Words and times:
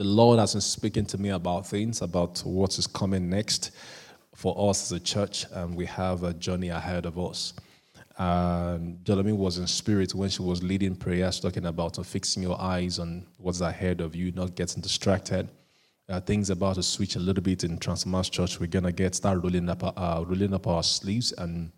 the 0.00 0.06
Lord 0.06 0.38
has 0.38 0.54
been 0.54 0.62
speaking 0.62 1.04
to 1.04 1.18
me 1.18 1.28
about 1.28 1.66
things, 1.66 2.00
about 2.00 2.38
what 2.38 2.78
is 2.78 2.86
coming 2.86 3.28
next 3.28 3.72
for 4.34 4.70
us 4.70 4.90
as 4.90 4.92
a 4.92 4.98
church, 4.98 5.44
and 5.52 5.76
we 5.76 5.84
have 5.84 6.22
a 6.22 6.32
journey 6.32 6.70
ahead 6.70 7.04
of 7.04 7.18
us. 7.18 7.52
And 8.16 9.04
Jolomine 9.04 9.36
was 9.36 9.58
in 9.58 9.66
spirit 9.66 10.14
when 10.14 10.30
she 10.30 10.40
was 10.40 10.62
leading 10.62 10.96
prayers, 10.96 11.38
talking 11.38 11.66
about 11.66 11.98
uh, 11.98 12.02
fixing 12.02 12.42
your 12.42 12.58
eyes 12.58 12.98
on 12.98 13.26
what's 13.36 13.60
ahead 13.60 14.00
of 14.00 14.16
you, 14.16 14.32
not 14.32 14.54
getting 14.54 14.80
distracted. 14.80 15.50
Uh, 16.08 16.18
things 16.18 16.48
about 16.48 16.76
to 16.76 16.82
switch 16.82 17.16
a 17.16 17.20
little 17.20 17.42
bit 17.42 17.62
in 17.64 17.76
Transformers 17.76 18.30
Church. 18.30 18.58
We're 18.58 18.68
gonna 18.68 18.92
get 18.92 19.14
start 19.14 19.42
rolling 19.42 19.68
up, 19.68 19.82
uh, 19.84 20.24
rolling 20.26 20.54
up 20.54 20.66
our 20.66 20.82
sleeves 20.82 21.32
and 21.32 21.72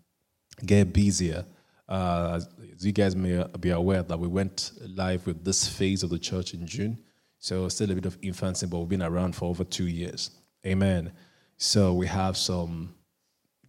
get 0.65 0.93
busier. 0.93 1.43
Uh, 1.89 2.39
as 2.73 2.85
you 2.85 2.93
guys 2.93 3.17
may 3.17 3.43
be 3.59 3.71
aware 3.71 4.01
that 4.01 4.17
we 4.17 4.29
went 4.29 4.71
live 4.95 5.27
with 5.27 5.43
this 5.43 5.67
phase 5.67 6.03
of 6.03 6.09
the 6.09 6.19
church 6.19 6.53
in 6.53 6.65
June, 6.65 6.97
so 7.43 7.67
still 7.67 7.91
a 7.91 7.95
bit 7.95 8.05
of 8.05 8.17
infancy, 8.21 8.65
but 8.67 8.79
we've 8.79 8.87
been 8.87 9.03
around 9.03 9.35
for 9.35 9.49
over 9.49 9.65
two 9.65 9.87
years. 9.87 10.31
Amen. 10.65 11.11
So 11.57 11.93
we 11.93 12.07
have 12.07 12.37
some. 12.37 12.95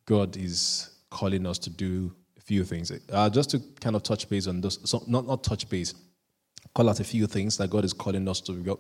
God 0.06 0.36
is 0.36 0.90
calling 1.10 1.44
us 1.44 1.58
to 1.58 1.70
do 1.70 2.14
a 2.38 2.40
few 2.40 2.62
things. 2.62 2.92
Uh, 3.10 3.28
just 3.28 3.50
to 3.50 3.58
kind 3.80 3.96
of 3.96 4.04
touch 4.04 4.28
base 4.28 4.46
on 4.46 4.60
those, 4.60 4.78
so 4.88 5.02
not 5.08 5.26
not 5.26 5.42
touch 5.42 5.68
base, 5.68 5.92
call 6.72 6.88
out 6.88 7.00
a 7.00 7.04
few 7.04 7.26
things 7.26 7.56
that 7.56 7.68
God 7.68 7.84
is 7.84 7.92
calling 7.92 8.28
us 8.28 8.40
to. 8.42 8.78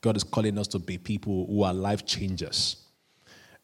God 0.00 0.16
is 0.16 0.22
calling 0.22 0.56
us 0.58 0.68
to 0.68 0.78
be 0.78 0.96
people 0.96 1.46
who 1.48 1.64
are 1.64 1.74
life 1.74 2.06
changers. 2.06 2.86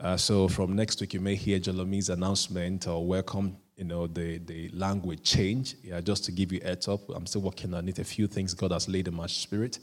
Uh, 0.00 0.16
so 0.16 0.48
from 0.48 0.74
next 0.74 1.00
week, 1.00 1.14
you 1.14 1.20
may 1.20 1.36
hear 1.36 1.60
Jolomi's 1.60 2.08
announcement 2.08 2.88
or 2.88 3.06
welcome, 3.06 3.56
you 3.76 3.84
know, 3.84 4.08
the, 4.08 4.38
the 4.38 4.68
language 4.70 5.22
change. 5.22 5.76
Yeah, 5.84 6.00
just 6.00 6.24
to 6.24 6.32
give 6.32 6.50
you 6.50 6.58
a 6.64 6.66
heads 6.66 6.88
up, 6.88 7.08
I'm 7.14 7.24
still 7.24 7.42
working 7.42 7.72
on 7.72 7.88
it. 7.88 8.00
A 8.00 8.04
few 8.04 8.26
things 8.26 8.52
God 8.52 8.72
has 8.72 8.88
laid 8.88 9.06
in 9.06 9.14
my 9.14 9.28
spirit. 9.28 9.78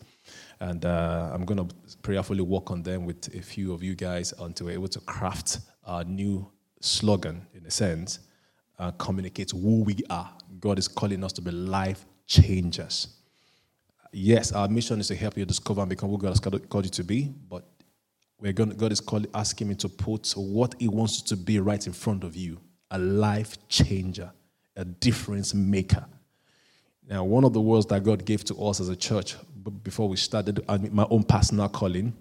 And 0.59 0.83
uh, 0.85 1.31
I'm 1.33 1.45
going 1.45 1.67
to 1.67 1.75
prayerfully 2.01 2.41
work 2.41 2.69
on 2.71 2.83
them 2.83 3.05
with 3.05 3.33
a 3.33 3.41
few 3.41 3.73
of 3.73 3.81
you 3.81 3.95
guys 3.95 4.33
until 4.39 4.67
we're 4.67 4.73
able 4.73 4.89
to 4.89 4.99
craft 5.01 5.59
a 5.85 6.03
new 6.03 6.51
slogan, 6.81 7.47
in 7.53 7.66
a 7.66 7.71
sense, 7.71 8.19
uh, 8.77 8.91
communicate 8.91 9.51
who 9.51 9.83
we 9.83 9.97
are. 10.09 10.31
God 10.59 10.77
is 10.77 10.88
calling 10.88 11.23
us 11.23 11.31
to 11.33 11.41
be 11.41 11.51
life 11.51 12.05
changers 12.27 13.19
yes, 14.11 14.51
our 14.51 14.67
mission 14.67 14.99
is 14.99 15.07
to 15.07 15.16
help 15.16 15.38
you 15.38 15.45
discover 15.45 15.81
and 15.81 15.89
become 15.89 16.09
who 16.09 16.17
God 16.17 16.29
has 16.29 16.39
called 16.39 16.85
you 16.85 16.91
to 16.91 17.03
be, 17.03 17.33
but 17.47 17.66
we're 18.39 18.53
going, 18.53 18.69
God 18.71 18.91
is 18.91 18.99
called, 18.99 19.27
asking 19.33 19.67
me 19.67 19.75
to 19.75 19.89
put 19.89 20.31
what 20.35 20.75
He 20.79 20.88
wants 20.88 21.19
you 21.19 21.27
to 21.27 21.38
be 21.38 21.59
right 21.59 21.85
in 21.85 21.94
front 21.94 22.23
of 22.23 22.35
you 22.35 22.59
a 22.91 22.97
life 22.97 23.55
changer, 23.67 24.31
a 24.75 24.83
difference 24.83 25.53
maker. 25.53 26.05
Now, 27.09 27.23
one 27.23 27.43
of 27.43 27.53
the 27.53 27.61
words 27.61 27.88
that 27.88 28.03
God 28.03 28.23
gave 28.23 28.43
to 28.45 28.55
us 28.63 28.79
as 28.79 28.89
a 28.89 28.95
church 28.95 29.35
before 29.83 30.07
we 30.07 30.15
started 30.15 30.63
my 30.91 31.07
own 31.09 31.23
personal 31.23 31.67
calling, 31.67 32.13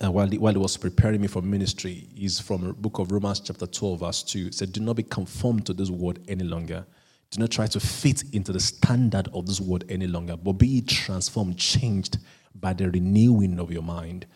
and 0.00 0.12
while 0.12 0.28
he, 0.28 0.38
while 0.38 0.52
he 0.52 0.58
was 0.58 0.76
preparing 0.76 1.20
me 1.20 1.26
for 1.26 1.42
ministry, 1.42 2.08
is 2.16 2.40
from 2.40 2.66
the 2.66 2.72
book 2.72 2.98
of 2.98 3.12
Romans, 3.12 3.40
chapter 3.40 3.66
12, 3.66 4.00
verse 4.00 4.22
2. 4.22 4.46
It 4.46 4.54
said, 4.54 4.72
Do 4.72 4.80
not 4.80 4.96
be 4.96 5.02
conformed 5.02 5.66
to 5.66 5.72
this 5.72 5.90
world 5.90 6.18
any 6.28 6.44
longer 6.44 6.86
do 7.30 7.40
not 7.40 7.50
try 7.50 7.66
to 7.66 7.80
fit 7.80 8.22
into 8.32 8.52
the 8.52 8.60
standard 8.60 9.28
of 9.32 9.46
this 9.46 9.60
world 9.60 9.84
any 9.88 10.06
longer, 10.06 10.36
but 10.36 10.52
be 10.54 10.80
transformed, 10.80 11.58
changed 11.58 12.18
by 12.54 12.72
the 12.72 12.90
renewing 12.90 13.58
of 13.58 13.72
your 13.72 13.82
mind. 13.82 14.26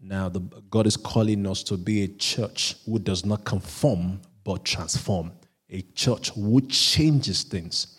Now, 0.00 0.28
the, 0.28 0.40
God 0.70 0.86
is 0.86 0.96
calling 0.96 1.46
us 1.46 1.62
to 1.64 1.76
be 1.76 2.04
a 2.04 2.08
church 2.08 2.76
who 2.84 2.98
does 2.98 3.24
not 3.24 3.44
conform 3.44 4.20
but 4.44 4.64
transform, 4.64 5.32
a 5.70 5.80
church 5.94 6.30
who 6.30 6.60
changes 6.60 7.42
things. 7.42 7.95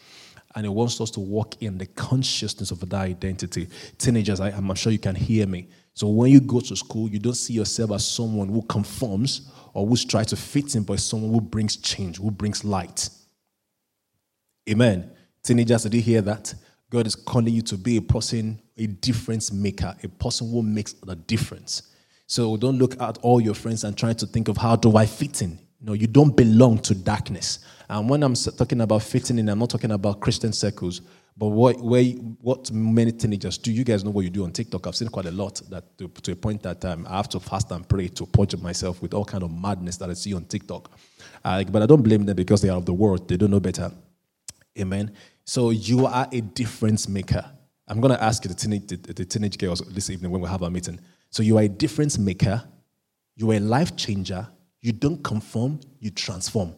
And 0.58 0.66
He 0.66 0.70
wants 0.70 1.00
us 1.00 1.12
to 1.12 1.20
walk 1.20 1.62
in 1.62 1.78
the 1.78 1.86
consciousness 1.86 2.72
of 2.72 2.80
that 2.80 2.96
identity. 2.96 3.68
Teenagers, 4.00 4.40
I, 4.40 4.50
I'm 4.50 4.74
sure 4.74 4.92
you 4.92 4.98
can 4.98 5.14
hear 5.14 5.46
me. 5.46 5.68
So 5.94 6.08
when 6.08 6.32
you 6.32 6.40
go 6.40 6.62
to 6.62 6.76
school, 6.76 7.08
you 7.08 7.20
don't 7.20 7.36
see 7.36 7.54
yourself 7.54 7.92
as 7.92 8.08
someone 8.08 8.50
who 8.50 8.64
conforms 8.64 9.52
or 9.76 9.86
who's 9.86 10.04
trying 10.04 10.26
to 10.26 10.36
fit 10.36 10.74
in, 10.74 10.82
but 10.82 11.00
someone 11.00 11.32
who 11.32 11.42
brings 11.42 11.78
change, 11.78 12.18
who 12.18 12.32
brings 12.32 12.66
light. 12.66 13.08
Amen. 14.68 15.12
Teenagers, 15.44 15.84
did 15.84 15.94
you 15.94 16.02
hear 16.02 16.22
that? 16.22 16.56
God 16.90 17.06
is 17.06 17.14
calling 17.14 17.54
you 17.54 17.62
to 17.62 17.78
be 17.78 17.98
a 17.98 18.02
person, 18.02 18.60
a 18.78 18.88
difference 18.88 19.54
maker, 19.54 19.96
a 20.02 20.08
person 20.08 20.50
who 20.50 20.64
makes 20.64 20.94
the 20.94 21.16
difference. 21.16 21.94
So 22.26 22.58
don't 22.58 22.80
look 22.80 23.00
at 23.00 23.20
all 23.20 23.40
your 23.40 23.54
friends 23.54 23.84
and 23.84 23.96
try 23.96 24.14
to 24.14 24.26
think 24.26 24.48
of 24.48 24.58
how 24.58 24.76
do 24.76 24.98
I 24.98 25.06
fit 25.06 25.44
in. 25.44 25.60
No, 25.80 25.94
you 25.94 26.08
don't 26.08 26.36
belong 26.36 26.80
to 26.80 26.96
darkness. 26.96 27.60
And 27.90 28.10
when 28.10 28.24
I'm 28.24 28.34
talking 28.34 28.82
about 28.82 29.04
fitting 29.04 29.40
in, 29.40 29.48
I'm 29.48 29.60
not 29.60 29.70
talking 29.70 29.92
about 29.92 30.20
Christian 30.20 30.52
circles. 30.52 31.02
But 31.38 31.48
what, 31.50 31.80
where, 31.80 32.04
what 32.42 32.72
many 32.72 33.12
teenagers 33.12 33.60
do, 33.60 33.72
you 33.72 33.84
guys 33.84 34.04
know 34.04 34.10
what 34.10 34.24
you 34.24 34.32
do 34.32 34.44
on 34.44 34.52
TikTok. 34.52 34.88
I've 34.88 34.96
seen 34.96 35.08
quite 35.08 35.28
a 35.28 35.32
lot 35.32 35.62
that 35.70 35.96
to, 36.00 36.08
to 36.08 36.32
a 36.32 36.36
point 36.36 36.64
that 36.64 36.84
um, 36.84 37.06
I 37.08 37.18
have 37.18 37.30
to 37.30 37.40
fast 37.40 37.70
and 37.70 37.88
pray 37.88 38.08
to 38.08 38.26
purge 38.26 38.58
myself 38.58 39.04
with 39.04 39.14
all 39.14 39.24
kind 39.24 39.44
of 39.44 39.52
madness 39.52 39.98
that 39.98 40.10
I 40.10 40.14
see 40.14 40.34
on 40.34 40.46
TikTok. 40.46 40.90
Uh, 41.46 41.64
but 41.66 41.84
I 41.84 41.86
don't 41.86 42.02
blame 42.02 42.26
them 42.26 42.36
because 42.36 42.64
they 42.64 42.70
are 42.70 42.78
of 42.78 42.88
the 42.88 42.94
world. 42.94 43.30
They 43.30 43.38
don't 43.38 43.52
know 43.52 43.60
better. 43.60 43.92
Amen. 44.80 45.14
So 45.46 45.70
you 45.70 46.08
are 46.08 46.28
a 46.32 46.42
difference 46.42 47.08
maker. 47.08 47.46
I'm 47.88 48.02
going 48.02 48.14
to 48.16 48.22
ask 48.22 48.42
the 48.42 48.54
teenage, 48.56 48.88
the, 48.88 48.96
the 48.96 49.24
teenage 49.24 49.60
girls 49.60 49.82
this 49.82 50.10
evening 50.10 50.32
when 50.32 50.42
we 50.42 50.50
have 50.50 50.64
our 50.64 50.72
meeting. 50.72 51.00
So 51.30 51.44
you 51.44 51.58
are 51.60 51.64
a 51.64 51.70
difference 51.70 52.18
maker. 52.18 52.64
You 53.36 53.52
are 53.52 53.56
a 53.56 53.60
life 53.60 53.96
changer. 53.96 54.48
You 54.82 54.92
don't 54.92 55.24
conform, 55.24 55.80
you 56.00 56.12
transform. 56.12 56.74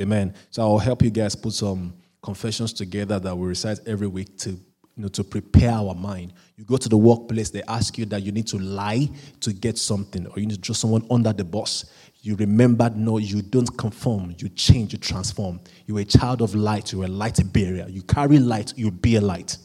Amen. 0.00 0.34
So 0.50 0.62
I'll 0.62 0.78
help 0.78 1.02
you 1.02 1.10
guys 1.10 1.34
put 1.34 1.52
some 1.52 1.94
confessions 2.22 2.72
together 2.72 3.18
that 3.18 3.36
we 3.36 3.46
recite 3.46 3.78
every 3.86 4.06
week 4.06 4.38
to, 4.38 4.50
you 4.50 4.58
know, 4.96 5.08
to 5.08 5.22
prepare 5.22 5.72
our 5.72 5.94
mind. 5.94 6.32
You 6.56 6.64
go 6.64 6.76
to 6.76 6.88
the 6.88 6.96
workplace, 6.96 7.50
they 7.50 7.62
ask 7.68 7.98
you 7.98 8.06
that 8.06 8.22
you 8.22 8.32
need 8.32 8.46
to 8.48 8.58
lie 8.58 9.08
to 9.40 9.52
get 9.52 9.78
something, 9.78 10.26
or 10.26 10.38
you 10.38 10.46
need 10.46 10.62
to 10.62 10.66
throw 10.66 10.74
someone 10.74 11.06
under 11.10 11.32
the 11.32 11.44
bus 11.44 11.84
you 12.24 12.36
remember, 12.36 12.90
no, 12.96 13.18
you 13.18 13.42
don't 13.42 13.66
conform, 13.76 14.34
you 14.38 14.48
change, 14.48 14.94
you 14.94 14.98
transform. 14.98 15.60
You're 15.84 16.00
a 16.00 16.06
child 16.06 16.40
of 16.40 16.54
light, 16.54 16.90
you're 16.90 17.04
a 17.04 17.08
light 17.08 17.38
bearer. 17.52 17.86
You 17.86 18.00
carry 18.00 18.38
light, 18.38 18.72
you 18.78 18.90
be 18.90 19.16
a 19.16 19.20
light. 19.20 19.58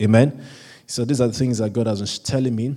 Amen? 0.00 0.40
So 0.86 1.04
these 1.04 1.20
are 1.20 1.26
the 1.26 1.32
things 1.32 1.58
that 1.58 1.72
God 1.72 1.88
has 1.88 1.98
been 2.00 2.24
telling 2.24 2.54
me. 2.54 2.76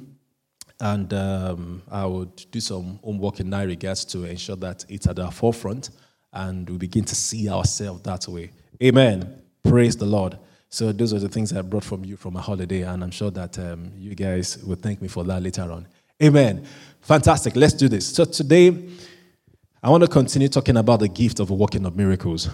And 0.80 1.12
um, 1.14 1.82
I 1.90 2.06
would 2.06 2.46
do 2.52 2.60
some 2.60 3.00
homework 3.04 3.40
in 3.40 3.50
that 3.50 3.66
regards 3.68 4.06
to 4.06 4.26
ensure 4.26 4.56
that 4.58 4.86
it's 4.90 5.08
at 5.08 5.18
our 5.20 5.32
forefront 5.32 5.90
and 6.34 6.70
we 6.70 6.78
begin 6.78 7.04
to 7.04 7.16
see 7.16 7.50
ourselves 7.50 8.02
that 8.04 8.28
way. 8.28 8.52
Amen. 8.84 9.42
Praise 9.64 9.96
the 9.96 10.06
Lord. 10.06 10.38
So 10.70 10.92
those 10.92 11.14
are 11.14 11.20
the 11.20 11.30
things 11.30 11.54
I 11.54 11.62
brought 11.62 11.84
from 11.84 12.04
you 12.04 12.18
from 12.18 12.36
a 12.36 12.42
holiday, 12.42 12.82
and 12.82 13.04
I'm 13.04 13.12
sure 13.12 13.32
that 13.32 13.58
um, 13.58 13.92
you 13.98 14.14
guys 14.16 14.58
will 14.64 14.76
thank 14.76 15.02
me 15.02 15.08
for 15.08 15.24
that 15.24 15.42
later 15.42 15.64
on. 15.64 15.88
Amen. 16.22 16.66
Fantastic. 17.02 17.56
Let's 17.56 17.74
do 17.74 17.88
this. 17.88 18.08
So 18.08 18.26
today, 18.26 18.90
I 19.82 19.90
want 19.90 20.04
to 20.04 20.10
continue 20.10 20.50
talking 20.50 20.78
about 20.78 21.00
the 21.00 21.08
gift 21.08 21.40
of 21.40 21.50
working 21.50 21.86
of 21.86 21.96
miracles. 21.96 22.50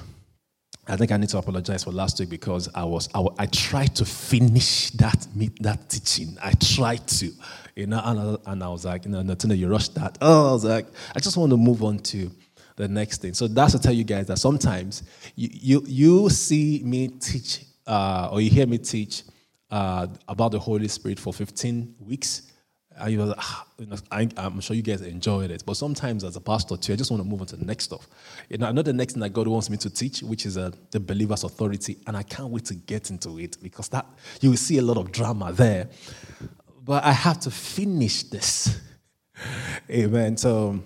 I 0.88 0.98
think 0.98 1.12
I 1.12 1.18
need 1.18 1.30
to 1.30 1.38
apologize 1.38 1.84
for 1.86 1.92
last 1.92 2.20
week 2.20 2.30
because 2.30 2.70
I 2.76 2.84
was 2.84 3.08
I, 3.16 3.26
I 3.40 3.46
tried 3.48 3.96
to 3.96 4.06
finish 4.06 4.92
that 4.92 5.28
that 5.62 5.90
teaching. 5.90 6.38
I 6.44 6.54
tried 6.54 7.08
to, 7.08 7.32
you 7.76 7.88
know, 7.88 8.02
and 8.04 8.20
I, 8.20 8.52
and 8.52 8.64
I 8.64 8.68
was 8.68 8.86
like, 8.86 9.06
you 9.06 9.12
know, 9.12 9.22
Natina, 9.22 9.58
you 9.58 9.70
rushed 9.70 9.96
that. 9.96 10.18
Oh, 10.22 10.50
I 10.50 10.52
was 10.54 10.66
like, 10.66 10.88
I 11.16 11.20
just 11.20 11.38
want 11.38 11.52
to 11.52 11.58
move 11.58 11.84
on 11.84 12.00
to 12.00 12.30
the 12.76 12.88
next 12.88 13.22
thing. 13.22 13.34
So 13.34 13.48
that's 13.48 13.74
to 13.74 13.80
tell 13.80 13.94
you 13.94 14.04
guys 14.04 14.28
that 14.28 14.40
sometimes 14.40 15.04
you 15.36 15.50
you, 15.52 15.84
you 15.88 16.30
see 16.30 16.82
me 16.84 17.08
teach 17.08 17.66
uh, 17.88 18.30
or 18.32 18.42
you 18.42 18.50
hear 18.50 18.68
me 18.68 18.78
teach 18.78 19.24
uh, 19.72 20.08
about 20.28 20.52
the 20.52 20.60
Holy 20.60 20.88
Spirit 20.90 21.20
for 21.20 21.34
15 21.34 21.96
weeks 22.02 22.53
and 22.98 23.12
you 23.12 23.18
know, 23.18 23.34
ah, 23.38 23.66
I, 24.12 24.30
am 24.38 24.60
sure 24.62 24.76
you 24.76 24.82
guys 24.82 25.02
enjoyed 25.02 25.52
it. 25.52 25.64
But 25.66 25.76
sometimes, 25.76 26.24
as 26.24 26.36
a 26.36 26.42
pastor 26.42 26.78
too, 26.78 26.94
I 26.94 26.96
just 26.96 27.12
want 27.12 27.24
to 27.24 27.28
move 27.28 27.42
on 27.42 27.48
to 27.48 27.56
the 27.56 27.66
next 27.66 27.86
stuff. 27.86 28.08
You 28.50 28.58
know, 28.58 28.68
I 28.68 28.72
know 28.72 28.82
the 28.82 28.94
next 28.94 29.14
thing 29.14 29.22
that 29.22 29.30
God 29.30 29.48
wants 29.48 29.70
me 29.70 29.78
to 29.78 29.90
teach, 29.90 30.22
which 30.22 30.46
is 30.46 30.58
uh, 30.58 30.72
the 30.92 31.00
believer's 31.00 31.44
authority, 31.44 31.98
and 32.08 32.16
I 32.16 32.24
can't 32.24 32.50
wait 32.50 32.66
to 32.66 32.76
get 32.76 33.10
into 33.10 33.40
it 33.40 33.58
because 33.62 33.90
that 33.90 34.06
you 34.42 34.50
will 34.50 34.58
see 34.58 34.78
a 34.78 34.82
lot 34.82 34.98
of 34.98 35.12
drama 35.12 35.52
there. 35.52 35.90
But 36.84 37.04
I 37.04 37.12
have 37.12 37.40
to 37.42 37.52
finish 37.52 38.24
this. 38.24 38.80
Amen. 39.90 40.38
So 40.38 40.80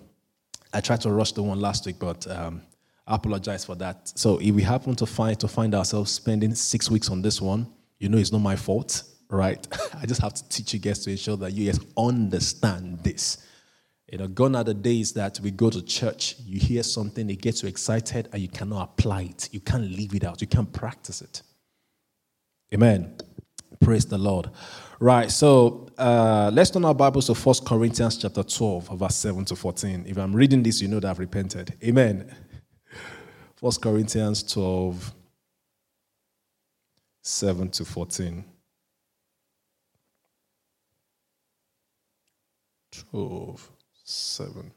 I 0.73 0.81
tried 0.81 1.01
to 1.01 1.11
rush 1.11 1.33
the 1.33 1.43
one 1.43 1.59
last 1.59 1.85
week, 1.85 1.97
but 1.99 2.25
um, 2.27 2.61
I 3.05 3.15
apologize 3.15 3.65
for 3.65 3.75
that. 3.75 4.11
So 4.17 4.37
if 4.39 4.53
we 4.53 4.61
happen 4.61 4.95
to 4.95 5.05
find 5.05 5.39
to 5.39 5.47
find 5.47 5.73
ourselves 5.75 6.11
spending 6.11 6.53
six 6.55 6.89
weeks 6.89 7.09
on 7.09 7.21
this 7.21 7.41
one, 7.41 7.67
you 7.99 8.09
know, 8.09 8.17
it's 8.17 8.31
not 8.31 8.41
my 8.41 8.55
fault 8.55 9.03
right? 9.29 9.65
I 10.01 10.05
just 10.05 10.21
have 10.21 10.33
to 10.33 10.49
teach 10.49 10.73
you 10.73 10.79
guys 10.79 10.99
to 10.99 11.11
ensure 11.11 11.37
that 11.37 11.53
you 11.53 11.65
guys 11.65 11.79
understand 11.97 13.03
this. 13.03 13.43
You 14.11 14.19
know, 14.19 14.27
gone 14.27 14.55
are 14.55 14.63
the 14.63 14.73
days 14.73 15.11
that 15.13 15.39
we 15.41 15.51
go 15.51 15.69
to 15.69 15.81
church, 15.81 16.35
you 16.45 16.59
hear 16.59 16.81
something, 16.81 17.29
it 17.29 17.41
gets 17.41 17.61
you 17.61 17.69
excited, 17.69 18.29
and 18.31 18.41
you 18.41 18.47
cannot 18.47 18.91
apply 18.91 19.23
it. 19.23 19.49
You 19.51 19.59
can't 19.59 19.83
leave 19.83 20.15
it 20.15 20.23
out. 20.23 20.39
You 20.39 20.47
can't 20.47 20.71
practice 20.71 21.21
it. 21.21 21.41
Amen. 22.73 23.15
Praise 23.81 24.05
the 24.05 24.17
Lord. 24.17 24.49
Right, 24.99 25.29
so 25.29 25.89
uh, 25.97 26.49
let's 26.53 26.71
turn 26.71 26.83
our 26.85 26.95
Bibles 26.95 27.27
to 27.27 27.33
1 27.33 27.55
Corinthians 27.65 28.17
chapter 28.17 28.43
12, 28.43 28.97
verse 28.97 29.15
7 29.15 29.45
to 29.45 29.55
14. 29.55 30.05
If 30.07 30.17
I'm 30.17 30.35
reading 30.35 30.63
this, 30.63 30.81
you 30.81 30.87
know 30.87 30.99
that 30.99 31.09
I've 31.09 31.19
repented. 31.19 31.73
Amen. 31.83 32.33
1 33.59 33.73
Corinthians 33.81 34.41
12, 34.43 35.13
7 37.21 37.69
to 37.69 37.85
14. 37.85 38.45
12, 43.11 43.71
7. 44.03 44.71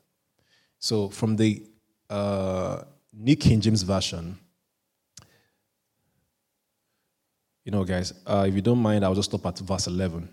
So 0.78 1.08
from 1.08 1.36
the 1.36 1.62
uh, 2.08 2.82
New 3.12 3.36
King 3.36 3.60
James 3.60 3.82
Version, 3.82 4.38
you 7.64 7.72
know, 7.72 7.84
guys, 7.84 8.12
uh, 8.26 8.46
if 8.48 8.54
you 8.54 8.62
don't 8.62 8.78
mind, 8.78 9.04
I'll 9.04 9.14
just 9.14 9.30
stop 9.30 9.46
at 9.46 9.58
verse 9.58 9.86
11. 9.86 10.28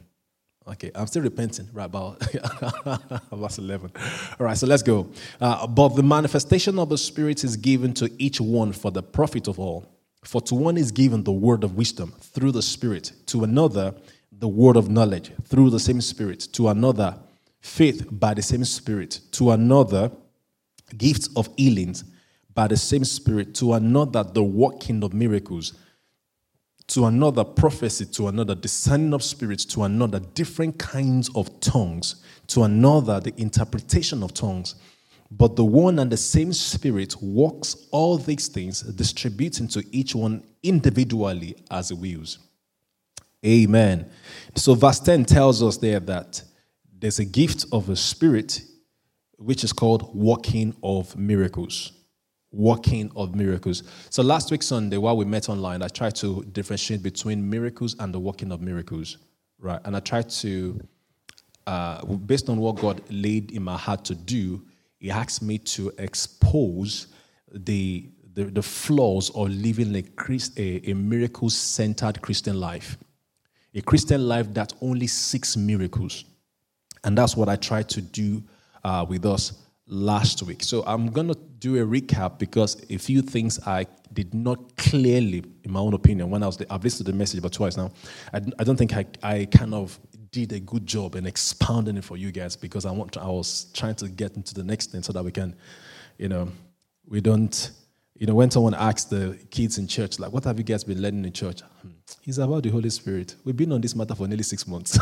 Okay, 0.69 0.91
I'm 0.95 1.07
still 1.07 1.21
repenting, 1.21 1.69
right 1.71 1.85
about 1.85 2.21
verse 3.31 3.57
11. 3.57 3.91
All 4.39 4.45
right, 4.45 4.57
so 4.57 4.67
let's 4.67 4.83
go. 4.83 5.09
Uh, 5.39 5.65
but 5.65 5.89
the 5.89 6.03
manifestation 6.03 6.77
of 6.77 6.89
the 6.89 6.97
Spirit 6.97 7.43
is 7.43 7.55
given 7.55 7.93
to 7.95 8.11
each 8.21 8.41
one 8.41 8.73
for 8.73 8.91
the 8.91 9.01
profit 9.01 9.47
of 9.47 9.59
all. 9.59 9.85
For 10.25 10.41
to 10.41 10.55
one 10.55 10.77
is 10.77 10.91
given 10.91 11.23
the 11.23 11.31
word 11.31 11.63
of 11.63 11.77
wisdom 11.77 12.13
through 12.19 12.51
the 12.51 12.61
Spirit, 12.61 13.13
to 13.27 13.45
another, 13.45 13.93
the 14.31 14.47
word 14.47 14.75
of 14.75 14.89
knowledge 14.89 15.31
through 15.45 15.69
the 15.69 15.79
same 15.79 16.01
Spirit, 16.01 16.41
to 16.53 16.67
another, 16.67 17.17
faith 17.59 18.07
by 18.11 18.33
the 18.33 18.41
same 18.41 18.63
Spirit, 18.63 19.19
to 19.31 19.51
another, 19.51 20.11
gifts 20.97 21.29
of 21.35 21.49
healings 21.57 22.03
by 22.53 22.67
the 22.67 22.77
same 22.77 23.03
Spirit, 23.03 23.53
to 23.55 23.73
another, 23.73 24.23
the 24.23 24.43
working 24.43 25.03
of 25.03 25.13
miracles 25.13 25.73
to 26.87 27.05
another 27.05 27.43
prophecy, 27.43 28.05
to 28.05 28.29
another 28.29 28.55
discerning 28.55 29.13
of 29.13 29.21
spirits, 29.21 29.65
to 29.65 29.83
another 29.83 30.19
different 30.19 30.79
kinds 30.79 31.29
of 31.35 31.59
tongues, 31.59 32.23
to 32.47 32.63
another 32.63 33.19
the 33.19 33.33
interpretation 33.39 34.23
of 34.23 34.33
tongues. 34.33 34.75
But 35.29 35.57
the 35.57 35.65
one 35.65 35.99
and 35.99 36.09
the 36.09 36.17
same 36.17 36.53
Spirit 36.53 37.21
works 37.21 37.87
all 37.91 38.17
these 38.17 38.47
things, 38.47 38.81
distributing 38.81 39.67
to 39.69 39.83
each 39.91 40.15
one 40.15 40.43
individually 40.63 41.57
as 41.69 41.89
He 41.89 41.95
wills. 41.95 42.39
Amen. 43.45 44.09
So, 44.55 44.73
verse 44.73 44.99
10 45.01 45.25
tells 45.25 45.61
us 45.61 45.77
there 45.77 45.99
that 45.99 46.41
there's 46.99 47.19
a 47.19 47.25
gift 47.25 47.65
of 47.71 47.89
a 47.89 47.95
Spirit 47.95 48.61
which 49.37 49.63
is 49.63 49.71
called 49.71 50.15
working 50.15 50.75
of 50.81 51.15
miracles 51.15 51.91
working 52.51 53.11
of 53.15 53.35
miracles. 53.35 53.83
So 54.09 54.23
last 54.23 54.51
week 54.51 54.63
Sunday, 54.63 54.97
while 54.97 55.17
we 55.17 55.25
met 55.25 55.49
online, 55.49 55.81
I 55.83 55.87
tried 55.87 56.15
to 56.15 56.43
differentiate 56.51 57.03
between 57.03 57.47
miracles 57.47 57.95
and 57.99 58.13
the 58.13 58.19
working 58.19 58.51
of 58.51 58.61
miracles, 58.61 59.17
right? 59.59 59.79
And 59.85 59.95
I 59.95 59.99
tried 59.99 60.29
to, 60.29 60.79
uh, 61.67 62.05
based 62.05 62.49
on 62.49 62.57
what 62.57 62.77
God 62.77 63.01
laid 63.09 63.51
in 63.51 63.63
my 63.63 63.77
heart 63.77 64.05
to 64.05 64.15
do, 64.15 64.63
He 64.99 65.11
asked 65.11 65.41
me 65.41 65.57
to 65.59 65.91
expose 65.97 67.07
the 67.51 68.09
the, 68.33 68.43
the 68.43 68.61
flaws 68.61 69.31
of 69.31 69.49
living 69.49 69.95
a, 69.95 70.03
Christ, 70.03 70.59
a, 70.59 70.91
a 70.91 70.93
miracle 70.93 71.49
centered 71.49 72.21
Christian 72.21 72.59
life, 72.59 72.95
a 73.73 73.81
Christian 73.81 74.27
life 74.27 74.53
that 74.53 74.73
only 74.79 75.07
seeks 75.07 75.57
miracles, 75.57 76.23
and 77.07 77.17
that's 77.17 77.37
what 77.37 77.47
I 77.47 77.55
tried 77.55 77.87
to 77.89 78.01
do 78.01 78.43
uh, 78.83 79.05
with 79.07 79.25
us 79.25 79.53
last 79.87 80.43
week. 80.43 80.61
So 80.61 80.83
I'm 80.85 81.07
going 81.07 81.29
to 81.29 81.39
do 81.59 81.81
a 81.81 81.87
recap 81.87 82.37
because 82.37 82.85
a 82.89 82.97
few 82.97 83.21
things 83.21 83.65
I 83.65 83.87
did 84.11 84.33
not 84.33 84.75
clearly, 84.75 85.41
in 85.63 85.71
my 85.71 85.79
own 85.79 85.93
opinion, 85.93 86.29
when 86.29 86.43
I 86.43 86.47
was, 86.47 86.61
I've 86.69 86.83
listened 86.83 87.05
to 87.05 87.13
the 87.13 87.17
message 87.17 87.39
about 87.39 87.53
twice 87.53 87.77
now. 87.77 87.91
I, 88.33 88.41
I 88.59 88.65
don't 88.65 88.75
think 88.75 88.93
I, 88.93 89.05
I 89.23 89.45
kind 89.45 89.73
of 89.73 89.97
did 90.31 90.51
a 90.51 90.59
good 90.59 90.85
job 90.85 91.15
in 91.15 91.25
expounding 91.25 91.95
it 91.95 92.03
for 92.03 92.17
you 92.17 92.33
guys 92.33 92.57
because 92.57 92.85
I 92.85 92.91
want 92.91 93.13
to, 93.13 93.21
I 93.21 93.27
was 93.27 93.67
trying 93.73 93.95
to 93.95 94.09
get 94.09 94.35
into 94.35 94.53
the 94.53 94.65
next 94.65 94.91
thing 94.91 95.01
so 95.01 95.13
that 95.13 95.23
we 95.23 95.31
can, 95.31 95.55
you 96.17 96.27
know, 96.27 96.49
we 97.07 97.21
don't 97.21 97.71
you 98.19 98.25
know, 98.25 98.33
when 98.33 98.49
someone 98.49 98.73
asks 98.73 99.05
the 99.05 99.37
kids 99.51 99.77
in 99.77 99.87
church, 99.87 100.17
like, 100.19 100.31
what 100.31 100.43
have 100.45 100.57
you 100.57 100.63
guys 100.63 100.83
been 100.83 101.01
learning 101.01 101.23
in 101.25 101.31
church? 101.31 101.61
Hmm. 101.61 101.89
It's 102.23 102.37
about 102.37 102.63
the 102.63 102.69
Holy 102.69 102.89
Spirit. 102.89 103.35
We've 103.43 103.55
been 103.55 103.71
on 103.71 103.81
this 103.81 103.95
matter 103.95 104.15
for 104.15 104.27
nearly 104.27 104.43
six 104.43 104.65
months. 104.67 104.93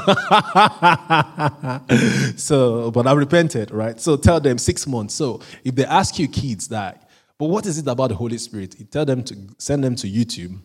so, 2.35 2.91
but 2.91 3.07
I 3.07 3.13
repented, 3.13 3.71
right? 3.71 3.99
So 3.99 4.17
tell 4.17 4.39
them 4.39 4.57
six 4.57 4.85
months. 4.85 5.13
So 5.13 5.41
if 5.63 5.75
they 5.75 5.85
ask 5.85 6.19
you 6.19 6.27
kids 6.27 6.67
that, 6.69 7.09
but 7.37 7.47
what 7.47 7.65
is 7.65 7.77
it 7.77 7.87
about 7.87 8.09
the 8.09 8.15
Holy 8.15 8.37
Spirit? 8.37 8.79
You 8.79 8.85
tell 8.85 9.05
them 9.05 9.23
to 9.23 9.35
send 9.59 9.83
them 9.83 9.95
to 9.97 10.07
YouTube 10.07 10.59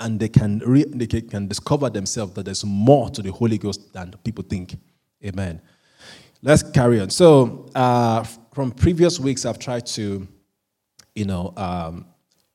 and 0.00 0.18
they 0.18 0.28
can, 0.28 0.60
re- 0.64 0.84
they 0.84 1.06
can 1.06 1.46
discover 1.48 1.90
themselves 1.90 2.34
that 2.34 2.44
there's 2.46 2.64
more 2.64 3.10
to 3.10 3.22
the 3.22 3.30
Holy 3.30 3.58
Ghost 3.58 3.92
than 3.92 4.14
people 4.24 4.44
think. 4.44 4.76
Amen. 5.24 5.60
Let's 6.42 6.62
carry 6.62 7.00
on. 7.00 7.10
So, 7.10 7.68
uh, 7.74 8.24
from 8.52 8.70
previous 8.70 9.20
weeks, 9.20 9.44
I've 9.44 9.58
tried 9.58 9.86
to 9.86 10.26
you 11.18 11.24
know, 11.24 11.52
um, 11.56 12.06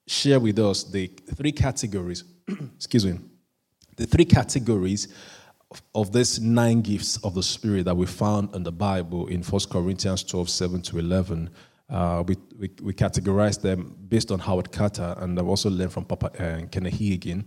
share 0.08 0.40
with 0.40 0.58
us 0.58 0.86
the 0.86 1.08
three 1.36 1.52
categories, 1.52 2.24
excuse 2.76 3.06
me, 3.06 3.20
the 3.98 4.06
three 4.06 4.26
categories 4.26 5.14
of, 5.70 5.82
of 5.94 6.14
these 6.14 6.40
nine 6.40 6.82
gifts 6.82 7.18
of 7.26 7.36
the 7.36 7.44
Spirit 7.44 7.84
that 7.86 7.96
we 7.96 8.06
found 8.06 8.56
in 8.56 8.64
the 8.64 8.72
Bible 8.72 9.28
in 9.28 9.44
1 9.44 9.62
Corinthians 9.70 10.24
12, 10.24 10.50
7 10.50 10.82
to 10.82 11.00
11. 11.00 11.50
Uh, 11.90 12.24
we, 12.26 12.38
we, 12.58 12.70
we 12.82 12.94
categorize 12.94 13.62
them 13.62 13.96
based 14.08 14.32
on 14.32 14.40
Howard 14.40 14.72
Carter, 14.72 15.14
and 15.18 15.38
I've 15.38 15.48
also 15.48 15.70
learned 15.70 15.92
from 15.92 16.06
Papa 16.06 16.28
uh, 16.28 16.66
Kenneth 16.68 16.94
Hagin. 16.94 17.44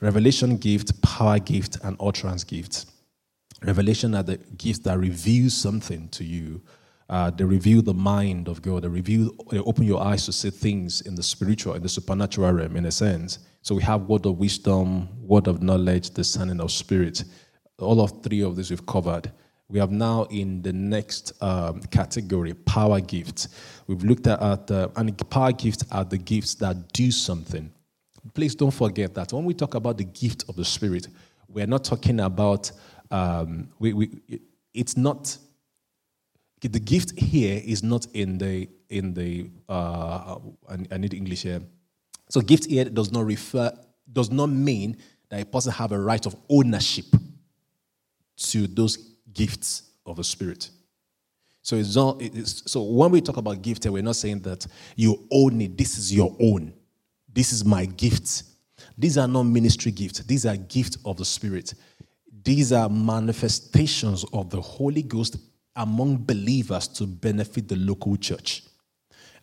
Revelation 0.00 0.56
gift, 0.56 1.00
power 1.02 1.38
gift, 1.38 1.76
and 1.84 1.96
utterance 2.00 2.42
gift. 2.42 2.86
Revelation 3.62 4.14
are 4.14 4.22
the 4.22 4.38
gifts 4.56 4.80
that 4.80 4.98
reveal 4.98 5.50
something 5.50 6.08
to 6.08 6.24
you 6.24 6.62
uh, 7.08 7.30
they 7.30 7.44
reveal 7.44 7.82
the 7.82 7.94
mind 7.94 8.48
of 8.48 8.62
God. 8.62 8.84
They 8.84 8.88
reveal, 8.88 9.30
they 9.50 9.58
open 9.58 9.84
your 9.84 10.02
eyes 10.02 10.24
to 10.26 10.32
see 10.32 10.50
things 10.50 11.02
in 11.02 11.14
the 11.14 11.22
spiritual, 11.22 11.74
in 11.74 11.82
the 11.82 11.88
supernatural 11.88 12.52
realm, 12.52 12.76
in 12.76 12.86
a 12.86 12.90
sense. 12.90 13.40
So 13.62 13.74
we 13.74 13.82
have 13.82 14.02
word 14.02 14.26
of 14.26 14.38
wisdom, 14.38 15.08
word 15.26 15.46
of 15.46 15.62
knowledge, 15.62 16.10
discerning 16.10 16.60
of 16.60 16.70
spirit. 16.70 17.24
All 17.78 18.00
of 18.00 18.22
three 18.22 18.42
of 18.42 18.56
these 18.56 18.70
we've 18.70 18.86
covered. 18.86 19.30
We 19.68 19.78
have 19.78 19.90
now 19.90 20.24
in 20.24 20.62
the 20.62 20.72
next 20.72 21.32
um, 21.42 21.80
category, 21.82 22.54
power 22.54 23.00
gifts. 23.00 23.48
We've 23.86 24.04
looked 24.04 24.26
at, 24.26 24.40
at 24.40 24.70
uh, 24.70 24.88
and 24.96 25.30
power 25.30 25.52
gifts 25.52 25.84
are 25.90 26.04
the 26.04 26.18
gifts 26.18 26.54
that 26.56 26.92
do 26.92 27.10
something. 27.10 27.72
Please 28.34 28.54
don't 28.54 28.70
forget 28.70 29.14
that 29.14 29.32
when 29.32 29.44
we 29.44 29.54
talk 29.54 29.74
about 29.74 29.98
the 29.98 30.04
gift 30.04 30.44
of 30.48 30.56
the 30.56 30.64
Spirit, 30.64 31.08
we're 31.48 31.66
not 31.66 31.84
talking 31.84 32.20
about 32.20 32.70
um, 33.10 33.68
we, 33.78 33.92
we, 33.92 34.10
it's 34.72 34.96
not 34.96 35.36
the 36.72 36.80
gift 36.80 37.18
here 37.18 37.60
is 37.64 37.82
not 37.82 38.06
in 38.14 38.38
the 38.38 38.68
in 38.88 39.14
the 39.14 39.50
uh, 39.68 40.36
I, 40.68 40.78
I 40.92 40.96
need 40.96 41.14
English 41.14 41.42
here. 41.42 41.60
So 42.30 42.40
gift 42.40 42.66
here 42.66 42.84
does 42.84 43.12
not 43.12 43.26
refer 43.26 43.72
does 44.12 44.30
not 44.30 44.46
mean 44.46 44.96
that 45.28 45.42
a 45.42 45.44
person 45.44 45.72
have 45.72 45.92
a 45.92 45.98
right 45.98 46.24
of 46.26 46.36
ownership 46.48 47.06
to 48.36 48.66
those 48.66 48.96
gifts 49.32 49.82
of 50.06 50.16
the 50.16 50.24
spirit. 50.24 50.70
So 51.62 51.76
it's 51.76 51.96
not. 51.96 52.20
It's, 52.20 52.70
so 52.70 52.82
when 52.82 53.10
we 53.10 53.20
talk 53.20 53.36
about 53.36 53.62
gift, 53.62 53.84
here, 53.84 53.92
we're 53.92 54.02
not 54.02 54.16
saying 54.16 54.40
that 54.40 54.66
you 54.96 55.26
own 55.30 55.60
it. 55.60 55.78
This 55.78 55.98
is 55.98 56.14
your 56.14 56.36
own. 56.40 56.74
This 57.32 57.52
is 57.52 57.64
my 57.64 57.86
gift. 57.86 58.44
These 58.96 59.18
are 59.18 59.26
not 59.26 59.44
ministry 59.44 59.90
gifts. 59.90 60.20
These 60.20 60.46
are 60.46 60.56
gifts 60.56 60.98
of 61.04 61.16
the 61.16 61.24
spirit. 61.24 61.74
These 62.44 62.72
are 62.72 62.88
manifestations 62.88 64.24
of 64.32 64.50
the 64.50 64.60
Holy 64.60 65.02
Ghost 65.02 65.36
among 65.76 66.18
believers 66.18 66.88
to 66.88 67.06
benefit 67.06 67.68
the 67.68 67.76
local 67.76 68.16
church. 68.16 68.62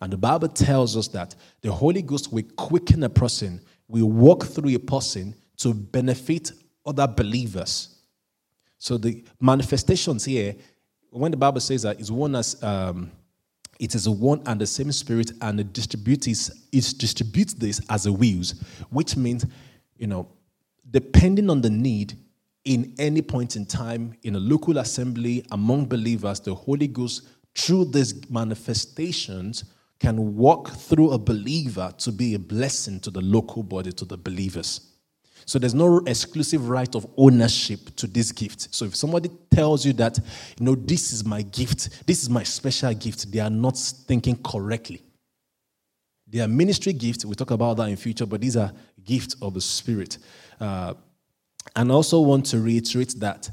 And 0.00 0.12
the 0.12 0.16
Bible 0.16 0.48
tells 0.48 0.96
us 0.96 1.08
that 1.08 1.34
the 1.60 1.70
Holy 1.70 2.02
Ghost 2.02 2.32
will 2.32 2.44
quicken 2.56 3.04
a 3.04 3.08
person, 3.08 3.60
will 3.86 4.10
walk 4.10 4.44
through 4.44 4.74
a 4.74 4.78
person 4.78 5.34
to 5.58 5.72
benefit 5.72 6.50
other 6.84 7.06
believers. 7.06 8.00
So 8.78 8.98
the 8.98 9.24
manifestations 9.40 10.24
here, 10.24 10.56
when 11.10 11.30
the 11.30 11.36
Bible 11.36 11.60
says 11.60 11.82
that, 11.82 12.00
is 12.00 12.10
one 12.10 12.34
as 12.34 12.60
um, 12.64 13.12
it 13.78 13.94
is 13.94 14.08
one 14.08 14.42
and 14.46 14.60
the 14.60 14.66
same 14.66 14.90
spirit, 14.90 15.32
and 15.40 15.60
it 15.60 15.72
distributes 15.72 16.26
it 16.26 16.94
distributes 16.98 17.54
this 17.54 17.80
as 17.88 18.06
a 18.06 18.12
wheels, 18.12 18.54
which 18.90 19.16
means, 19.16 19.46
you 19.96 20.06
know, 20.06 20.28
depending 20.90 21.48
on 21.48 21.60
the 21.60 21.70
need, 21.70 22.14
in 22.64 22.94
any 22.98 23.22
point 23.22 23.56
in 23.56 23.66
time 23.66 24.14
in 24.22 24.36
a 24.36 24.38
local 24.38 24.78
assembly 24.78 25.44
among 25.50 25.86
believers, 25.86 26.40
the 26.40 26.54
Holy 26.54 26.86
Ghost, 26.86 27.28
through 27.54 27.86
these 27.86 28.30
manifestations, 28.30 29.64
can 29.98 30.36
walk 30.36 30.70
through 30.70 31.10
a 31.12 31.18
believer 31.18 31.92
to 31.98 32.10
be 32.12 32.34
a 32.34 32.38
blessing 32.38 32.98
to 33.00 33.10
the 33.10 33.20
local 33.20 33.62
body, 33.62 33.92
to 33.92 34.04
the 34.04 34.16
believers. 34.16 34.92
So 35.44 35.58
there's 35.58 35.74
no 35.74 35.98
exclusive 36.06 36.68
right 36.68 36.92
of 36.94 37.06
ownership 37.16 37.94
to 37.96 38.06
this 38.06 38.30
gift. 38.32 38.72
So 38.74 38.84
if 38.84 38.96
somebody 38.96 39.30
tells 39.50 39.84
you 39.84 39.92
that, 39.94 40.18
you 40.58 40.64
know, 40.64 40.74
this 40.74 41.12
is 41.12 41.24
my 41.24 41.42
gift, 41.42 42.06
this 42.06 42.22
is 42.22 42.30
my 42.30 42.42
special 42.42 42.94
gift, 42.94 43.30
they 43.30 43.40
are 43.40 43.50
not 43.50 43.76
thinking 43.76 44.40
correctly. 44.42 45.02
They 46.28 46.40
are 46.40 46.48
ministry 46.48 46.92
gifts. 46.92 47.24
We 47.24 47.34
talk 47.34 47.50
about 47.50 47.76
that 47.76 47.88
in 47.88 47.96
future, 47.96 48.24
but 48.24 48.40
these 48.40 48.56
are 48.56 48.72
gifts 49.04 49.36
of 49.42 49.54
the 49.54 49.60
Spirit. 49.60 50.18
Uh, 50.58 50.94
and 51.76 51.90
also 51.90 52.20
want 52.20 52.46
to 52.46 52.58
reiterate 52.60 53.14
that 53.18 53.50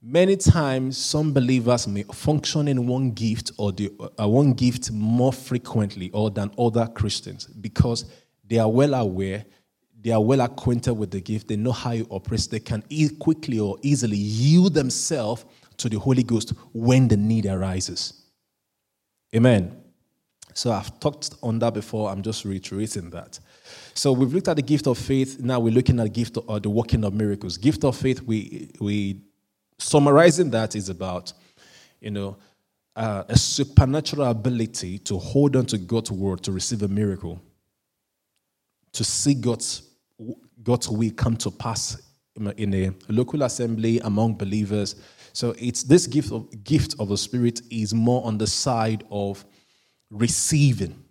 many 0.00 0.36
times 0.36 0.96
some 0.96 1.32
believers 1.32 1.86
may 1.86 2.02
function 2.04 2.68
in 2.68 2.86
one 2.86 3.10
gift 3.10 3.52
or 3.56 3.72
the, 3.72 3.90
uh, 4.18 4.28
one 4.28 4.52
gift 4.52 4.90
more 4.92 5.32
frequently 5.32 6.10
or 6.12 6.30
than 6.30 6.50
other 6.58 6.86
Christians 6.86 7.46
because 7.46 8.04
they 8.46 8.58
are 8.58 8.70
well 8.70 8.94
aware, 8.94 9.44
they 10.00 10.10
are 10.10 10.22
well 10.22 10.40
acquainted 10.40 10.94
with 10.94 11.10
the 11.10 11.20
gift, 11.20 11.48
they 11.48 11.56
know 11.56 11.72
how 11.72 11.92
it 11.92 12.06
operates, 12.10 12.46
they 12.46 12.60
can 12.60 12.82
e- 12.88 13.08
quickly 13.08 13.58
or 13.58 13.76
easily 13.82 14.16
yield 14.16 14.74
themselves 14.74 15.44
to 15.76 15.88
the 15.88 15.98
Holy 15.98 16.22
Ghost 16.22 16.52
when 16.72 17.08
the 17.08 17.16
need 17.16 17.46
arises. 17.46 18.24
Amen. 19.34 19.76
So 20.54 20.72
I've 20.72 20.98
talked 20.98 21.34
on 21.42 21.58
that 21.60 21.74
before. 21.74 22.10
I'm 22.10 22.22
just 22.22 22.44
reiterating 22.44 23.10
that. 23.10 23.38
So 23.98 24.12
we've 24.12 24.32
looked 24.32 24.46
at 24.46 24.54
the 24.54 24.62
gift 24.62 24.86
of 24.86 24.96
faith. 24.96 25.40
Now 25.40 25.58
we're 25.58 25.72
looking 25.72 25.98
at 25.98 26.04
the 26.04 26.08
gift 26.08 26.36
of 26.36 26.48
uh, 26.48 26.60
the 26.60 26.70
working 26.70 27.02
of 27.02 27.14
miracles. 27.14 27.56
Gift 27.56 27.82
of 27.82 27.96
faith. 27.96 28.22
We 28.22 28.70
we 28.78 29.22
summarizing 29.76 30.50
that 30.50 30.76
is 30.76 30.88
about, 30.88 31.32
you 32.00 32.12
know, 32.12 32.36
uh, 32.94 33.24
a 33.28 33.36
supernatural 33.36 34.28
ability 34.28 35.00
to 35.00 35.18
hold 35.18 35.56
on 35.56 35.66
to 35.66 35.78
God's 35.78 36.12
word 36.12 36.44
to 36.44 36.52
receive 36.52 36.84
a 36.84 36.88
miracle, 36.88 37.42
to 38.92 39.02
see 39.02 39.34
God's 39.34 39.82
God's 40.62 40.88
will 40.88 41.10
come 41.10 41.36
to 41.38 41.50
pass 41.50 42.00
in 42.56 42.74
a 42.74 42.92
local 43.08 43.42
assembly 43.42 43.98
among 43.98 44.36
believers. 44.36 44.94
So 45.32 45.56
it's 45.58 45.82
this 45.82 46.06
gift 46.06 46.30
of 46.30 46.62
gift 46.62 46.94
of 47.00 47.08
the 47.08 47.18
Spirit 47.18 47.62
is 47.68 47.92
more 47.92 48.24
on 48.24 48.38
the 48.38 48.46
side 48.46 49.02
of 49.10 49.44
receiving. 50.08 51.02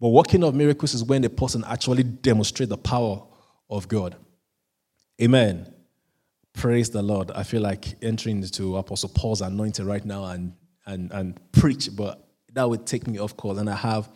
But 0.00 0.08
working 0.10 0.44
of 0.44 0.54
miracles 0.54 0.94
is 0.94 1.02
when 1.02 1.22
the 1.22 1.30
person 1.30 1.64
actually 1.66 2.04
demonstrates 2.04 2.70
the 2.70 2.76
power 2.76 3.22
of 3.68 3.88
God. 3.88 4.16
Amen. 5.20 5.72
Praise 6.54 6.90
the 6.90 7.02
Lord. 7.02 7.30
I 7.32 7.42
feel 7.42 7.62
like 7.62 7.96
entering 8.02 8.42
into 8.42 8.76
Apostle 8.76 9.10
Paul's 9.10 9.40
anointing 9.40 9.86
right 9.86 10.04
now 10.04 10.26
and, 10.26 10.52
and, 10.86 11.10
and 11.12 11.52
preach, 11.52 11.88
but 11.94 12.28
that 12.52 12.68
would 12.68 12.86
take 12.86 13.06
me 13.06 13.18
off 13.18 13.36
course. 13.36 13.58
And 13.58 13.68
I 13.68 13.76
have 13.76 14.08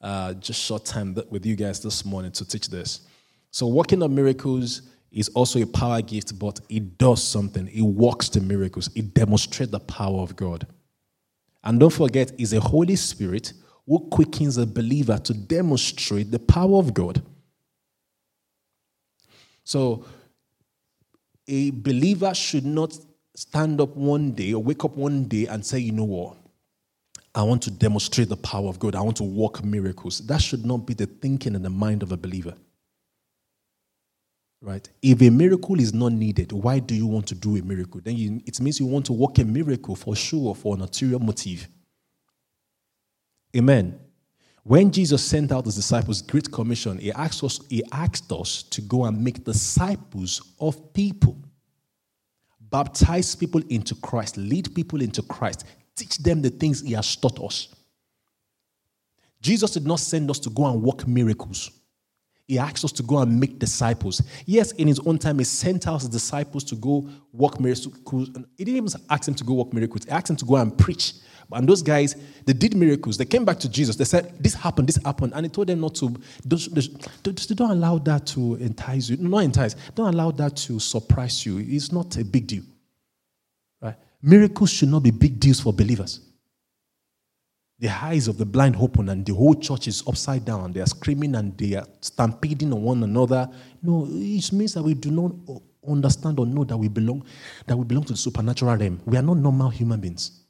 uh, 0.00 0.34
just 0.34 0.60
short 0.62 0.84
time 0.84 1.16
with 1.30 1.44
you 1.44 1.56
guys 1.56 1.82
this 1.82 2.04
morning 2.04 2.32
to 2.32 2.44
teach 2.46 2.68
this. 2.68 3.00
So, 3.50 3.66
working 3.66 4.02
of 4.02 4.10
miracles 4.10 4.82
is 5.10 5.28
also 5.30 5.60
a 5.60 5.66
power 5.66 6.02
gift, 6.02 6.38
but 6.38 6.60
it 6.68 6.98
does 6.98 7.22
something. 7.22 7.68
It 7.68 7.82
works 7.82 8.28
the 8.28 8.40
miracles, 8.40 8.90
it 8.94 9.14
demonstrates 9.14 9.72
the 9.72 9.80
power 9.80 10.20
of 10.20 10.36
God. 10.36 10.66
And 11.64 11.80
don't 11.80 11.92
forget, 11.92 12.32
it's 12.38 12.52
a 12.52 12.60
Holy 12.60 12.96
Spirit 12.96 13.52
who 13.86 14.00
quickens 14.10 14.56
a 14.58 14.66
believer 14.66 15.18
to 15.18 15.32
demonstrate 15.32 16.30
the 16.30 16.38
power 16.38 16.78
of 16.78 16.92
God. 16.92 17.22
So, 19.64 20.04
a 21.48 21.70
believer 21.70 22.34
should 22.34 22.64
not 22.64 22.96
stand 23.36 23.80
up 23.80 23.96
one 23.96 24.32
day 24.32 24.54
or 24.54 24.62
wake 24.62 24.84
up 24.84 24.96
one 24.96 25.24
day 25.24 25.46
and 25.46 25.64
say, 25.64 25.78
you 25.78 25.92
know 25.92 26.04
what? 26.04 26.36
I 27.34 27.42
want 27.42 27.62
to 27.64 27.70
demonstrate 27.70 28.28
the 28.28 28.36
power 28.36 28.68
of 28.68 28.78
God. 28.78 28.94
I 28.94 29.02
want 29.02 29.18
to 29.18 29.24
work 29.24 29.62
miracles. 29.62 30.20
That 30.26 30.40
should 30.40 30.64
not 30.64 30.86
be 30.86 30.94
the 30.94 31.06
thinking 31.06 31.54
and 31.54 31.64
the 31.64 31.70
mind 31.70 32.02
of 32.02 32.10
a 32.10 32.16
believer. 32.16 32.54
Right? 34.62 34.88
If 35.02 35.20
a 35.20 35.30
miracle 35.30 35.78
is 35.78 35.92
not 35.92 36.12
needed, 36.12 36.50
why 36.50 36.78
do 36.78 36.94
you 36.94 37.06
want 37.06 37.26
to 37.28 37.34
do 37.34 37.56
a 37.56 37.62
miracle? 37.62 38.00
Then 38.02 38.16
you, 38.16 38.40
it 38.46 38.58
means 38.58 38.80
you 38.80 38.86
want 38.86 39.06
to 39.06 39.12
work 39.12 39.38
a 39.38 39.44
miracle 39.44 39.94
for 39.94 40.16
sure 40.16 40.54
for 40.54 40.74
an 40.74 40.80
ulterior 40.80 41.18
motive. 41.18 41.68
Amen. 43.54 43.98
When 44.62 44.90
Jesus 44.90 45.24
sent 45.24 45.52
out 45.52 45.64
his 45.64 45.76
disciples, 45.76 46.22
Great 46.22 46.50
Commission, 46.50 46.98
he 46.98 47.12
asked 47.12 47.44
us, 47.44 47.60
he 47.68 47.84
asked 47.92 48.32
us 48.32 48.64
to 48.64 48.80
go 48.82 49.04
and 49.04 49.22
make 49.22 49.44
disciples 49.44 50.54
of 50.58 50.92
people. 50.92 51.38
Baptize 52.60 53.36
people 53.36 53.62
into 53.68 53.94
Christ, 53.94 54.36
lead 54.36 54.74
people 54.74 55.00
into 55.02 55.22
Christ, 55.22 55.64
teach 55.94 56.18
them 56.18 56.42
the 56.42 56.50
things 56.50 56.80
he 56.80 56.94
has 56.94 57.14
taught 57.14 57.40
us. 57.40 57.68
Jesus 59.40 59.70
did 59.70 59.86
not 59.86 60.00
send 60.00 60.28
us 60.30 60.40
to 60.40 60.50
go 60.50 60.66
and 60.66 60.82
work 60.82 61.06
miracles. 61.06 61.70
He 62.48 62.58
asked 62.58 62.84
us 62.84 62.92
to 62.92 63.02
go 63.04 63.18
and 63.18 63.38
make 63.38 63.58
disciples. 63.58 64.22
Yes, 64.46 64.72
in 64.72 64.88
his 64.88 65.00
own 65.00 65.18
time, 65.18 65.38
he 65.38 65.44
sent 65.44 65.86
out 65.86 66.00
his 66.00 66.08
disciples 66.08 66.64
to 66.64 66.74
go 66.74 67.08
work 67.32 67.60
miracles. 67.60 67.86
He 68.56 68.64
didn't 68.64 68.76
even 68.76 69.00
ask 69.10 69.24
them 69.24 69.34
to 69.34 69.44
go 69.44 69.54
work 69.54 69.72
miracles. 69.72 70.04
He 70.04 70.10
asked 70.10 70.26
them 70.26 70.36
to 70.36 70.44
go 70.44 70.56
and 70.56 70.76
preach. 70.76 71.14
And 71.52 71.68
those 71.68 71.82
guys, 71.82 72.16
they 72.44 72.52
did 72.52 72.76
miracles. 72.76 73.16
They 73.16 73.24
came 73.24 73.44
back 73.44 73.58
to 73.60 73.68
Jesus. 73.68 73.96
They 73.96 74.04
said, 74.04 74.34
This 74.42 74.54
happened, 74.54 74.88
this 74.88 74.98
happened. 75.04 75.32
And 75.34 75.46
he 75.46 75.50
told 75.50 75.68
them 75.68 75.80
not 75.80 75.94
to, 75.96 76.14
don't, 76.46 77.56
don't 77.56 77.70
allow 77.70 77.98
that 77.98 78.26
to 78.28 78.56
entice 78.56 79.10
you. 79.10 79.16
Not 79.18 79.44
entice. 79.44 79.74
Don't 79.94 80.12
allow 80.12 80.30
that 80.32 80.56
to 80.56 80.80
surprise 80.80 81.46
you. 81.46 81.58
It's 81.58 81.92
not 81.92 82.16
a 82.16 82.24
big 82.24 82.46
deal. 82.46 82.64
Right? 83.80 83.96
Miracles 84.22 84.70
should 84.70 84.88
not 84.88 85.02
be 85.02 85.10
big 85.10 85.38
deals 85.38 85.60
for 85.60 85.72
believers 85.72 86.20
the 87.78 87.88
eyes 87.88 88.26
of 88.26 88.38
the 88.38 88.46
blind 88.46 88.76
open 88.76 89.08
and 89.10 89.24
the 89.26 89.34
whole 89.34 89.54
church 89.54 89.86
is 89.86 90.02
upside 90.06 90.44
down. 90.44 90.72
They 90.72 90.80
are 90.80 90.86
screaming 90.86 91.34
and 91.34 91.56
they 91.58 91.74
are 91.74 91.86
stampeding 92.00 92.72
on 92.72 92.82
one 92.82 93.02
another. 93.02 93.48
No, 93.82 94.06
it 94.10 94.52
means 94.52 94.74
that 94.74 94.82
we 94.82 94.94
do 94.94 95.10
not 95.10 95.32
understand 95.86 96.38
or 96.38 96.46
know 96.46 96.64
that 96.64 96.76
we 96.76 96.88
belong, 96.88 97.24
that 97.66 97.76
we 97.76 97.84
belong 97.84 98.04
to 98.04 98.14
the 98.14 98.18
supernatural 98.18 98.76
realm. 98.76 99.00
We 99.04 99.18
are 99.18 99.22
not 99.22 99.36
normal 99.36 99.68
human 99.68 100.00
beings. 100.00 100.45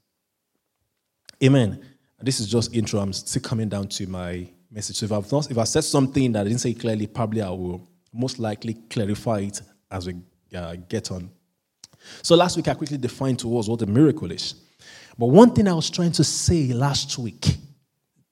Amen. 1.43 1.85
This 2.21 2.41
is 2.41 2.49
just 2.49 2.75
intro. 2.75 3.01
I'm 3.01 3.13
still 3.13 3.43
coming 3.43 3.69
down 3.69 3.89
to 3.89 4.07
my 4.07 4.49
message. 4.71 4.97
So 4.97 5.05
if 5.05 5.13
I've 5.13 5.31
not, 5.31 5.51
if 5.51 5.59
I 5.59 5.65
said 5.65 5.85
something 5.85 6.33
that 6.33 6.41
I 6.41 6.45
didn't 6.45 6.61
say 6.61 6.73
clearly, 6.73 7.07
probably 7.07 7.43
I 7.43 7.51
will 7.51 7.87
most 8.13 8.39
likely 8.39 8.75
clarify 8.89 9.41
it 9.41 9.61
as 9.91 10.07
we 10.07 10.17
uh, 10.55 10.77
get 10.89 11.11
on. 11.11 11.31
So 12.23 12.37
last 12.37 12.57
week 12.57 12.69
I 12.69 12.75
quickly 12.75 12.97
defined 12.97 13.39
to 13.41 13.59
us 13.59 13.69
what 13.69 13.83
a 13.83 13.87
miracle 13.87 14.31
is. 14.31 14.55
But 15.19 15.27
one 15.27 15.53
thing 15.53 15.69
I 15.69 15.75
was 15.75 15.91
trying 15.91 16.13
to 16.13 16.25
say 16.25 16.73
last 16.73 17.19
week 17.19 17.57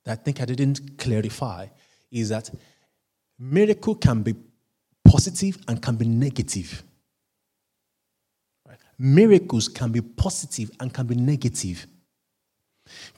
that 0.04 0.18
I 0.18 0.22
think 0.22 0.40
I 0.40 0.46
didn't 0.46 0.96
clarify 0.96 1.66
is 2.10 2.30
that 2.30 2.50
miracle 3.38 3.96
can 3.96 4.22
be 4.22 4.34
positive 5.04 5.58
and 5.68 5.82
can 5.82 5.96
be 5.96 6.06
negative. 6.06 6.82
Right? 8.66 8.78
Miracles 8.98 9.68
can 9.68 9.92
be 9.92 10.00
positive 10.00 10.70
and 10.80 10.92
can 10.92 11.06
be 11.06 11.16
negative. 11.16 11.86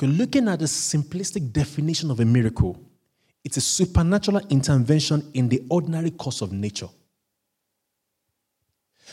You're 0.00 0.10
looking 0.10 0.48
at 0.48 0.60
the 0.60 0.66
simplistic 0.66 1.52
definition 1.52 2.10
of 2.10 2.20
a 2.20 2.24
miracle. 2.24 2.80
It's 3.44 3.56
a 3.56 3.60
supernatural 3.60 4.42
intervention 4.48 5.30
in 5.34 5.48
the 5.48 5.62
ordinary 5.70 6.10
course 6.10 6.40
of 6.40 6.52
nature. 6.52 6.88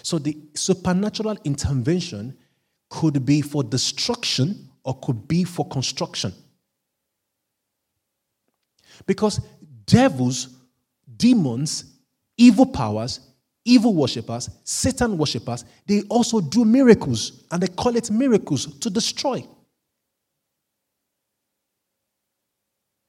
So 0.01 0.17
the 0.17 0.37
supernatural 0.55 1.37
intervention 1.43 2.35
could 2.89 3.25
be 3.25 3.41
for 3.41 3.63
destruction 3.63 4.69
or 4.83 4.99
could 4.99 5.27
be 5.27 5.43
for 5.43 5.67
construction. 5.67 6.33
Because 9.05 9.39
devils, 9.85 10.49
demons, 11.17 11.85
evil 12.37 12.65
powers, 12.65 13.19
evil 13.65 13.93
worshippers, 13.93 14.49
Satan 14.63 15.17
worshippers, 15.17 15.65
they 15.85 16.01
also 16.03 16.41
do 16.41 16.65
miracles 16.65 17.45
and 17.51 17.61
they 17.61 17.67
call 17.67 17.95
it 17.95 18.11
miracles 18.11 18.77
to 18.79 18.89
destroy. 18.89 19.45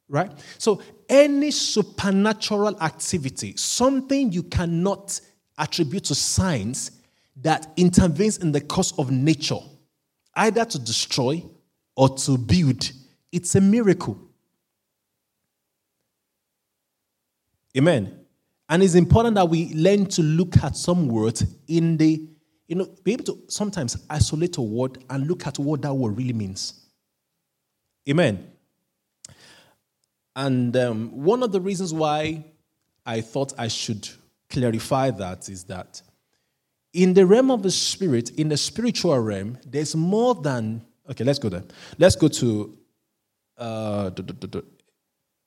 Right? 0.09 0.31
So, 0.59 0.83
any 1.09 1.51
supernatural 1.51 2.81
activity, 2.81 3.57
something 3.57 4.33
you 4.33 4.43
cannot 4.43 5.21
attribute 5.59 6.05
to 6.05 6.15
science 6.15 6.91
that 7.43 7.73
intervenes 7.77 8.39
in 8.39 8.53
the 8.53 8.61
course 8.61 8.93
of 8.99 9.11
nature, 9.11 9.59
either 10.35 10.65
to 10.65 10.79
destroy 10.79 11.45
or 11.97 12.17
to 12.17 12.39
build. 12.39 12.91
It's 13.33 13.55
a 13.55 13.61
miracle. 13.61 14.19
Amen. 17.77 18.21
And 18.69 18.83
it's 18.83 18.95
important 18.95 19.35
that 19.35 19.49
we 19.49 19.75
learn 19.75 20.07
to 20.07 20.23
look 20.23 20.57
at 20.63 20.77
some 20.77 21.09
words 21.09 21.45
in 21.67 21.97
the, 21.97 22.27
you 22.67 22.77
know, 22.77 22.89
be 23.03 23.13
able 23.13 23.25
to 23.25 23.43
sometimes 23.49 23.97
isolate 24.09 24.57
a 24.57 24.63
word 24.63 25.05
and 25.11 25.27
look 25.27 25.47
at 25.47 25.59
what 25.59 25.83
that 25.83 25.93
word 25.93 26.17
really 26.17 26.33
means. 26.33 26.87
Amen. 28.09 28.54
And 30.37 30.77
um, 30.77 31.11
one 31.23 31.43
of 31.43 31.53
the 31.53 31.61
reasons 31.61 31.95
why 31.95 32.45
I 33.07 33.21
thought 33.21 33.53
I 33.59 33.69
should 33.69 34.09
clarify 34.51 35.11
that 35.13 35.49
is 35.49 35.65
that 35.65 36.03
in 36.93 37.15
the 37.15 37.27
realm 37.27 37.51
of 37.51 37.63
the 37.63 37.71
spirit, 37.71 38.31
in 38.31 38.49
the 38.49 38.57
spiritual 38.57 39.19
realm, 39.19 39.59
there's 39.67 39.95
more 39.97 40.35
than. 40.35 40.85
Okay, 41.11 41.25
let's 41.25 41.39
go 41.39 41.49
there. 41.49 41.65
Let's 41.99 42.17
go 42.17 42.29
to 42.29 42.79
uh, 43.59 44.11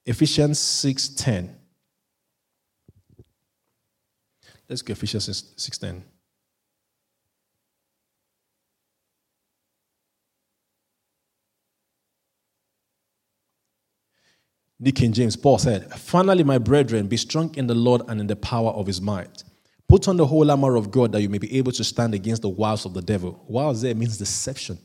Ephesians 0.05 0.59
6.10. 0.59 1.49
Let's 4.69 4.81
go 4.81 4.91
Ephesians 4.91 5.53
6.10. 5.57 6.01
Nick 14.79 14.95
King 14.95 15.11
James, 15.11 15.35
Paul 15.35 15.57
said, 15.57 15.91
Finally, 15.93 16.43
my 16.43 16.57
brethren, 16.57 17.07
be 17.07 17.17
strong 17.17 17.53
in 17.55 17.67
the 17.67 17.73
Lord 17.75 18.03
and 18.07 18.19
in 18.19 18.27
the 18.27 18.35
power 18.35 18.69
of 18.71 18.85
his 18.85 19.01
might. 19.01 19.43
Put 19.87 20.07
on 20.07 20.17
the 20.17 20.25
whole 20.25 20.51
armor 20.51 20.75
of 20.75 20.91
God 20.91 21.11
that 21.13 21.21
you 21.21 21.29
may 21.29 21.37
be 21.37 21.57
able 21.57 21.71
to 21.71 21.83
stand 21.83 22.13
against 22.13 22.41
the 22.41 22.49
wiles 22.49 22.85
of 22.85 22.93
the 22.93 23.01
devil. 23.01 23.43
Wiles 23.47 23.81
there 23.81 23.95
means 23.95 24.17
deception, 24.17 24.77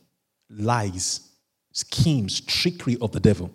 lies, 0.48 1.28
schemes, 1.72 2.40
trickery 2.40 2.96
of 3.00 3.12
the 3.12 3.20
devil. 3.20 3.50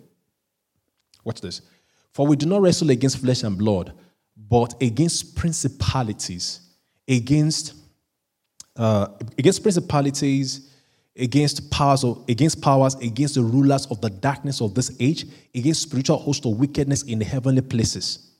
Watch 1.24 1.40
this. 1.40 1.62
For 2.12 2.26
we 2.26 2.36
do 2.36 2.46
not 2.46 2.60
wrestle 2.60 2.90
against 2.90 3.18
flesh 3.18 3.42
and 3.42 3.56
blood, 3.56 3.92
but 4.36 4.80
against 4.80 5.36
principalities, 5.36 6.60
against 7.08 7.74
uh, 8.76 9.08
against 9.36 9.62
principalities, 9.62 10.70
against 11.18 11.70
powers 11.70 12.04
of, 12.04 12.24
against 12.28 12.62
powers, 12.62 12.94
against 12.96 13.34
the 13.34 13.42
rulers 13.42 13.86
of 13.86 14.00
the 14.00 14.10
darkness 14.10 14.60
of 14.60 14.74
this 14.74 14.94
age, 15.00 15.26
against 15.54 15.82
spiritual 15.82 16.18
hosts 16.18 16.46
of 16.46 16.58
wickedness 16.58 17.02
in 17.02 17.18
the 17.18 17.24
heavenly 17.24 17.62
places. 17.62 18.30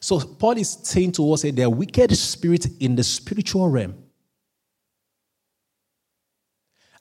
So 0.00 0.20
Paul 0.20 0.58
is 0.58 0.78
saying 0.82 1.12
to 1.12 1.32
us 1.32 1.42
that 1.42 1.56
there 1.56 1.66
are 1.66 1.70
wicked 1.70 2.14
spirits 2.16 2.68
in 2.80 2.96
the 2.96 3.04
spiritual 3.04 3.68
realm. 3.68 3.94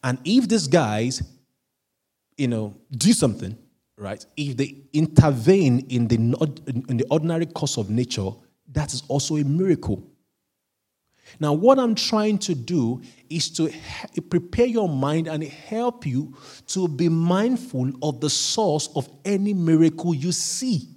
And 0.04 0.20
if 0.26 0.48
these 0.48 0.68
guys, 0.68 1.24
you 2.38 2.48
know, 2.48 2.76
do 2.92 3.14
something, 3.14 3.58
right? 3.98 4.26
If 4.36 4.58
they 4.58 4.76
intervene 4.92 5.86
in 5.90 6.08
the, 6.08 6.16
in 6.90 6.98
the 6.98 7.06
ordinary 7.10 7.46
course 7.46 7.78
of 7.78 7.90
nature, 7.90 8.30
that 8.72 8.94
is 8.94 9.04
also 9.08 9.38
a 9.38 9.44
miracle. 9.44 10.04
Now, 11.40 11.54
what 11.54 11.80
I'm 11.80 11.96
trying 11.96 12.38
to 12.40 12.56
do 12.56 13.02
is 13.30 13.50
to 13.52 13.72
prepare 14.30 14.66
your 14.66 14.88
mind 14.88 15.28
and 15.28 15.44
help 15.44 16.06
you 16.06 16.36
to 16.68 16.88
be 16.88 17.10
mindful 17.10 17.92
of 18.02 18.22
the 18.22 18.30
source 18.30 18.90
of 18.96 19.10
any 19.26 19.54
miracle 19.54 20.14
you 20.14 20.32
see. 20.32 20.90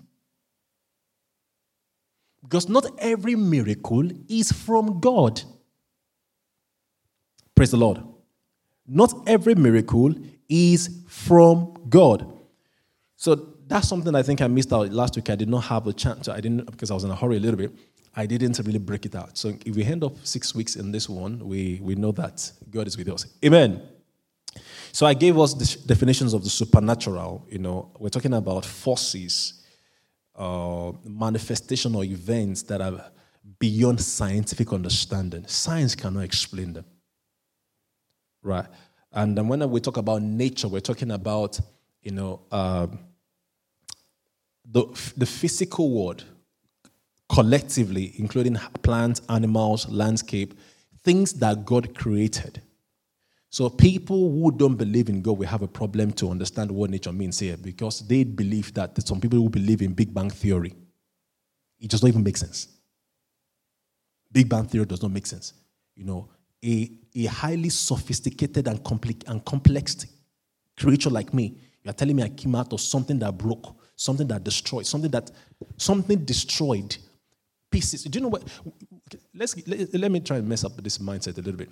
Because 2.43 2.69
not 2.69 2.87
every 2.99 3.35
miracle 3.35 4.09
is 4.29 4.53
from 4.53 5.01
God. 5.01 5.43
Praise 7.55 7.71
the 7.71 7.77
Lord. 7.77 8.03
Not 8.87 9.13
every 9.27 9.55
miracle 9.55 10.15
is 10.49 11.03
from 11.09 11.77
God. 11.89 12.33
So 13.17 13.35
that's 13.67 13.89
something 13.89 14.15
I 14.15 14.23
think 14.23 14.41
I 14.41 14.47
missed 14.47 14.73
out 14.73 14.93
last 14.93 15.17
week. 15.17 15.29
I 15.31 15.35
did 15.35 15.49
not 15.49 15.65
have 15.65 15.87
a 15.87 15.93
chance. 15.93 16.29
I 16.29 16.41
didn't 16.41 16.71
because 16.71 16.91
I 16.91 16.95
was 16.95 17.03
in 17.03 17.11
a 17.11 17.17
hurry 17.17 17.39
a 17.39 17.41
little 17.41 17.57
bit. 17.57 17.73
I 18.19 18.25
didn't 18.25 18.59
really 18.65 18.79
break 18.79 19.05
it 19.05 19.15
out. 19.15 19.37
So 19.37 19.55
if 19.65 19.77
we 19.77 19.85
end 19.85 20.03
up 20.03 20.17
six 20.25 20.55
weeks 20.55 20.77
in 20.77 20.91
this 20.91 21.07
one, 21.07 21.47
we, 21.47 21.79
we 21.83 21.95
know 21.95 22.13
that 22.13 22.51
God 22.71 22.87
is 22.87 22.97
with 22.97 23.11
us. 23.11 23.27
Amen. 23.45 23.83
So 24.91 25.05
I 25.05 25.13
gave 25.13 25.39
us 25.39 25.53
the 25.53 25.87
definitions 25.87 26.33
of 26.33 26.43
the 26.43 26.49
supernatural. 26.49 27.47
You 27.51 27.59
know, 27.59 27.91
we're 27.99 28.09
talking 28.09 28.33
about 28.33 28.65
forces, 28.65 29.63
uh, 30.35 30.93
manifestation 31.05 31.95
or 31.95 32.05
events 32.05 32.63
that 32.63 32.81
are 32.81 33.11
beyond 33.59 34.01
scientific 34.01 34.73
understanding. 34.73 35.47
Science 35.47 35.95
cannot 35.95 36.25
explain 36.25 36.73
them. 36.73 36.87
Right? 38.43 38.67
And 39.13 39.37
then 39.37 39.47
when 39.49 39.69
we 39.71 39.81
talk 39.81 39.99
about 39.99 40.23
nature, 40.23 40.69
we're 40.69 40.81
talking 40.81 41.11
about, 41.11 41.61
you 42.01 42.13
know, 42.13 42.41
uh, 42.51 42.87
the, 44.65 44.87
the 45.17 45.27
physical 45.27 45.91
world 45.91 46.25
collectively, 47.29 48.15
including 48.19 48.57
plants, 48.83 49.21
animals, 49.29 49.89
landscape, 49.89 50.59
things 51.03 51.33
that 51.35 51.65
God 51.65 51.95
created. 51.95 52.63
So 53.51 53.71
people 53.71 54.31
who 54.31 54.51
don't 54.51 54.75
believe 54.75 55.09
in 55.09 55.23
God 55.23 55.39
will 55.39 55.47
have 55.47 55.63
a 55.63 55.69
problem 55.69 56.13
to 56.15 56.31
understand 56.31 56.71
what 56.71 56.91
nature 56.91 57.13
means 57.13 57.39
here 57.39 57.57
because 57.57 58.07
they 58.07 58.25
believe 58.25 58.75
that 58.75 59.01
some 59.07 59.21
people 59.21 59.39
who 59.39 59.49
believe 59.49 59.83
in 59.83 59.93
Big 59.93 60.13
Bang 60.13 60.31
theory. 60.31 60.75
It 61.81 61.91
does 61.91 62.03
not 62.03 62.09
even 62.09 62.23
make 62.23 62.37
sense. 62.37 62.69
Big 64.33 64.49
Bang 64.49 64.67
theory 64.67 64.85
does 64.85 65.03
not 65.03 65.13
make 65.13 65.27
sense. 65.27 65.55
You 65.95 66.05
know, 66.05 66.29
a, 66.65 66.91
a 67.15 67.25
highly 67.27 67.69
sophisticated 67.69 68.67
and, 68.69 68.83
compli- 68.83 69.27
and 69.29 69.45
complex 69.45 70.07
creature 70.79 71.11
like 71.11 71.33
me, 71.33 71.57
you're 71.83 71.95
telling 71.95 72.17
me 72.17 72.23
I 72.25 72.29
came 72.29 72.55
out 72.55 72.73
of 72.73 72.81
something 72.81 73.19
that 73.21 73.39
broke, 73.39 73.75
something 73.95 74.27
that 74.27 74.45
destroyed, 74.45 74.87
something 74.87 75.11
that 75.13 75.31
something 75.77 76.25
destroyed 76.25 76.97
pieces. 77.71 78.05
Do 78.05 78.19
you 78.19 78.23
know 78.23 78.29
what? 78.29 78.45
Let's 79.35 79.57
let, 79.67 79.95
let 79.95 80.11
me 80.11 80.21
try 80.21 80.39
and 80.39 80.49
mess 80.49 80.65
up 80.65 80.77
this 80.83 80.99
mindset 80.99 81.35
a 81.35 81.41
little 81.41 81.57
bit. 81.57 81.71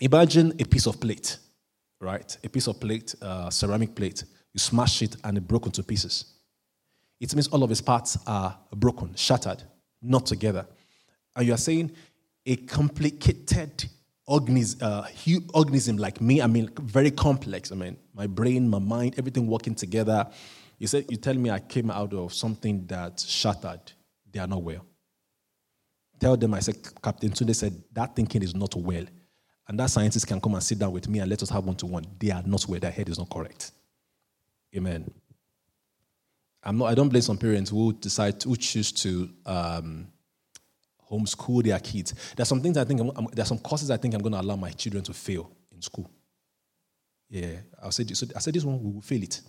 Imagine 0.00 0.54
a 0.58 0.64
piece 0.64 0.86
of 0.86 0.98
plate, 1.00 1.38
right? 2.00 2.36
A 2.42 2.48
piece 2.48 2.66
of 2.66 2.80
plate, 2.80 3.14
uh, 3.20 3.50
ceramic 3.50 3.94
plate. 3.94 4.24
You 4.52 4.58
smash 4.58 5.02
it 5.02 5.16
and 5.24 5.36
it 5.36 5.46
broke 5.46 5.66
into 5.66 5.82
pieces. 5.82 6.24
It 7.20 7.34
means 7.34 7.48
all 7.48 7.62
of 7.62 7.70
its 7.70 7.82
parts 7.82 8.16
are 8.26 8.58
broken, 8.74 9.14
shattered, 9.14 9.62
not 10.00 10.26
together. 10.26 10.66
And 11.36 11.46
you 11.46 11.52
are 11.52 11.58
saying 11.58 11.92
a 12.46 12.56
complicated 12.56 13.84
organism, 14.26 14.78
uh, 14.82 16.02
like 16.02 16.20
me, 16.20 16.40
I 16.40 16.46
mean, 16.46 16.70
very 16.80 17.10
complex. 17.10 17.72
I 17.72 17.74
mean, 17.74 17.96
my 18.14 18.26
brain, 18.26 18.68
my 18.68 18.78
mind, 18.78 19.16
everything 19.18 19.46
working 19.46 19.74
together. 19.74 20.26
You 20.78 20.86
said 20.86 21.04
you 21.10 21.18
tell 21.18 21.34
me 21.34 21.50
I 21.50 21.58
came 21.58 21.90
out 21.90 22.14
of 22.14 22.32
something 22.32 22.86
that 22.86 23.20
shattered. 23.20 23.92
They 24.32 24.40
are 24.40 24.46
not 24.46 24.62
well. 24.62 24.86
Tell 26.20 26.36
them, 26.36 26.52
I 26.52 26.60
said, 26.60 26.76
Captain 27.02 27.30
Tunde 27.30 27.56
said, 27.56 27.82
that 27.92 28.14
thinking 28.14 28.42
is 28.42 28.54
not 28.54 28.76
well. 28.76 29.04
And 29.66 29.80
that 29.80 29.88
scientist 29.88 30.26
can 30.26 30.40
come 30.40 30.54
and 30.54 30.62
sit 30.62 30.78
down 30.78 30.92
with 30.92 31.08
me 31.08 31.20
and 31.20 31.30
let 31.30 31.42
us 31.42 31.48
have 31.48 31.64
one 31.64 31.76
to 31.76 31.86
one. 31.86 32.04
They 32.18 32.30
are 32.30 32.42
not 32.44 32.66
well. 32.68 32.78
Their 32.78 32.90
head 32.90 33.08
is 33.08 33.18
not 33.18 33.30
correct. 33.30 33.72
Amen. 34.76 35.10
I'm 36.62 36.76
not, 36.76 36.86
I 36.86 36.94
don't 36.94 37.08
blame 37.08 37.22
some 37.22 37.38
parents 37.38 37.70
who 37.70 37.94
decide, 37.94 38.42
who 38.42 38.54
choose 38.56 38.92
to 38.92 39.30
um, 39.46 40.08
homeschool 41.10 41.64
their 41.64 41.80
kids. 41.80 42.14
There's 42.36 42.48
some 42.48 42.60
things 42.60 42.76
I 42.76 42.84
think, 42.84 43.00
I'm, 43.00 43.26
there's 43.32 43.48
some 43.48 43.58
courses 43.58 43.90
I 43.90 43.96
think 43.96 44.12
I'm 44.14 44.20
going 44.20 44.34
to 44.34 44.40
allow 44.40 44.56
my 44.56 44.70
children 44.70 45.02
to 45.04 45.14
fail 45.14 45.50
in 45.72 45.80
school. 45.80 46.10
Yeah, 47.30 47.60
I'll 47.82 47.92
say, 47.92 48.04
so 48.12 48.26
I 48.36 48.40
said 48.40 48.54
this 48.54 48.64
one, 48.64 48.82
we 48.82 48.90
will 48.90 49.00
fail 49.00 49.22
it 49.22 49.40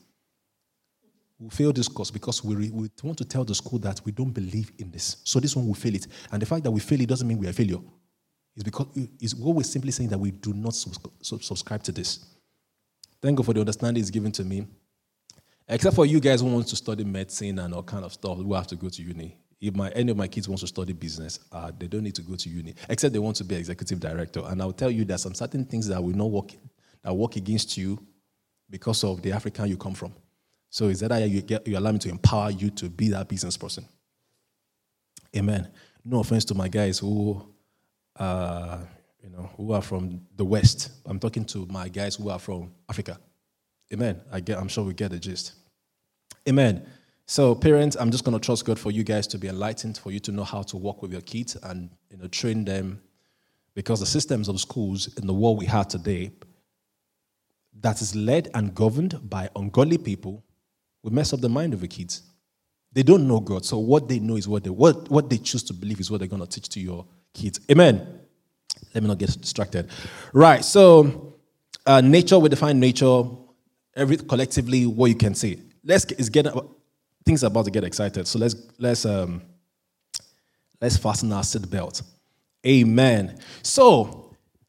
we 1.41 1.49
fail 1.49 1.73
this 1.73 1.87
course 1.87 2.11
because 2.11 2.43
we, 2.43 2.69
we 2.69 2.89
want 3.03 3.17
to 3.17 3.25
tell 3.25 3.43
the 3.43 3.55
school 3.55 3.79
that 3.79 3.99
we 4.05 4.11
don't 4.11 4.29
believe 4.29 4.71
in 4.77 4.91
this. 4.91 5.17
So 5.23 5.39
this 5.39 5.55
one 5.55 5.65
will 5.65 5.73
fail 5.73 5.95
it. 5.95 6.05
And 6.31 6.39
the 6.39 6.45
fact 6.45 6.63
that 6.63 6.71
we 6.71 6.79
fail 6.79 7.01
it 7.01 7.09
doesn't 7.09 7.27
mean 7.27 7.39
we 7.39 7.47
are 7.47 7.53
failure. 7.53 7.79
It's 8.55 8.63
because 8.63 8.87
it's 9.19 9.33
what 9.33 9.55
we're 9.55 9.63
simply 9.63 9.91
saying 9.91 10.09
that 10.09 10.19
we 10.19 10.29
do 10.29 10.53
not 10.53 10.75
subscribe 10.75 11.81
to 11.83 11.91
this. 11.91 12.25
Thank 13.21 13.37
God 13.37 13.45
for 13.45 13.53
the 13.53 13.59
understanding 13.59 14.03
is 14.03 14.11
given 14.11 14.31
to 14.33 14.43
me. 14.43 14.67
Except 15.67 15.95
for 15.95 16.05
you 16.05 16.19
guys 16.19 16.41
who 16.41 16.47
want 16.47 16.67
to 16.67 16.75
study 16.75 17.03
medicine 17.03 17.57
and 17.57 17.73
all 17.73 17.83
kind 17.83 18.05
of 18.05 18.13
stuff, 18.13 18.37
we 18.37 18.55
have 18.55 18.67
to 18.67 18.75
go 18.75 18.89
to 18.89 19.01
uni. 19.01 19.35
If 19.59 19.75
my, 19.75 19.89
any 19.91 20.11
of 20.11 20.17
my 20.17 20.27
kids 20.27 20.47
wants 20.47 20.61
to 20.61 20.67
study 20.67 20.93
business, 20.93 21.39
uh, 21.51 21.71
they 21.77 21.87
don't 21.87 22.03
need 22.03 22.15
to 22.15 22.23
go 22.23 22.35
to 22.35 22.49
uni, 22.49 22.75
except 22.89 23.13
they 23.13 23.19
want 23.19 23.37
to 23.37 23.43
be 23.43 23.55
executive 23.55 23.99
director. 23.99 24.41
And 24.45 24.61
I'll 24.61 24.73
tell 24.73 24.91
you 24.91 25.05
that 25.05 25.19
some 25.19 25.33
certain 25.33 25.65
things 25.65 25.87
that 25.87 26.03
will 26.03 26.15
not 26.15 26.29
work, 26.29 26.51
that 27.03 27.13
work 27.13 27.35
against 27.35 27.77
you 27.77 27.99
because 28.69 29.03
of 29.03 29.21
the 29.21 29.31
African 29.31 29.67
you 29.67 29.77
come 29.77 29.93
from. 29.93 30.13
So 30.71 30.85
is 30.85 31.01
that 31.01 31.29
you, 31.29 31.41
get, 31.41 31.67
you 31.67 31.77
allow 31.77 31.91
me 31.91 31.99
to 31.99 32.09
empower 32.09 32.49
you 32.49 32.69
to 32.71 32.89
be 32.89 33.09
that 33.09 33.27
business 33.27 33.57
person? 33.57 33.85
Amen. 35.35 35.69
No 36.05 36.21
offense 36.21 36.45
to 36.45 36.55
my 36.55 36.69
guys 36.69 36.97
who, 36.97 37.45
uh, 38.15 38.79
you 39.21 39.29
know, 39.29 39.49
who 39.57 39.73
are 39.73 39.81
from 39.81 40.21
the 40.37 40.45
West. 40.45 40.91
I'm 41.05 41.19
talking 41.19 41.43
to 41.45 41.65
my 41.69 41.89
guys 41.89 42.15
who 42.15 42.29
are 42.29 42.39
from 42.39 42.71
Africa. 42.89 43.19
Amen. 43.93 44.21
I 44.31 44.39
get, 44.39 44.57
I'm 44.57 44.69
sure 44.69 44.85
we 44.85 44.93
get 44.93 45.11
the 45.11 45.19
gist. 45.19 45.55
Amen. 46.47 46.87
So, 47.25 47.53
parents, 47.53 47.97
I'm 47.99 48.09
just 48.09 48.23
going 48.23 48.39
to 48.39 48.43
trust 48.43 48.63
God 48.63 48.79
for 48.79 48.91
you 48.91 49.03
guys 49.03 49.27
to 49.27 49.37
be 49.37 49.49
enlightened, 49.49 49.97
for 49.97 50.11
you 50.11 50.21
to 50.21 50.31
know 50.31 50.45
how 50.45 50.61
to 50.63 50.77
work 50.77 51.01
with 51.01 51.11
your 51.11 51.21
kids 51.21 51.57
and 51.63 51.89
you 52.09 52.17
know 52.17 52.27
train 52.27 52.63
them, 52.63 53.01
because 53.73 53.99
the 53.99 54.05
systems 54.05 54.47
of 54.47 54.59
schools 54.59 55.17
in 55.17 55.27
the 55.27 55.33
world 55.33 55.57
we 55.57 55.65
have 55.65 55.89
today, 55.89 56.31
that 57.81 58.01
is 58.01 58.15
led 58.15 58.49
and 58.53 58.73
governed 58.73 59.29
by 59.29 59.49
ungodly 59.55 59.97
people 59.97 60.43
we 61.03 61.11
mess 61.11 61.33
up 61.33 61.41
the 61.41 61.49
mind 61.49 61.73
of 61.73 61.81
the 61.81 61.87
kids. 61.87 62.23
They 62.93 63.03
don't 63.03 63.27
know 63.27 63.39
God, 63.39 63.65
so 63.65 63.77
what 63.77 64.07
they 64.07 64.19
know 64.19 64.35
is 64.35 64.47
what 64.47 64.63
they 64.63 64.69
what, 64.69 65.09
what 65.09 65.29
they 65.29 65.37
choose 65.37 65.63
to 65.63 65.73
believe 65.73 65.99
is 65.99 66.11
what 66.11 66.19
they're 66.19 66.27
to 66.27 66.47
teach 66.47 66.67
to 66.69 66.79
your 66.79 67.05
kids. 67.33 67.59
Amen. 67.71 68.19
Let 68.93 69.03
me 69.03 69.07
not 69.07 69.17
get 69.17 69.29
distracted. 69.39 69.89
Right. 70.33 70.63
So, 70.63 71.35
uh, 71.85 72.01
nature 72.01 72.37
we 72.37 72.49
define 72.49 72.79
nature. 72.79 73.23
Every 73.95 74.17
collectively, 74.17 74.85
what 74.85 75.07
you 75.07 75.15
can 75.15 75.35
see. 75.35 75.61
Let's 75.83 76.05
is 76.05 76.29
get 76.29 76.47
things 77.25 77.43
are 77.43 77.47
about 77.47 77.65
to 77.65 77.71
get 77.71 77.83
excited. 77.83 78.27
So 78.27 78.39
let's 78.39 78.55
let's 78.77 79.05
um 79.05 79.41
let's 80.79 80.97
fasten 80.97 81.31
our 81.33 81.43
seatbelt. 81.43 82.03
Amen. 82.65 83.39
So 83.63 84.20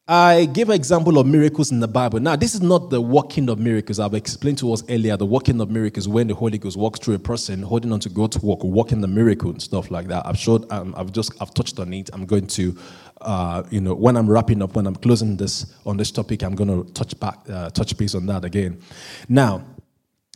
I 0.05 0.45
gave 0.51 0.67
an 0.67 0.75
example 0.75 1.17
of 1.17 1.25
miracles 1.25 1.71
in 1.71 1.79
the 1.79 1.87
Bible. 1.87 2.19
Now, 2.19 2.35
this 2.35 2.53
is 2.53 2.61
not 2.61 2.89
the 2.89 2.99
working 2.99 3.47
of 3.47 3.57
miracles. 3.57 4.01
I've 4.01 4.13
explained 4.13 4.57
to 4.57 4.73
us 4.73 4.83
earlier 4.89 5.15
the 5.15 5.25
working 5.25 5.61
of 5.61 5.71
miracles 5.71 6.09
when 6.09 6.27
the 6.27 6.35
Holy 6.35 6.57
Ghost 6.57 6.75
walks 6.75 6.99
through 6.99 7.15
a 7.15 7.19
person 7.19 7.63
holding 7.63 7.93
on 7.93 8.01
to 8.01 8.09
God's 8.09 8.37
work, 8.43 8.65
working 8.65 8.99
the 8.99 9.07
miracle 9.07 9.51
and 9.51 9.61
stuff 9.61 9.89
like 9.91 10.07
that. 10.07 10.25
I've 10.25 10.37
showed, 10.37 10.69
um, 10.73 10.93
I've 10.97 11.13
just, 11.13 11.31
I've 11.41 11.53
touched 11.53 11.79
on 11.79 11.93
it. 11.93 12.09
I'm 12.11 12.25
going 12.25 12.47
to, 12.47 12.77
uh, 13.21 13.63
you 13.69 13.79
know, 13.79 13.93
when 13.93 14.17
I'm 14.17 14.29
wrapping 14.29 14.61
up, 14.61 14.75
when 14.75 14.87
I'm 14.87 14.95
closing 14.97 15.37
this 15.37 15.73
on 15.85 15.95
this 15.95 16.11
topic, 16.11 16.43
I'm 16.43 16.55
going 16.55 16.83
to 16.83 16.91
touch 16.91 17.17
back, 17.17 17.39
uh, 17.49 17.69
touch 17.69 17.97
base 17.97 18.13
on 18.13 18.25
that 18.25 18.43
again. 18.43 18.81
Now, 19.29 19.63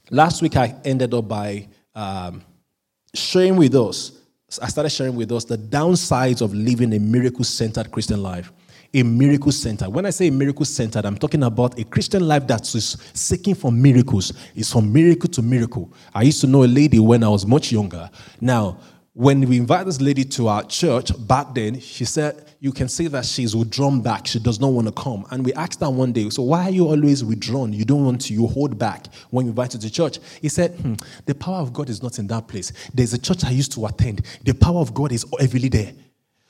last 0.10 0.42
week 0.42 0.56
I 0.56 0.76
ended 0.86 1.14
up 1.14 1.28
by 1.28 1.68
um, 1.94 2.42
sharing 3.14 3.58
with 3.58 3.76
us. 3.76 4.14
I 4.62 4.70
started 4.70 4.92
sharing 4.92 5.18
with 5.18 5.30
us 5.34 5.44
the 5.44 5.58
downsides 5.58 6.42
of 6.42 6.54
living 6.54 6.94
a 6.94 7.00
miracle-centered 7.00 7.92
Christian 7.92 8.24
life 8.24 8.54
a 8.94 9.04
miracle 9.04 9.52
center. 9.52 9.90
When 9.90 10.06
I 10.06 10.10
say 10.10 10.28
a 10.28 10.32
miracle 10.32 10.66
center, 10.66 11.02
I'm 11.04 11.18
talking 11.18 11.44
about 11.44 11.80
a 11.80 11.84
Christian 11.84 12.28
life 12.28 12.48
that 12.48 12.64
is 12.76 12.98
seeking 13.14 13.56
for 13.56 13.72
miracles. 13.72 14.34
It's 14.56 14.72
from 14.72 14.92
miracle 14.92 15.30
to 15.30 15.42
miracle. 15.42 15.94
I 16.14 16.24
used 16.24 16.42
to 16.42 16.48
know 16.48 16.64
a 16.64 16.66
lady 16.66 17.00
when 17.00 17.24
I 17.24 17.30
was 17.30 17.46
much 17.46 17.72
younger. 17.72 18.10
Now, 18.42 18.78
when 19.18 19.42
we 19.50 19.58
invited 19.58 19.88
this 19.88 20.00
lady 20.00 20.24
to 20.24 20.48
our 20.48 20.64
church 20.64 21.12
back 21.28 21.56
then, 21.56 21.80
she 21.80 22.06
said, 22.06 22.54
You 22.60 22.72
can 22.72 22.88
see 22.88 23.08
that 23.08 23.26
she's 23.26 23.56
withdrawn 23.56 24.00
back. 24.00 24.28
She 24.28 24.38
does 24.38 24.60
not 24.60 24.68
want 24.68 24.86
to 24.86 24.94
come. 24.94 25.26
And 25.32 25.44
we 25.44 25.54
asked 25.54 25.80
her 25.80 25.90
one 25.90 26.14
day, 26.14 26.30
So 26.30 26.44
why 26.44 26.66
are 26.66 26.70
you 26.70 26.88
always 26.88 27.24
withdrawn? 27.24 27.74
You 27.74 27.84
don't 27.84 28.06
want 28.06 28.22
to, 28.22 28.34
you 28.34 28.46
hold 28.46 28.78
back 28.78 29.08
when 29.32 29.48
you 29.48 29.50
invite 29.50 29.74
her 29.74 29.80
to 29.80 29.90
church. 29.90 30.20
He 30.40 30.50
said, 30.50 30.74
hmm, 30.80 30.94
The 31.26 31.34
power 31.34 31.58
of 31.58 31.74
God 31.74 31.90
is 31.90 32.04
not 32.04 32.20
in 32.20 32.28
that 32.28 32.48
place. 32.48 32.72
There's 32.94 33.14
a 33.14 33.18
church 33.18 33.44
I 33.44 33.50
used 33.50 33.72
to 33.72 33.88
attend. 33.88 34.24
The 34.44 34.54
power 34.54 34.82
of 34.82 34.94
God 34.94 35.12
is 35.12 35.26
heavily 35.40 35.70
there. 35.70 35.94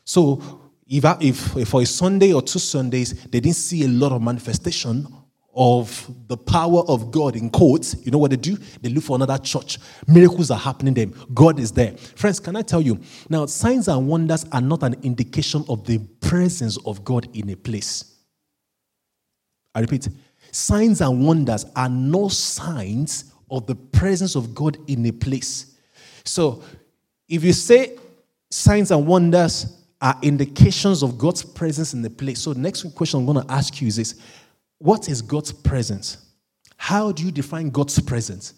So 0.04 0.67
if, 0.90 1.06
if, 1.22 1.58
if 1.58 1.68
for 1.70 1.82
a 1.82 1.86
Sunday 1.86 2.34
or 2.34 2.42
two 2.42 2.60
Sundays, 2.60 3.24
they 3.26 3.40
didn't 3.40 3.56
see 3.56 3.84
a 3.84 3.88
lot 3.88 4.12
of 4.12 4.22
manifestation 4.22 5.08
of 5.60 6.08
the 6.28 6.38
power 6.38 6.84
of 6.88 7.10
God 7.10 7.36
in 7.36 7.50
quotes, 7.50 7.96
you 8.06 8.12
know 8.12 8.20
what 8.20 8.30
they 8.30 8.38
do? 8.38 8.58
They 8.80 8.90
look 8.90 9.04
for 9.04 9.16
another 9.16 9.40
church. 9.40 9.80
Miracles 10.08 10.52
are 10.52 10.60
happening 10.60 10.94
them. 10.94 11.16
God 11.34 11.60
is 11.60 11.72
there. 11.72 11.98
Friends, 11.98 12.40
can 12.40 12.56
I 12.56 12.62
tell 12.62 12.80
you? 12.80 13.00
Now, 13.28 13.48
signs 13.48 13.88
and 13.88 14.08
wonders 14.08 14.46
are 14.52 14.62
not 14.62 14.84
an 14.84 14.96
indication 15.02 15.66
of 15.68 15.84
the 15.84 15.98
presence 16.22 16.78
of 16.86 17.04
God 17.04 17.28
in 17.36 17.50
a 17.50 17.56
place. 17.56 18.18
I 19.74 19.80
repeat, 19.80 20.08
signs 20.52 21.02
and 21.02 21.26
wonders 21.26 21.66
are 21.76 21.90
no 21.90 22.28
signs 22.28 23.34
of 23.50 23.66
the 23.66 23.76
presence 23.76 24.36
of 24.36 24.54
God 24.54 24.78
in 24.88 25.08
a 25.08 25.12
place. 25.12 25.76
So, 26.24 26.62
if 27.28 27.44
you 27.44 27.54
say 27.54 27.98
signs 28.52 28.92
and 28.92 29.08
wonders 29.08 29.77
are 30.02 30.18
indications 30.22 31.04
of 31.04 31.18
God's 31.18 31.44
presence 31.44 31.94
in 31.94 32.02
the 32.02 32.10
place, 32.10 32.42
so 32.42 32.54
the 32.54 32.60
next 32.60 32.84
question 32.96 33.20
I'm 33.20 33.26
going 33.26 33.46
to 33.46 33.52
ask 33.52 33.82
you 33.82 33.88
is 33.88 33.96
this 33.96 34.16
what 34.80 35.10
is 35.10 35.22
God's 35.22 35.52
presence? 35.52 36.18
How 36.78 37.12
do 37.12 37.24
you 37.24 37.32
define 37.32 37.70
God's 37.70 38.00
presence? 38.00 38.54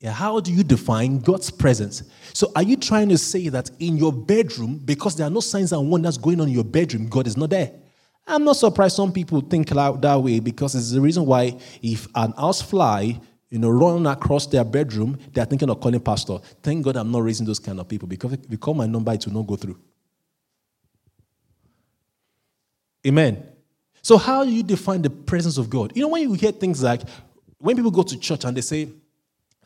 Yeah, 0.00 0.12
how 0.12 0.38
do 0.38 0.52
you 0.52 0.62
define 0.62 1.18
God's 1.18 1.50
presence? 1.50 2.04
So, 2.32 2.52
are 2.54 2.62
you 2.62 2.76
trying 2.76 3.08
to 3.08 3.18
say 3.18 3.48
that 3.48 3.70
in 3.80 3.96
your 3.96 4.12
bedroom, 4.12 4.80
because 4.84 5.16
there 5.16 5.26
are 5.26 5.30
no 5.30 5.40
signs 5.40 5.72
and 5.72 5.90
wonders 5.90 6.18
going 6.18 6.40
on 6.40 6.48
in 6.48 6.54
your 6.54 6.64
bedroom, 6.64 7.08
God 7.08 7.26
is 7.26 7.36
not 7.36 7.50
there? 7.50 7.72
I'm 8.24 8.44
not 8.44 8.56
surprised 8.56 8.94
some 8.94 9.10
people 9.10 9.40
think 9.40 9.70
that 9.70 10.20
way 10.22 10.38
because 10.38 10.74
it's 10.74 10.92
the 10.92 11.00
reason 11.00 11.24
why 11.24 11.58
if 11.82 12.06
an 12.14 12.32
house 12.32 12.60
fly, 12.62 13.18
you 13.50 13.58
know, 13.58 13.70
running 13.70 14.06
across 14.06 14.46
their 14.46 14.64
bedroom, 14.64 15.18
they're 15.32 15.44
thinking 15.44 15.70
of 15.70 15.80
calling 15.80 16.00
pastor. 16.00 16.38
Thank 16.62 16.84
God 16.84 16.96
I'm 16.96 17.10
not 17.10 17.22
raising 17.22 17.46
those 17.46 17.58
kind 17.58 17.80
of 17.80 17.88
people 17.88 18.06
because 18.06 18.32
if 18.34 18.40
you 18.48 18.58
call 18.58 18.74
my 18.74 18.86
number, 18.86 19.12
it 19.12 19.24
will 19.26 19.34
not 19.34 19.46
go 19.46 19.56
through. 19.56 19.78
Amen. 23.06 23.42
So, 24.02 24.18
how 24.18 24.44
do 24.44 24.50
you 24.50 24.62
define 24.62 25.02
the 25.02 25.10
presence 25.10 25.56
of 25.58 25.70
God? 25.70 25.92
You 25.94 26.02
know, 26.02 26.08
when 26.08 26.22
you 26.22 26.34
hear 26.34 26.52
things 26.52 26.82
like, 26.82 27.02
when 27.58 27.76
people 27.76 27.90
go 27.90 28.02
to 28.02 28.18
church 28.18 28.44
and 28.44 28.56
they 28.56 28.60
say, 28.60 28.88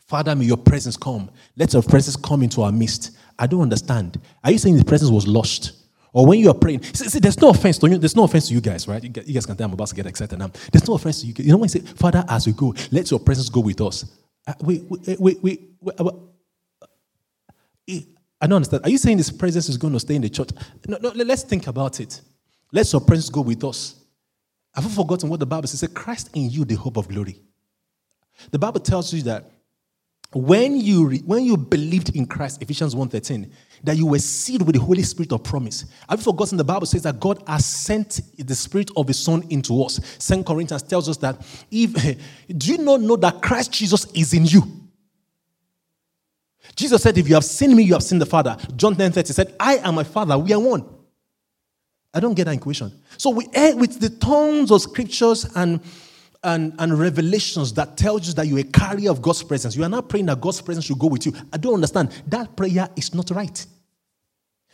Father, 0.07 0.35
may 0.35 0.45
your 0.45 0.57
presence 0.57 0.97
come. 0.97 1.29
Let 1.55 1.73
your 1.73 1.83
presence 1.83 2.15
come 2.15 2.43
into 2.43 2.61
our 2.61 2.71
midst. 2.71 3.17
I 3.37 3.47
don't 3.47 3.61
understand. 3.61 4.19
Are 4.43 4.51
you 4.51 4.57
saying 4.57 4.77
the 4.77 4.85
presence 4.85 5.11
was 5.11 5.27
lost? 5.27 5.82
Or 6.13 6.27
when 6.27 6.39
you 6.39 6.49
are 6.49 6.53
praying, 6.53 6.83
see, 6.83 7.09
see, 7.09 7.19
there's 7.19 7.41
no 7.41 7.49
offense 7.49 7.79
to 7.79 7.89
you. 7.89 7.97
There's 7.97 8.15
no 8.15 8.23
offense 8.23 8.47
to 8.47 8.53
you 8.53 8.61
guys, 8.61 8.87
right? 8.87 9.03
You 9.03 9.09
guys 9.09 9.45
can 9.47 9.57
tell 9.57 9.65
I'm 9.65 9.73
about 9.73 9.87
to 9.87 9.95
get 9.95 10.05
excited 10.05 10.37
now. 10.37 10.51
There's 10.71 10.87
no 10.87 10.93
offense 10.93 11.21
to 11.21 11.27
you. 11.27 11.33
You 11.37 11.51
know 11.51 11.57
when 11.57 11.65
you 11.65 11.69
say, 11.69 11.79
Father, 11.79 12.23
as 12.29 12.45
we 12.45 12.53
go, 12.53 12.73
let 12.91 13.09
your 13.09 13.19
presence 13.19 13.49
go 13.49 13.61
with 13.61 13.81
us. 13.81 14.05
Uh, 14.45 14.53
wait, 14.61 14.83
wait, 14.87 15.19
wait. 15.19 15.43
wait 15.81 15.99
uh, 15.99 16.03
uh, 16.05 16.13
I 18.39 18.47
don't 18.47 18.57
understand. 18.57 18.85
Are 18.85 18.89
you 18.89 18.97
saying 18.97 19.17
this 19.17 19.31
presence 19.31 19.69
is 19.69 19.77
going 19.77 19.93
to 19.93 19.99
stay 19.99 20.15
in 20.15 20.21
the 20.21 20.29
church? 20.29 20.49
No, 20.85 20.97
no, 21.01 21.09
let's 21.23 21.43
think 21.43 21.67
about 21.67 21.99
it. 21.99 22.19
Let 22.73 22.91
your 22.91 23.01
presence 23.01 23.29
go 23.29 23.41
with 23.41 23.63
us. 23.63 23.95
Have 24.75 24.83
you 24.83 24.89
forgotten 24.89 25.29
what 25.29 25.39
the 25.39 25.45
Bible 25.45 25.67
says? 25.67 25.81
It 25.81 25.93
Christ 25.93 26.29
in 26.33 26.49
you, 26.49 26.65
the 26.65 26.75
hope 26.75 26.97
of 26.97 27.07
glory. 27.07 27.39
The 28.51 28.59
Bible 28.59 28.81
tells 28.81 29.13
you 29.13 29.21
that 29.23 29.49
when 30.33 30.75
you, 30.75 31.05
re- 31.05 31.23
when 31.25 31.43
you 31.45 31.55
believed 31.55 32.15
in 32.15 32.25
Christ, 32.25 32.61
Ephesians 32.61 32.95
1.13, 32.95 33.49
that 33.83 33.97
you 33.97 34.05
were 34.05 34.19
sealed 34.19 34.65
with 34.65 34.75
the 34.75 34.81
Holy 34.81 35.03
Spirit 35.03 35.31
of 35.33 35.43
promise. 35.43 35.85
Have 36.09 36.19
you 36.19 36.23
forgotten 36.23 36.57
the 36.57 36.63
Bible 36.63 36.85
says 36.85 37.03
that 37.03 37.19
God 37.19 37.43
has 37.47 37.65
sent 37.65 38.21
the 38.37 38.55
Spirit 38.55 38.89
of 38.95 39.07
His 39.07 39.19
Son 39.19 39.43
into 39.49 39.83
us? 39.83 39.99
Second 40.19 40.45
Corinthians 40.45 40.83
tells 40.83 41.09
us 41.09 41.17
that 41.17 41.45
if 41.69 42.17
do 42.57 42.71
you 42.71 42.77
not 42.77 43.01
know 43.01 43.17
that 43.17 43.41
Christ 43.41 43.73
Jesus 43.73 44.05
is 44.13 44.33
in 44.33 44.45
you? 44.45 44.63
Jesus 46.75 47.03
said, 47.03 47.17
If 47.17 47.27
you 47.27 47.35
have 47.35 47.45
seen 47.45 47.75
me, 47.75 47.83
you 47.83 47.93
have 47.93 48.03
seen 48.03 48.19
the 48.19 48.25
Father. 48.25 48.57
John 48.75 48.95
10 48.95 49.11
30 49.11 49.33
said, 49.33 49.55
I 49.59 49.77
am 49.77 49.95
my 49.95 50.03
Father, 50.03 50.37
we 50.37 50.53
are 50.53 50.59
one. 50.59 50.85
I 52.13 52.19
don't 52.19 52.35
get 52.35 52.45
that 52.45 52.55
equation. 52.55 52.91
So 53.17 53.31
we 53.31 53.47
end 53.53 53.79
with 53.79 53.99
the 53.99 54.09
tons 54.09 54.71
of 54.71 54.81
scriptures 54.81 55.45
and, 55.55 55.81
and, 56.43 56.73
and 56.79 56.97
revelations 56.97 57.73
that 57.73 57.97
tells 57.97 58.27
you 58.27 58.33
that 58.33 58.47
you're 58.47 58.59
a 58.59 58.63
carrier 58.63 59.09
of 59.09 59.21
God's 59.21 59.43
presence. 59.43 59.75
You 59.75 59.83
are 59.83 59.89
not 59.89 60.09
praying 60.09 60.25
that 60.27 60.41
God's 60.41 60.61
presence 60.61 60.85
should 60.85 60.99
go 60.99 61.07
with 61.07 61.25
you. 61.25 61.33
I 61.51 61.57
don't 61.57 61.75
understand. 61.75 62.11
That 62.27 62.55
prayer 62.55 62.89
is 62.95 63.13
not 63.13 63.29
right. 63.31 63.65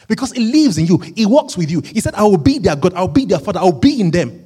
Because 0.08 0.32
it 0.32 0.42
lives 0.42 0.78
in 0.78 0.86
you, 0.86 1.02
it 1.16 1.26
walks 1.26 1.58
with 1.58 1.70
you. 1.70 1.82
He 1.82 2.00
said, 2.00 2.16
I 2.16 2.24
will 2.24 2.38
be 2.38 2.58
their 2.58 2.76
God, 2.76 2.94
I'll 2.94 3.08
be 3.08 3.26
their 3.26 3.40
father, 3.40 3.60
I'll 3.60 3.72
be 3.72 4.00
in 4.00 4.12
them. 4.12 4.46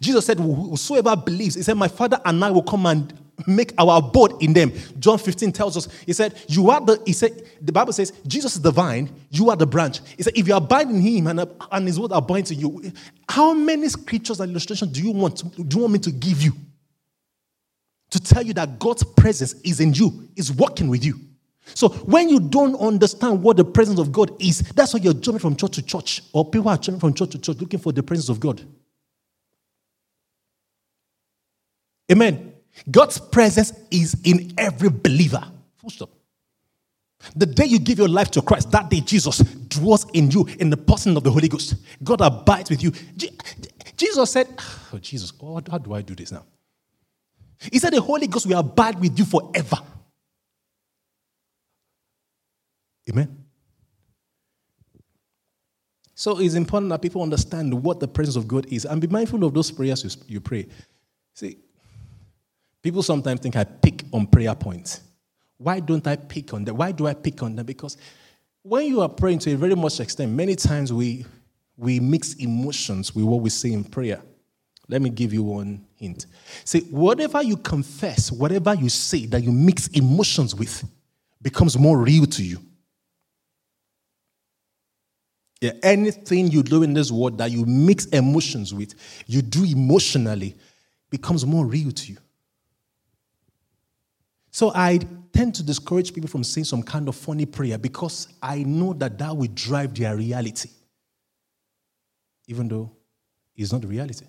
Jesus 0.00 0.26
said, 0.26 0.38
Whosoever 0.38 1.16
believes, 1.16 1.54
he 1.54 1.62
said, 1.62 1.76
My 1.76 1.88
father 1.88 2.20
and 2.24 2.44
I 2.44 2.50
will 2.50 2.62
come 2.62 2.86
and 2.86 3.12
make 3.46 3.72
our 3.78 3.98
abode 3.98 4.42
in 4.42 4.52
them. 4.52 4.72
John 4.98 5.18
15 5.18 5.52
tells 5.52 5.76
us, 5.76 5.88
he 6.04 6.12
said, 6.12 6.34
You 6.48 6.70
are 6.70 6.80
the, 6.80 7.00
he 7.06 7.12
said, 7.12 7.42
the 7.60 7.72
Bible 7.72 7.92
says, 7.92 8.12
Jesus 8.26 8.56
is 8.56 8.62
the 8.62 8.70
vine, 8.70 9.10
you 9.30 9.50
are 9.50 9.56
the 9.56 9.66
branch. 9.66 10.00
He 10.16 10.22
said, 10.22 10.36
If 10.36 10.48
you 10.48 10.56
abide 10.56 10.88
in 10.88 11.00
him 11.00 11.26
and, 11.28 11.48
and 11.70 11.86
his 11.86 11.98
word 12.00 12.12
abides 12.12 12.50
in 12.50 12.60
you, 12.60 12.92
how 13.28 13.52
many 13.52 13.88
scriptures 13.88 14.40
and 14.40 14.50
illustrations 14.50 14.92
do 14.92 15.02
you 15.02 15.12
want? 15.12 15.42
Do 15.56 15.76
you 15.76 15.82
want 15.82 15.92
me 15.92 15.98
to 16.00 16.10
give 16.10 16.42
you? 16.42 16.52
To 18.10 18.20
tell 18.20 18.42
you 18.42 18.54
that 18.54 18.78
God's 18.78 19.04
presence 19.04 19.54
is 19.64 19.80
in 19.80 19.92
you, 19.92 20.28
is 20.34 20.50
working 20.50 20.88
with 20.88 21.04
you. 21.04 21.20
So 21.74 21.90
when 21.90 22.28
you 22.30 22.40
don't 22.40 22.74
understand 22.76 23.42
what 23.42 23.58
the 23.58 23.64
presence 23.64 23.98
of 23.98 24.10
God 24.10 24.34
is, 24.40 24.60
that's 24.60 24.94
why 24.94 25.00
you're 25.00 25.12
jumping 25.12 25.40
from 25.40 25.56
church 25.56 25.72
to 25.72 25.82
church, 25.82 26.22
or 26.32 26.48
people 26.48 26.70
are 26.70 26.78
jumping 26.78 27.00
from 27.00 27.14
church 27.14 27.30
to 27.30 27.38
church 27.38 27.58
looking 27.58 27.78
for 27.78 27.92
the 27.92 28.02
presence 28.02 28.30
of 28.30 28.40
God. 28.40 28.62
Amen. 32.10 32.47
God's 32.90 33.18
presence 33.18 33.72
is 33.90 34.16
in 34.24 34.52
every 34.56 34.90
believer. 34.90 35.42
Full 35.76 35.90
stop. 35.90 36.10
The 37.34 37.46
day 37.46 37.64
you 37.64 37.78
give 37.78 37.98
your 37.98 38.08
life 38.08 38.30
to 38.32 38.42
Christ, 38.42 38.70
that 38.70 38.90
day 38.90 39.00
Jesus 39.00 39.38
dwells 39.38 40.08
in 40.12 40.30
you 40.30 40.46
in 40.60 40.70
the 40.70 40.76
person 40.76 41.16
of 41.16 41.24
the 41.24 41.30
Holy 41.30 41.48
Ghost. 41.48 41.74
God 42.02 42.20
abides 42.20 42.70
with 42.70 42.82
you. 42.82 42.92
Jesus 43.96 44.30
said, 44.30 44.46
ah, 44.58 44.88
Oh, 44.92 44.98
Jesus, 44.98 45.32
how 45.40 45.78
do 45.78 45.92
I 45.94 46.02
do 46.02 46.14
this 46.14 46.30
now? 46.30 46.44
He 47.72 47.78
said, 47.78 47.92
The 47.92 48.00
Holy 48.00 48.28
Ghost 48.28 48.46
will 48.46 48.58
abide 48.58 49.00
with 49.00 49.18
you 49.18 49.24
forever. 49.24 49.78
Amen. 53.10 53.44
So 56.14 56.40
it's 56.40 56.54
important 56.54 56.90
that 56.90 57.00
people 57.00 57.22
understand 57.22 57.72
what 57.72 58.00
the 58.00 58.08
presence 58.08 58.36
of 58.36 58.48
God 58.48 58.66
is 58.72 58.84
and 58.84 59.00
be 59.00 59.06
mindful 59.06 59.44
of 59.44 59.54
those 59.54 59.70
prayers 59.70 60.02
you, 60.02 60.34
you 60.34 60.40
pray. 60.40 60.66
See, 61.34 61.58
People 62.82 63.02
sometimes 63.02 63.40
think 63.40 63.56
I 63.56 63.64
pick 63.64 64.04
on 64.12 64.26
prayer 64.26 64.54
points. 64.54 65.02
Why 65.56 65.80
don't 65.80 66.06
I 66.06 66.16
pick 66.16 66.54
on 66.54 66.64
them? 66.64 66.76
Why 66.76 66.92
do 66.92 67.06
I 67.06 67.14
pick 67.14 67.42
on 67.42 67.56
them? 67.56 67.66
Because 67.66 67.96
when 68.62 68.86
you 68.86 69.00
are 69.00 69.08
praying 69.08 69.40
to 69.40 69.52
a 69.52 69.56
very 69.56 69.74
much 69.74 69.98
extent, 70.00 70.32
many 70.32 70.54
times 70.54 70.92
we, 70.92 71.26
we 71.76 71.98
mix 72.00 72.34
emotions 72.34 73.14
with 73.14 73.24
what 73.24 73.40
we 73.40 73.50
say 73.50 73.72
in 73.72 73.82
prayer. 73.82 74.22
Let 74.88 75.02
me 75.02 75.10
give 75.10 75.32
you 75.32 75.42
one 75.42 75.84
hint. 75.96 76.26
See, 76.64 76.80
whatever 76.90 77.42
you 77.42 77.56
confess, 77.56 78.32
whatever 78.32 78.74
you 78.74 78.88
say 78.88 79.26
that 79.26 79.42
you 79.42 79.52
mix 79.52 79.88
emotions 79.88 80.54
with, 80.54 80.84
becomes 81.42 81.76
more 81.76 81.98
real 81.98 82.26
to 82.26 82.42
you. 82.42 82.58
Yeah, 85.60 85.72
anything 85.82 86.48
you 86.48 86.62
do 86.62 86.84
in 86.84 86.94
this 86.94 87.10
world 87.10 87.38
that 87.38 87.50
you 87.50 87.66
mix 87.66 88.06
emotions 88.06 88.72
with, 88.72 88.94
you 89.26 89.42
do 89.42 89.64
emotionally, 89.64 90.54
becomes 91.10 91.44
more 91.44 91.66
real 91.66 91.90
to 91.90 92.12
you. 92.12 92.18
So 94.58 94.72
I 94.74 94.98
tend 95.32 95.54
to 95.54 95.62
discourage 95.62 96.12
people 96.12 96.28
from 96.28 96.42
saying 96.42 96.64
some 96.64 96.82
kind 96.82 97.08
of 97.08 97.14
funny 97.14 97.46
prayer 97.46 97.78
because 97.78 98.26
I 98.42 98.64
know 98.64 98.92
that 98.94 99.16
that 99.18 99.36
will 99.36 99.46
drive 99.54 99.94
their 99.94 100.16
reality, 100.16 100.68
even 102.48 102.66
though 102.66 102.90
it's 103.54 103.70
not 103.70 103.82
the 103.82 103.86
reality. 103.86 104.26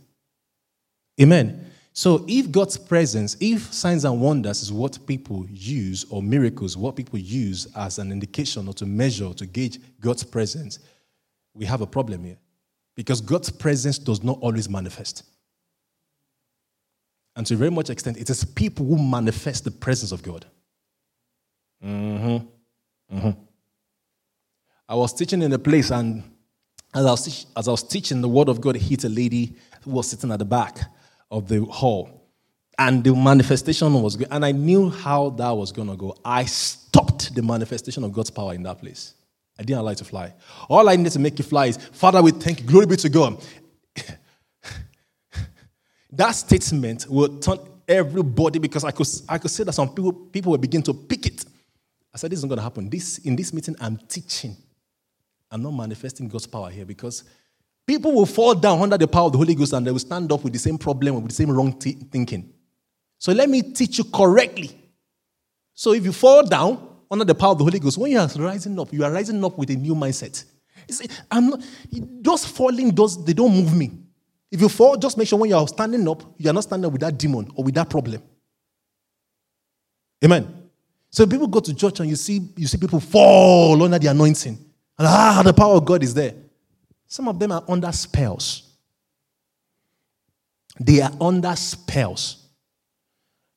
Amen. 1.20 1.66
So 1.94 2.26
if 2.28 2.52
God's 2.52 2.78
presence, 2.78 3.38
if 3.40 3.74
signs 3.74 4.06
and 4.06 4.22
wonders 4.22 4.62
is 4.62 4.72
what 4.72 5.00
people 5.08 5.48
use, 5.50 6.06
or 6.12 6.22
miracles, 6.22 6.78
what 6.78 6.96
people 6.96 7.18
use 7.18 7.66
as 7.76 7.98
an 7.98 8.12
indication 8.12 8.68
or 8.68 8.76
to 8.76 8.86
measure, 8.86 9.34
to 9.34 9.48
gauge 9.48 9.80
God's 10.00 10.24
presence, 10.24 10.78
we 11.56 11.66
have 11.66 11.82
a 11.82 11.88
problem 11.88 12.24
here. 12.24 12.38
Because 12.96 13.20
God's 13.20 13.50
presence 13.50 13.98
does 13.98 14.22
not 14.22 14.38
always 14.42 14.70
manifest. 14.70 15.24
And 17.40 17.48
to 17.48 17.54
a 17.54 17.58
very 17.58 17.72
much 17.72 17.90
extent, 17.90 18.18
it 18.18 18.30
is 18.30 18.44
people 18.44 18.86
who 18.86 19.02
manifest 19.02 19.64
the 19.64 19.72
presence 19.72 20.12
of 20.12 20.22
God. 20.22 20.46
Mm-hmm. 21.82 23.16
Mm-hmm. 23.16 23.30
I 24.90 24.96
was 24.96 25.14
teaching 25.14 25.42
in 25.42 25.54
a 25.54 25.58
place, 25.58 25.90
and 25.90 26.22
as 26.94 27.06
I, 27.06 27.12
was, 27.12 27.46
as 27.56 27.70
I 27.70 27.72
was 27.72 27.84
teaching, 27.84 28.20
the 28.20 28.28
word 28.28 28.50
of 28.50 28.60
God 28.60 28.76
hit 28.76 29.06
a 29.06 29.08
lady 29.08 29.56
who 29.86 29.92
was 29.92 30.10
sitting 30.10 30.34
at 30.34 30.40
the 30.40 30.44
back 30.44 30.80
of 31.32 31.48
the 31.48 31.64
hall. 31.64 32.30
And 32.78 33.06
the 33.06 33.16
manifestation 33.16 33.94
was 33.94 34.18
good. 34.18 34.28
And 34.32 34.44
I 34.44 34.52
knew 34.52 34.90
how 34.90 35.30
that 35.30 35.52
was 35.52 35.72
going 35.72 35.88
to 35.88 35.96
go. 35.96 36.18
I 36.26 36.44
stopped 36.44 37.34
the 37.34 37.42
manifestation 37.42 38.04
of 38.04 38.12
God's 38.12 38.32
power 38.32 38.54
in 38.54 38.64
that 38.64 38.82
place. 38.82 39.14
I 39.58 39.64
didn't 39.64 39.80
allow 39.80 39.92
it 39.92 39.98
to 40.00 40.04
fly. 40.04 40.34
All 40.68 40.90
I 40.90 40.98
needed 40.98 41.14
to 41.14 41.20
make 41.20 41.40
it 41.40 41.44
fly 41.44 41.68
is, 41.68 41.78
Father, 41.78 42.22
we 42.22 42.32
thank 42.32 42.60
you. 42.60 42.68
Glory 42.68 42.86
be 42.86 42.98
to 42.98 43.08
God. 43.08 43.42
That 46.12 46.32
statement 46.32 47.06
will 47.10 47.40
turn 47.40 47.60
everybody 47.88 48.60
because 48.60 48.84
I 48.84 48.92
could, 48.92 49.08
I 49.28 49.38
could 49.38 49.52
say 49.52 49.64
that 49.64 49.74
some 49.74 49.90
people, 49.90 50.12
people 50.14 50.52
will 50.52 50.60
begin 50.60 50.82
to 50.84 50.94
pick 50.94 51.26
it. 51.26 51.46
I 52.14 52.18
said, 52.18 52.32
This 52.32 52.40
isn't 52.40 52.50
going 52.50 52.58
to 52.58 52.64
happen. 52.64 52.90
This, 52.90 53.20
in 53.20 53.36
this 53.36 53.54
meeting, 53.54 53.76
I'm 53.80 53.98
teaching. 53.98 54.56
I'm 55.52 55.62
not 55.64 55.72
manifesting 55.72 56.28
God's 56.28 56.48
power 56.48 56.70
here 56.70 56.86
because 56.86 57.24
people 57.86 58.14
will 58.14 58.26
fall 58.26 58.54
down 58.54 58.82
under 58.82 58.98
the 58.98 59.08
power 59.08 59.26
of 59.26 59.32
the 59.32 59.38
Holy 59.38 59.56
Ghost 59.56 59.74
and 59.74 59.86
they 59.86 59.92
will 59.92 60.00
stand 60.00 60.32
up 60.32 60.44
with 60.44 60.54
the 60.54 60.60
same 60.60 60.78
problem, 60.78 61.16
with 61.16 61.30
the 61.30 61.36
same 61.36 61.52
wrong 61.52 61.74
t- 61.74 61.94
thinking. 61.94 62.54
So 63.18 63.32
let 63.32 63.50
me 63.50 63.62
teach 63.62 63.98
you 63.98 64.04
correctly. 64.04 64.78
So 65.74 65.94
if 65.94 66.06
you 66.06 66.14
fall 66.14 66.46
down 66.46 66.88
under 67.10 67.26
the 67.26 67.36
power 67.36 67.52
of 67.52 67.58
the 67.58 67.64
Holy 67.64 67.80
Ghost, 67.80 67.98
when 67.98 68.12
you 68.12 68.20
are 68.20 68.28
rising 68.38 68.80
up, 68.80 68.94
you 68.94 69.04
are 69.04 69.12
rising 69.12 69.44
up 69.44 69.58
with 69.58 69.70
a 69.72 69.76
new 69.76 69.96
mindset. 69.96 70.44
You 70.88 70.94
see, 70.94 71.08
I'm 71.32 71.50
not, 71.50 71.62
those 71.92 72.46
falling, 72.46 72.94
those, 72.94 73.24
they 73.26 73.34
don't 73.34 73.52
move 73.52 73.76
me. 73.76 73.92
If 74.52 74.62
you 74.62 74.70
fall, 74.70 74.98
just 74.98 75.18
make 75.18 75.28
sure 75.28 75.38
when 75.38 75.50
you 75.50 75.56
are 75.56 75.68
standing 75.68 76.08
up, 76.08 76.24
you 76.38 76.50
are 76.50 76.54
not 76.54 76.64
standing 76.64 76.86
up 76.86 76.92
with 76.92 77.02
that 77.02 77.18
demon 77.18 77.52
or 77.56 77.64
with 77.64 77.76
that 77.76 77.90
problem. 77.90 78.22
Amen. 80.24 80.70
So 81.12 81.26
people 81.26 81.48
go 81.48 81.60
to 81.60 81.74
church 81.74 82.00
and 82.00 82.10
you 82.10 82.16
see, 82.16 82.42
you 82.56 82.68
see 82.68 82.78
people 82.78 83.00
fall 83.00 83.82
under 83.82 84.00
the 84.00 84.08
anointing. 84.08 84.58
And 84.98 85.08
ah, 85.08 85.42
the 85.44 85.54
power 85.54 85.76
of 85.76 85.86
God 85.86 86.04
is 86.04 86.14
there. 86.14 86.34
Some 87.08 87.28
of 87.28 87.40
them 87.40 87.52
are 87.52 87.64
under 87.68 87.92
spells. 87.92 88.76
They 90.80 91.02
are 91.02 91.12
under 91.20 91.56
spells. 91.56 92.48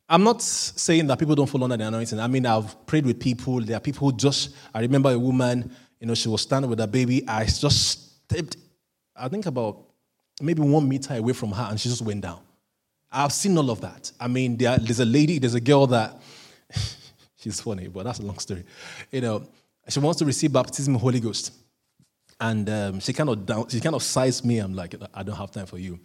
I'm 0.08 0.24
not 0.24 0.42
saying 0.42 1.06
that 1.06 1.18
people 1.18 1.34
don't 1.34 1.46
fall 1.46 1.62
under 1.64 1.76
the 1.76 1.86
anointing. 1.86 2.20
I 2.20 2.26
mean, 2.26 2.44
I've 2.44 2.86
prayed 2.86 3.06
with 3.06 3.18
people. 3.18 3.60
There 3.60 3.76
are 3.76 3.80
people 3.80 4.10
who 4.10 4.16
just, 4.16 4.54
I 4.74 4.80
remember 4.80 5.10
a 5.10 5.18
woman, 5.18 5.74
you 6.00 6.06
know, 6.06 6.14
she 6.14 6.28
was 6.28 6.42
standing 6.42 6.68
with 6.68 6.78
her 6.80 6.86
baby. 6.86 7.26
I 7.26 7.44
just 7.44 8.24
stepped, 8.24 8.56
I 9.16 9.28
think 9.28 9.46
about 9.46 9.91
maybe 10.42 10.62
one 10.62 10.88
meter 10.88 11.14
away 11.14 11.32
from 11.32 11.52
her 11.52 11.68
and 11.70 11.80
she 11.80 11.88
just 11.88 12.02
went 12.02 12.22
down. 12.22 12.40
I've 13.10 13.32
seen 13.32 13.56
all 13.58 13.70
of 13.70 13.80
that. 13.82 14.10
I 14.18 14.28
mean, 14.28 14.56
there, 14.56 14.78
there's 14.78 15.00
a 15.00 15.04
lady, 15.04 15.38
there's 15.38 15.54
a 15.54 15.60
girl 15.60 15.86
that, 15.88 16.20
she's 17.36 17.60
funny, 17.60 17.88
but 17.88 18.04
that's 18.04 18.20
a 18.20 18.22
long 18.22 18.38
story. 18.38 18.64
You 19.10 19.20
know, 19.20 19.48
she 19.88 20.00
wants 20.00 20.18
to 20.20 20.24
receive 20.24 20.52
baptism 20.52 20.94
Holy 20.94 21.20
Ghost. 21.20 21.52
And 22.40 22.68
um, 22.70 23.00
she 23.00 23.12
kind 23.12 23.28
of 23.28 23.46
down, 23.46 23.68
she 23.68 23.80
kind 23.80 23.94
of 23.94 24.02
sized 24.02 24.44
me. 24.44 24.58
I'm 24.58 24.74
like, 24.74 24.94
I 25.14 25.22
don't 25.22 25.36
have 25.36 25.50
time 25.50 25.66
for 25.66 25.78
you. 25.78 26.00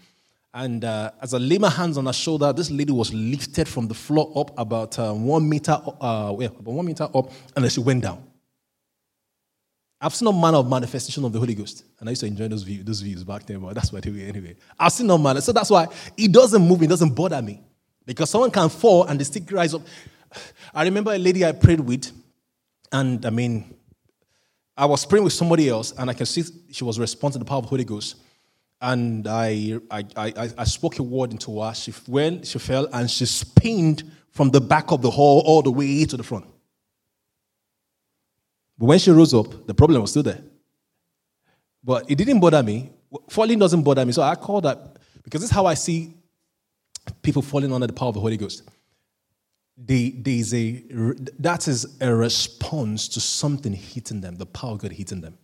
And 0.54 0.84
uh, 0.84 1.12
as 1.22 1.34
I 1.34 1.38
lay 1.38 1.58
my 1.58 1.70
hands 1.70 1.98
on 1.98 2.06
her 2.06 2.14
shoulder, 2.14 2.52
this 2.52 2.72
lady 2.72 2.92
was 2.92 3.14
lifted 3.14 3.68
from 3.68 3.88
the 3.88 3.94
floor 3.94 4.32
up 4.36 4.58
about 4.58 4.98
uh, 4.98 5.14
one 5.14 5.48
meter, 5.48 5.78
uh, 6.02 6.36
yeah, 6.40 6.48
about 6.48 6.74
one 6.74 6.86
meter 6.86 7.04
up, 7.04 7.32
and 7.56 7.64
then 7.64 7.70
she 7.70 7.80
went 7.80 8.04
down. 8.04 8.24
I've 10.00 10.14
seen 10.14 10.28
a 10.28 10.34
manner 10.34 10.58
of 10.58 10.70
manifestation 10.70 11.26
of 11.26 11.34
the 11.34 11.40
Holy 11.40 11.56
Ghost, 11.56 11.84
and 12.00 12.08
I 12.08 12.12
used 12.12 12.22
to 12.22 12.28
enjoy 12.28 12.48
those 12.48 12.62
views, 12.62 12.86
those 12.86 13.02
views 13.02 13.24
back 13.24 13.46
then, 13.46 13.60
but 13.60 13.74
that's 13.74 13.92
what 13.92 14.06
anyway. 14.06 14.28
Anyway, 14.28 14.56
I've 14.80 14.92
seen 14.92 15.08
no 15.08 15.18
manner, 15.18 15.42
so 15.42 15.52
that's 15.52 15.72
why 15.72 15.88
it 16.16 16.32
doesn't 16.32 16.62
move, 16.62 16.84
it 16.84 16.88
doesn't 16.88 17.16
bother 17.16 17.42
me, 17.42 17.62
because 18.06 18.30
someone 18.30 18.52
can 18.52 18.70
fall 18.70 19.06
and 19.06 19.20
they 19.20 19.24
still 19.24 19.44
rise 19.50 19.74
up. 19.74 19.82
I 20.74 20.84
remember 20.84 21.12
a 21.14 21.18
lady 21.18 21.44
I 21.44 21.52
prayed 21.52 21.80
with, 21.80 22.12
and 22.92 23.26
I 23.26 23.32
mean, 23.32 23.76
I 24.78 24.86
was 24.86 25.04
praying 25.04 25.24
with 25.24 25.34
somebody 25.34 25.68
else, 25.68 25.94
and 25.98 26.10
I 26.10 26.14
can 26.14 26.28
see 26.28 26.44
she 26.72 26.84
was 26.84 27.00
responding 27.00 27.40
to 27.40 27.46
the 27.46 27.50
power 27.50 27.58
of 27.58 27.64
the 27.64 27.70
Holy 27.70 27.84
Ghost. 27.84 28.18
And 28.80 29.28
I, 29.28 29.80
I, 29.90 30.06
I, 30.16 30.50
I 30.56 30.64
spoke 30.66 31.00
a 31.00 31.04
word 31.04 31.32
into 31.32 31.60
her. 31.62 31.74
She 31.74 31.92
went, 32.08 32.46
she 32.46 32.60
fell, 32.60 32.88
and 32.94 33.10
she 33.10 33.26
spinned 33.26 34.04
from 34.30 34.52
the 34.52 34.62
back 34.62 34.92
of 34.92 35.02
the 35.02 35.10
hall 35.10 35.42
all 35.48 35.64
the 35.64 35.72
way 35.72 36.06
to 36.06 36.16
the 36.16 36.22
front. 36.22 36.46
But 38.78 38.86
when 38.86 39.00
she 39.00 39.12
rose 39.12 39.34
up, 39.34 39.66
the 39.66 39.74
problem 39.74 40.02
was 40.02 40.12
still 40.12 40.24
there. 40.24 40.42
But 41.84 42.10
it 42.10 42.16
didn't 42.16 42.40
bother 42.40 42.62
me. 42.62 42.92
Falling 43.30 43.60
doesn't 43.60 43.82
bother 43.82 44.06
me. 44.06 44.12
So 44.12 44.22
I 44.22 44.36
call 44.36 44.62
that 44.62 44.98
because 45.24 45.42
this 45.42 45.50
is 45.50 45.56
how 45.56 45.66
I 45.66 45.74
see 45.74 46.14
people 47.22 47.42
falling 47.42 47.72
under 47.72 47.88
the 47.88 47.94
power 47.94 48.10
of 48.10 48.16
the 48.16 48.20
Holy 48.20 48.38
Ghost. 48.38 48.64
They, 49.78 50.10
there's 50.10 50.54
a, 50.54 50.84
that 51.40 51.68
is 51.68 51.98
a 52.02 52.14
response 52.14 53.08
to 53.10 53.20
something 53.20 53.74
hitting 53.74 54.22
them, 54.22 54.36
the 54.36 54.46
power 54.46 54.72
of 54.72 54.80
God 54.80 54.92
hitting 54.92 55.22
them. 55.22 55.38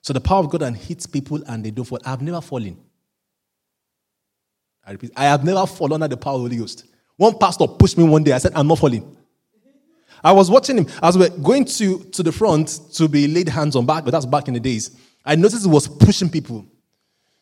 So 0.00 0.12
the 0.12 0.20
power 0.20 0.40
of 0.40 0.50
God 0.50 0.62
and 0.62 0.76
hits 0.76 1.06
people 1.06 1.42
and 1.46 1.64
they 1.64 1.70
don't 1.70 1.84
fall. 1.84 1.98
I've 2.04 2.22
never 2.22 2.40
fallen. 2.40 2.78
I 4.86 4.92
repeat, 4.92 5.12
I 5.16 5.24
have 5.24 5.44
never 5.44 5.66
fallen 5.66 6.02
under 6.02 6.08
the 6.08 6.16
power 6.16 6.34
of 6.34 6.42
the 6.42 6.48
Holy 6.48 6.56
Ghost. 6.58 6.84
One 7.16 7.38
pastor 7.38 7.66
pushed 7.66 7.96
me 7.96 8.04
one 8.04 8.22
day. 8.22 8.32
I 8.32 8.38
said, 8.38 8.52
I'm 8.54 8.66
not 8.66 8.78
falling. 8.78 9.16
I 10.24 10.32
was 10.32 10.50
watching 10.50 10.78
him 10.78 10.86
as 11.02 11.18
we 11.18 11.26
are 11.26 11.30
going 11.30 11.66
to, 11.66 12.02
to 12.02 12.22
the 12.22 12.32
front 12.32 12.80
to 12.94 13.08
be 13.08 13.28
laid 13.28 13.48
hands 13.48 13.76
on 13.76 13.84
back, 13.84 14.04
but 14.04 14.10
that's 14.10 14.24
back 14.24 14.48
in 14.48 14.54
the 14.54 14.60
days. 14.60 14.96
I 15.24 15.36
noticed 15.36 15.64
he 15.64 15.70
was 15.70 15.86
pushing 15.86 16.30
people. 16.30 16.66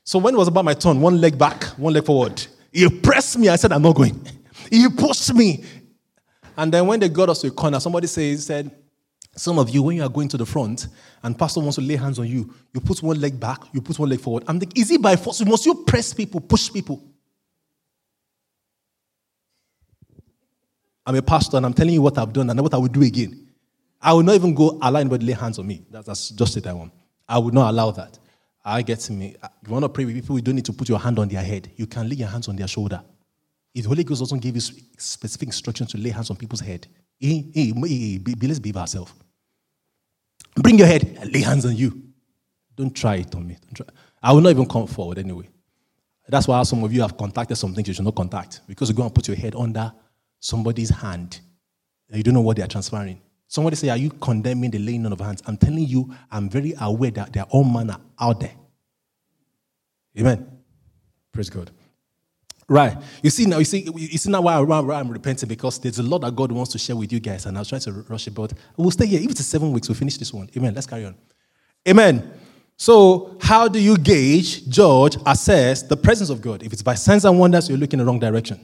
So 0.04 0.18
when 0.18 0.34
it 0.34 0.36
was 0.36 0.48
about 0.48 0.64
my 0.64 0.74
turn, 0.74 1.00
one 1.00 1.20
leg 1.20 1.38
back, 1.38 1.62
one 1.78 1.92
leg 1.92 2.04
forward. 2.04 2.44
He 2.72 2.88
pressed 2.88 3.38
me. 3.38 3.48
I 3.48 3.56
said, 3.56 3.72
I'm 3.72 3.82
not 3.82 3.94
going. 3.94 4.20
He 4.70 4.88
pushed 4.88 5.34
me. 5.34 5.64
And 6.56 6.72
then 6.72 6.86
when 6.86 6.98
they 6.98 7.10
got 7.10 7.28
us 7.28 7.42
to 7.42 7.48
a 7.48 7.50
corner, 7.50 7.78
somebody 7.78 8.06
says, 8.06 8.46
said, 8.46 8.70
some 9.36 9.58
of 9.58 9.68
you, 9.68 9.82
when 9.82 9.96
you 9.96 10.02
are 10.02 10.08
going 10.08 10.28
to 10.28 10.38
the 10.38 10.46
front 10.46 10.88
and 11.22 11.38
pastor 11.38 11.60
wants 11.60 11.76
to 11.76 11.82
lay 11.82 11.96
hands 11.96 12.18
on 12.18 12.26
you, 12.26 12.54
you 12.72 12.80
put 12.80 13.02
one 13.02 13.20
leg 13.20 13.38
back, 13.38 13.60
you 13.72 13.82
put 13.82 13.98
one 13.98 14.08
leg 14.08 14.20
forward. 14.20 14.44
I'm 14.46 14.58
like, 14.58 14.78
is 14.78 14.90
it 14.90 15.02
by 15.02 15.16
force? 15.16 15.44
Must 15.44 15.66
you 15.66 15.84
press 15.86 16.14
people, 16.14 16.40
push 16.40 16.72
people? 16.72 17.02
I'm 21.04 21.16
a 21.16 21.22
pastor 21.22 21.56
and 21.56 21.66
I'm 21.66 21.74
telling 21.74 21.94
you 21.94 22.02
what 22.02 22.16
I've 22.18 22.32
done 22.32 22.50
and 22.50 22.60
what 22.60 22.74
I 22.74 22.76
will 22.76 22.88
do 22.88 23.02
again. 23.02 23.48
I 24.00 24.12
will 24.12 24.22
not 24.22 24.34
even 24.34 24.54
go 24.54 24.78
allow 24.82 25.00
anybody 25.00 25.26
lay 25.26 25.32
hands 25.32 25.58
on 25.58 25.66
me. 25.66 25.84
That's, 25.90 26.06
that's 26.06 26.30
just 26.30 26.56
it 26.56 26.66
I 26.66 26.72
want. 26.72 26.92
I 27.28 27.38
would 27.38 27.54
not 27.54 27.70
allow 27.70 27.90
that. 27.92 28.18
I 28.64 28.82
get 28.82 29.00
to 29.00 29.12
me. 29.12 29.36
If 29.42 29.68
you 29.68 29.72
want 29.72 29.84
to 29.84 29.88
pray 29.88 30.04
with 30.04 30.14
people, 30.14 30.36
you 30.36 30.42
don't 30.42 30.54
need 30.56 30.64
to 30.66 30.72
put 30.72 30.88
your 30.88 30.98
hand 30.98 31.18
on 31.18 31.28
their 31.28 31.42
head. 31.42 31.70
You 31.76 31.86
can 31.86 32.08
lay 32.08 32.16
your 32.16 32.28
hands 32.28 32.48
on 32.48 32.56
their 32.56 32.68
shoulder. 32.68 33.02
If 33.74 33.84
the 33.84 33.88
Holy 33.88 34.04
Ghost 34.04 34.20
doesn't 34.20 34.40
give 34.40 34.54
you 34.54 34.60
specific 34.60 35.48
instructions 35.48 35.90
to 35.92 35.98
lay 35.98 36.10
hands 36.10 36.30
on 36.30 36.36
people's 36.36 36.60
head, 36.60 36.86
hey, 37.18 37.46
hey, 37.54 37.72
hey, 37.74 38.18
be, 38.18 38.34
let's 38.46 38.58
behave 38.58 38.76
ourselves. 38.76 39.12
Bring 40.56 40.78
your 40.78 40.86
head 40.86 41.16
and 41.20 41.32
lay 41.32 41.40
hands 41.40 41.64
on 41.64 41.76
you. 41.76 42.02
Don't 42.76 42.94
try 42.94 43.16
it 43.16 43.34
on 43.34 43.46
me. 43.46 43.56
I 44.22 44.32
will 44.32 44.40
not 44.40 44.50
even 44.50 44.66
come 44.66 44.86
forward 44.86 45.18
anyway. 45.18 45.48
That's 46.28 46.46
why 46.46 46.62
some 46.62 46.84
of 46.84 46.92
you 46.92 47.02
have 47.02 47.16
contacted 47.16 47.56
some 47.56 47.74
things 47.74 47.88
you 47.88 47.94
should 47.94 48.04
not 48.04 48.14
contact 48.14 48.60
because 48.66 48.88
you 48.88 48.94
go 48.94 49.02
and 49.02 49.14
put 49.14 49.26
your 49.28 49.36
head 49.36 49.54
under 49.56 49.92
somebody's 50.42 50.90
hand 50.90 51.40
you 52.12 52.22
don't 52.22 52.34
know 52.34 52.40
what 52.40 52.56
they 52.56 52.62
are 52.62 52.68
transferring. 52.68 53.20
Somebody 53.48 53.76
say, 53.76 53.88
Are 53.88 53.96
you 53.96 54.10
condemning 54.10 54.70
the 54.70 54.78
laying 54.78 55.04
on 55.06 55.12
of 55.12 55.20
hands? 55.20 55.42
I'm 55.46 55.56
telling 55.56 55.86
you, 55.86 56.12
I'm 56.30 56.48
very 56.48 56.74
aware 56.80 57.10
that 57.12 57.32
there 57.32 57.42
are 57.44 57.48
all 57.50 57.64
manner 57.64 57.96
out 58.20 58.40
there. 58.40 58.54
Amen. 60.18 60.46
Praise 61.32 61.48
God. 61.48 61.70
Right. 62.68 62.96
You 63.22 63.30
see 63.30 63.46
now, 63.46 63.58
you 63.58 63.64
see, 63.64 63.88
you 63.94 64.18
see 64.18 64.30
now 64.30 64.40
why, 64.42 64.58
why 64.60 65.00
I'm 65.00 65.08
repenting 65.08 65.48
because 65.48 65.78
there's 65.78 65.98
a 65.98 66.02
lot 66.02 66.20
that 66.20 66.34
God 66.36 66.52
wants 66.52 66.72
to 66.72 66.78
share 66.78 66.96
with 66.96 67.12
you 67.12 67.20
guys, 67.20 67.46
and 67.46 67.56
I 67.56 67.60
was 67.60 67.68
trying 67.68 67.80
to 67.82 67.92
rush 67.92 68.26
it, 68.26 68.34
but 68.34 68.52
we'll 68.76 68.90
stay 68.90 69.06
here. 69.06 69.20
If 69.20 69.30
it's 69.30 69.44
seven 69.44 69.72
weeks, 69.72 69.88
we'll 69.88 69.96
finish 69.96 70.16
this 70.16 70.32
one. 70.32 70.48
Amen. 70.56 70.74
Let's 70.74 70.86
carry 70.86 71.04
on. 71.04 71.14
Amen. 71.88 72.30
So, 72.76 73.36
how 73.40 73.68
do 73.68 73.78
you 73.78 73.96
gauge, 73.96 74.68
judge, 74.68 75.16
assess 75.26 75.82
the 75.82 75.96
presence 75.96 76.30
of 76.30 76.40
God? 76.40 76.62
If 76.62 76.72
it's 76.72 76.82
by 76.82 76.94
signs 76.94 77.24
and 77.24 77.38
wonders, 77.38 77.68
you're 77.68 77.78
looking 77.78 78.00
in 78.00 78.06
the 78.06 78.10
wrong 78.10 78.18
direction. 78.18 78.60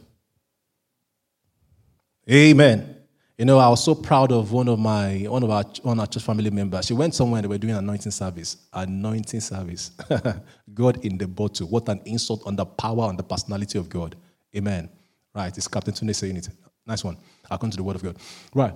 Amen. 2.30 2.96
You 3.38 3.44
know, 3.44 3.58
I 3.58 3.68
was 3.68 3.84
so 3.84 3.94
proud 3.94 4.32
of 4.32 4.52
one 4.52 4.68
of 4.68 4.78
my 4.78 5.26
one 5.28 5.42
of 5.44 5.50
our 5.50 5.62
one 5.82 5.98
of 5.98 6.00
our 6.00 6.06
church 6.06 6.24
family 6.24 6.50
members. 6.50 6.86
She 6.86 6.92
went 6.92 7.14
somewhere 7.14 7.38
and 7.38 7.44
they 7.44 7.48
were 7.48 7.58
doing 7.58 7.74
anointing 7.74 8.10
service. 8.10 8.56
Anointing 8.72 9.40
service. 9.40 9.92
God 10.74 11.04
in 11.04 11.16
the 11.16 11.28
bottle. 11.28 11.68
What 11.68 11.88
an 11.88 12.00
insult 12.04 12.42
on 12.46 12.56
the 12.56 12.66
power 12.66 13.08
and 13.08 13.18
the 13.18 13.22
personality 13.22 13.78
of 13.78 13.88
God. 13.88 14.16
Amen. 14.56 14.90
Right. 15.34 15.56
It's 15.56 15.68
Captain 15.68 15.94
Tunde 15.94 16.14
saying 16.14 16.36
it. 16.36 16.48
Nice 16.84 17.04
one. 17.04 17.16
I'll 17.50 17.58
come 17.58 17.70
to 17.70 17.76
the 17.76 17.82
word 17.82 17.96
of 17.96 18.02
God. 18.02 18.16
Right. 18.54 18.74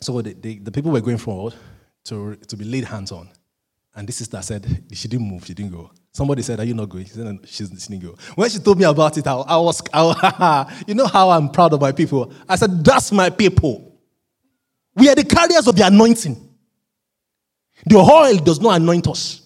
So 0.00 0.22
the, 0.22 0.34
the, 0.34 0.58
the 0.60 0.70
people 0.70 0.92
were 0.92 1.00
going 1.00 1.18
forward 1.18 1.54
to, 2.04 2.36
to 2.36 2.56
be 2.56 2.64
laid 2.64 2.84
hands 2.84 3.12
on. 3.12 3.28
And 3.94 4.06
this 4.06 4.18
sister 4.18 4.40
said, 4.40 4.84
she 4.92 5.08
didn't 5.08 5.28
move, 5.28 5.44
she 5.44 5.54
didn't 5.54 5.72
go. 5.72 5.90
Somebody 6.12 6.42
said, 6.42 6.58
Are 6.60 6.64
you 6.64 6.74
not 6.74 6.88
going? 6.88 7.04
She 7.04 7.12
said, 7.12 7.38
she 7.46 7.64
didn't 7.66 8.00
go. 8.00 8.16
When 8.34 8.50
she 8.50 8.58
told 8.58 8.78
me 8.78 8.84
about 8.84 9.16
it, 9.16 9.26
I, 9.26 9.34
I 9.34 9.56
was, 9.58 9.80
I, 9.92 10.82
you 10.86 10.94
know 10.94 11.06
how 11.06 11.30
I'm 11.30 11.50
proud 11.50 11.72
of 11.72 11.80
my 11.80 11.92
people? 11.92 12.32
I 12.48 12.56
said, 12.56 12.84
That's 12.84 13.12
my 13.12 13.30
people. 13.30 13.98
We 14.96 15.08
are 15.08 15.14
the 15.14 15.24
carriers 15.24 15.66
of 15.68 15.76
the 15.76 15.86
anointing. 15.86 16.48
The 17.86 17.96
oil 17.96 18.36
does 18.36 18.60
not 18.60 18.80
anoint 18.80 19.06
us. 19.08 19.40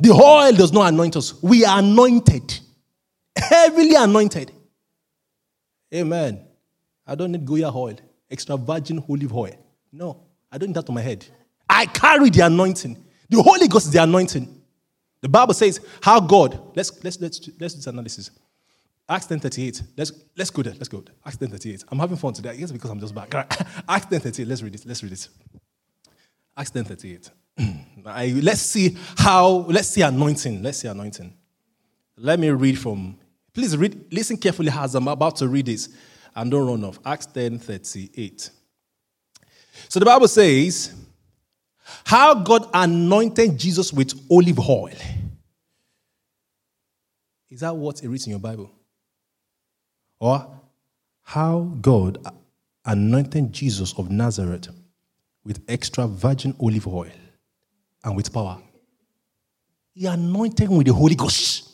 The 0.00 0.10
oil 0.10 0.52
does 0.52 0.72
not 0.72 0.88
anoint 0.92 1.16
us. 1.16 1.40
We 1.42 1.64
are 1.64 1.78
anointed, 1.78 2.58
heavily 3.36 3.94
anointed. 3.94 4.50
Amen. 5.94 6.44
I 7.06 7.14
don't 7.14 7.30
need 7.30 7.44
Goya 7.44 7.70
oil, 7.70 7.96
extra 8.30 8.56
virgin 8.56 9.04
olive 9.08 9.32
oil. 9.36 9.54
No, 9.92 10.22
I 10.50 10.58
don't 10.58 10.70
need 10.70 10.76
that 10.76 10.88
on 10.88 10.94
my 10.94 11.02
head. 11.02 11.24
I 11.68 11.86
carry 11.86 12.30
the 12.30 12.46
anointing. 12.46 12.96
The 13.28 13.42
Holy 13.42 13.68
Ghost 13.68 13.86
is 13.86 13.92
the 13.92 14.02
anointing. 14.02 14.61
The 15.22 15.28
Bible 15.28 15.54
says 15.54 15.80
how 16.02 16.20
God, 16.20 16.76
let's, 16.76 17.02
let's, 17.02 17.18
let's, 17.20 17.48
let's 17.58 17.74
do 17.74 17.78
this 17.78 17.86
analysis. 17.86 18.30
Acts 19.08 19.26
10 19.26 19.40
38. 19.40 19.82
Let's, 19.96 20.12
let's 20.36 20.50
go 20.50 20.62
there. 20.62 20.74
Let's 20.74 20.88
go 20.88 21.00
there. 21.00 21.14
Acts 21.24 21.36
10 21.36 21.48
38. 21.48 21.84
I'm 21.88 21.98
having 21.98 22.16
fun 22.16 22.32
today. 22.32 22.50
I 22.50 22.56
guess 22.56 22.72
because 22.72 22.90
I'm 22.90 23.00
just 23.00 23.14
back. 23.14 23.32
Acts 23.88 24.06
10 24.06 24.20
38. 24.20 24.48
Let's 24.48 24.62
read 24.62 24.74
it. 24.74 24.84
Let's 24.84 25.02
read 25.02 25.12
it. 25.12 25.28
Acts 26.56 26.70
10 26.70 26.84
38. 26.84 27.30
let's 28.42 28.60
see 28.60 28.96
how, 29.16 29.48
let's 29.68 29.88
see 29.88 30.02
anointing. 30.02 30.62
Let's 30.62 30.78
see 30.78 30.88
anointing. 30.88 31.32
Let 32.16 32.40
me 32.40 32.50
read 32.50 32.78
from, 32.78 33.18
please 33.52 33.76
read, 33.76 34.12
listen 34.12 34.36
carefully 34.36 34.70
as 34.72 34.94
I'm 34.94 35.08
about 35.08 35.36
to 35.36 35.48
read 35.48 35.66
this 35.66 35.88
and 36.34 36.50
don't 36.50 36.66
run 36.66 36.84
off. 36.84 36.98
Acts 37.04 37.26
10 37.26 37.58
38. 37.58 38.50
So 39.88 40.00
the 40.00 40.06
Bible 40.06 40.28
says, 40.28 40.94
how 42.04 42.34
God 42.34 42.68
anointed 42.74 43.58
Jesus 43.58 43.92
with 43.92 44.12
olive 44.30 44.58
oil. 44.58 44.90
Is 47.50 47.60
that 47.60 47.76
what 47.76 48.02
it 48.02 48.08
reads 48.08 48.26
in 48.26 48.30
your 48.30 48.40
Bible? 48.40 48.70
Or 50.18 50.60
how 51.22 51.60
God 51.80 52.18
anointed 52.84 53.52
Jesus 53.52 53.94
of 53.98 54.10
Nazareth 54.10 54.68
with 55.44 55.62
extra 55.68 56.06
virgin 56.06 56.54
olive 56.60 56.86
oil 56.86 57.10
and 58.04 58.16
with 58.16 58.32
power. 58.32 58.58
He 59.94 60.06
anointed 60.06 60.68
him 60.68 60.76
with 60.76 60.86
the 60.86 60.94
Holy 60.94 61.14
Ghost. 61.14 61.68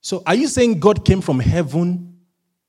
So, 0.00 0.22
are 0.26 0.34
you 0.34 0.48
saying 0.48 0.80
God 0.80 1.04
came 1.04 1.20
from 1.20 1.38
heaven 1.38 2.18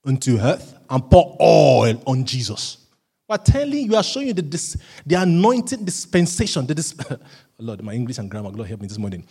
unto 0.04 0.38
earth 0.38 0.74
and 0.88 1.10
poured 1.10 1.36
oil 1.40 2.02
on 2.06 2.24
Jesus? 2.24 2.83
We're 3.28 3.38
telling 3.38 3.90
you, 3.90 3.96
are 3.96 4.02
showing 4.02 4.28
you 4.28 4.34
the, 4.34 4.42
dis, 4.42 4.76
the 5.06 5.14
anointing 5.14 5.84
dispensation. 5.84 6.66
The 6.66 6.74
dis, 6.74 6.94
Lord, 7.58 7.82
my 7.82 7.94
English 7.94 8.18
and 8.18 8.30
grammar, 8.30 8.50
Lord 8.50 8.68
help 8.68 8.80
me 8.82 8.86
this 8.86 8.98
morning. 8.98 9.26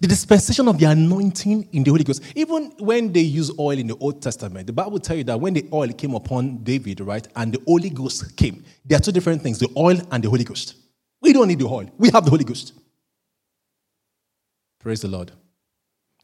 The 0.00 0.08
dispensation 0.08 0.66
of 0.68 0.78
the 0.78 0.86
anointing 0.86 1.68
in 1.72 1.84
the 1.84 1.90
Holy 1.90 2.04
Ghost. 2.04 2.22
Even 2.34 2.72
when 2.78 3.12
they 3.12 3.20
use 3.20 3.50
oil 3.58 3.78
in 3.78 3.86
the 3.86 3.96
Old 3.96 4.22
Testament, 4.22 4.66
the 4.66 4.72
Bible 4.72 4.92
will 4.92 4.98
tell 4.98 5.16
you 5.16 5.24
that 5.24 5.38
when 5.38 5.52
the 5.52 5.68
oil 5.72 5.88
came 5.88 6.14
upon 6.14 6.64
David, 6.64 7.00
right, 7.00 7.26
and 7.36 7.52
the 7.52 7.60
Holy 7.66 7.90
Ghost 7.90 8.34
came, 8.36 8.64
there 8.84 8.96
are 8.96 9.00
two 9.00 9.12
different 9.12 9.42
things 9.42 9.58
the 9.58 9.68
oil 9.76 10.00
and 10.10 10.24
the 10.24 10.30
Holy 10.30 10.44
Ghost. 10.44 10.76
We 11.20 11.34
don't 11.34 11.48
need 11.48 11.58
the 11.58 11.66
oil, 11.66 11.90
we 11.98 12.10
have 12.10 12.24
the 12.24 12.30
Holy 12.30 12.44
Ghost. 12.44 12.72
Praise 14.80 15.02
the 15.02 15.08
Lord. 15.08 15.32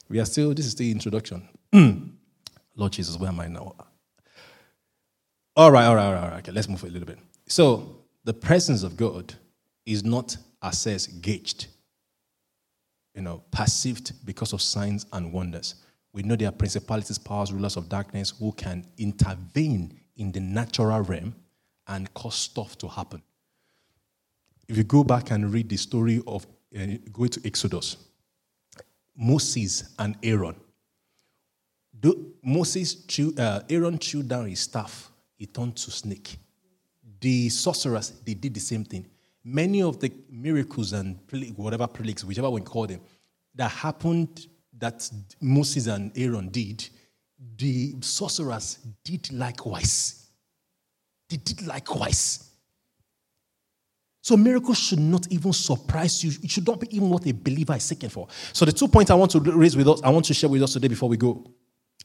We 0.08 0.18
are 0.20 0.26
still, 0.26 0.52
this 0.54 0.66
is 0.66 0.74
the 0.74 0.90
introduction. 0.90 1.48
Lord 2.76 2.92
Jesus, 2.92 3.16
where 3.16 3.28
am 3.28 3.40
I 3.40 3.48
now? 3.48 3.74
All 5.60 5.70
right, 5.70 5.84
all 5.84 5.94
right, 5.94 6.06
all 6.06 6.12
right, 6.14 6.22
all 6.22 6.28
right. 6.30 6.38
Okay, 6.38 6.52
let's 6.52 6.70
move 6.70 6.82
a 6.84 6.86
little 6.86 7.06
bit. 7.06 7.18
So, 7.46 7.98
the 8.24 8.32
presence 8.32 8.82
of 8.82 8.96
God 8.96 9.34
is 9.84 10.02
not 10.02 10.34
assessed, 10.62 11.20
gauged, 11.20 11.66
you 13.14 13.20
know, 13.20 13.42
perceived 13.50 14.24
because 14.24 14.54
of 14.54 14.62
signs 14.62 15.04
and 15.12 15.30
wonders. 15.30 15.74
We 16.14 16.22
know 16.22 16.34
there 16.34 16.48
are 16.48 16.52
principalities, 16.52 17.18
powers, 17.18 17.52
rulers 17.52 17.76
of 17.76 17.90
darkness 17.90 18.32
who 18.38 18.52
can 18.52 18.86
intervene 18.96 20.00
in 20.16 20.32
the 20.32 20.40
natural 20.40 21.02
realm 21.02 21.34
and 21.88 22.14
cause 22.14 22.36
stuff 22.36 22.78
to 22.78 22.88
happen. 22.88 23.20
If 24.66 24.78
you 24.78 24.84
go 24.84 25.04
back 25.04 25.30
and 25.30 25.52
read 25.52 25.68
the 25.68 25.76
story 25.76 26.22
of, 26.26 26.46
uh, 26.74 26.86
to 26.86 27.40
Exodus, 27.44 27.98
Moses 29.14 29.94
and 29.98 30.16
Aaron. 30.22 30.56
Do, 32.00 32.32
Moses, 32.42 32.94
chew, 33.04 33.34
uh, 33.36 33.60
Aaron 33.68 33.98
chewed 33.98 34.26
down 34.26 34.46
his 34.46 34.60
staff, 34.60 35.09
he 35.40 35.46
turned 35.46 35.74
to 35.74 35.90
snake. 35.90 36.38
The 37.18 37.48
sorcerers, 37.48 38.12
they 38.26 38.34
did 38.34 38.52
the 38.52 38.60
same 38.60 38.84
thing. 38.84 39.06
Many 39.42 39.82
of 39.82 39.98
the 39.98 40.12
miracles 40.30 40.92
and 40.92 41.18
whatever 41.56 41.86
plagues, 41.86 42.26
whichever 42.26 42.50
one 42.50 42.62
call 42.62 42.86
them, 42.86 43.00
that 43.54 43.70
happened 43.70 44.46
that 44.78 45.10
Moses 45.40 45.86
and 45.86 46.12
Aaron 46.14 46.50
did, 46.50 46.86
the 47.56 47.94
sorcerers 48.02 48.78
did 49.02 49.32
likewise. 49.32 50.26
They 51.30 51.38
did 51.38 51.66
likewise. 51.66 52.50
So 54.20 54.36
miracles 54.36 54.78
should 54.78 55.00
not 55.00 55.26
even 55.32 55.54
surprise 55.54 56.22
you. 56.22 56.32
It 56.42 56.50
should 56.50 56.66
not 56.66 56.80
be 56.80 56.94
even 56.94 57.08
what 57.08 57.26
a 57.26 57.32
believer 57.32 57.74
is 57.76 57.84
seeking 57.84 58.10
for. 58.10 58.28
So 58.52 58.66
the 58.66 58.72
two 58.72 58.88
points 58.88 59.10
I 59.10 59.14
want 59.14 59.30
to 59.30 59.40
raise 59.40 59.74
with 59.74 59.88
us, 59.88 60.02
I 60.02 60.10
want 60.10 60.26
to 60.26 60.34
share 60.34 60.50
with 60.50 60.62
us 60.62 60.74
today 60.74 60.88
before 60.88 61.08
we 61.08 61.16
go. 61.16 61.50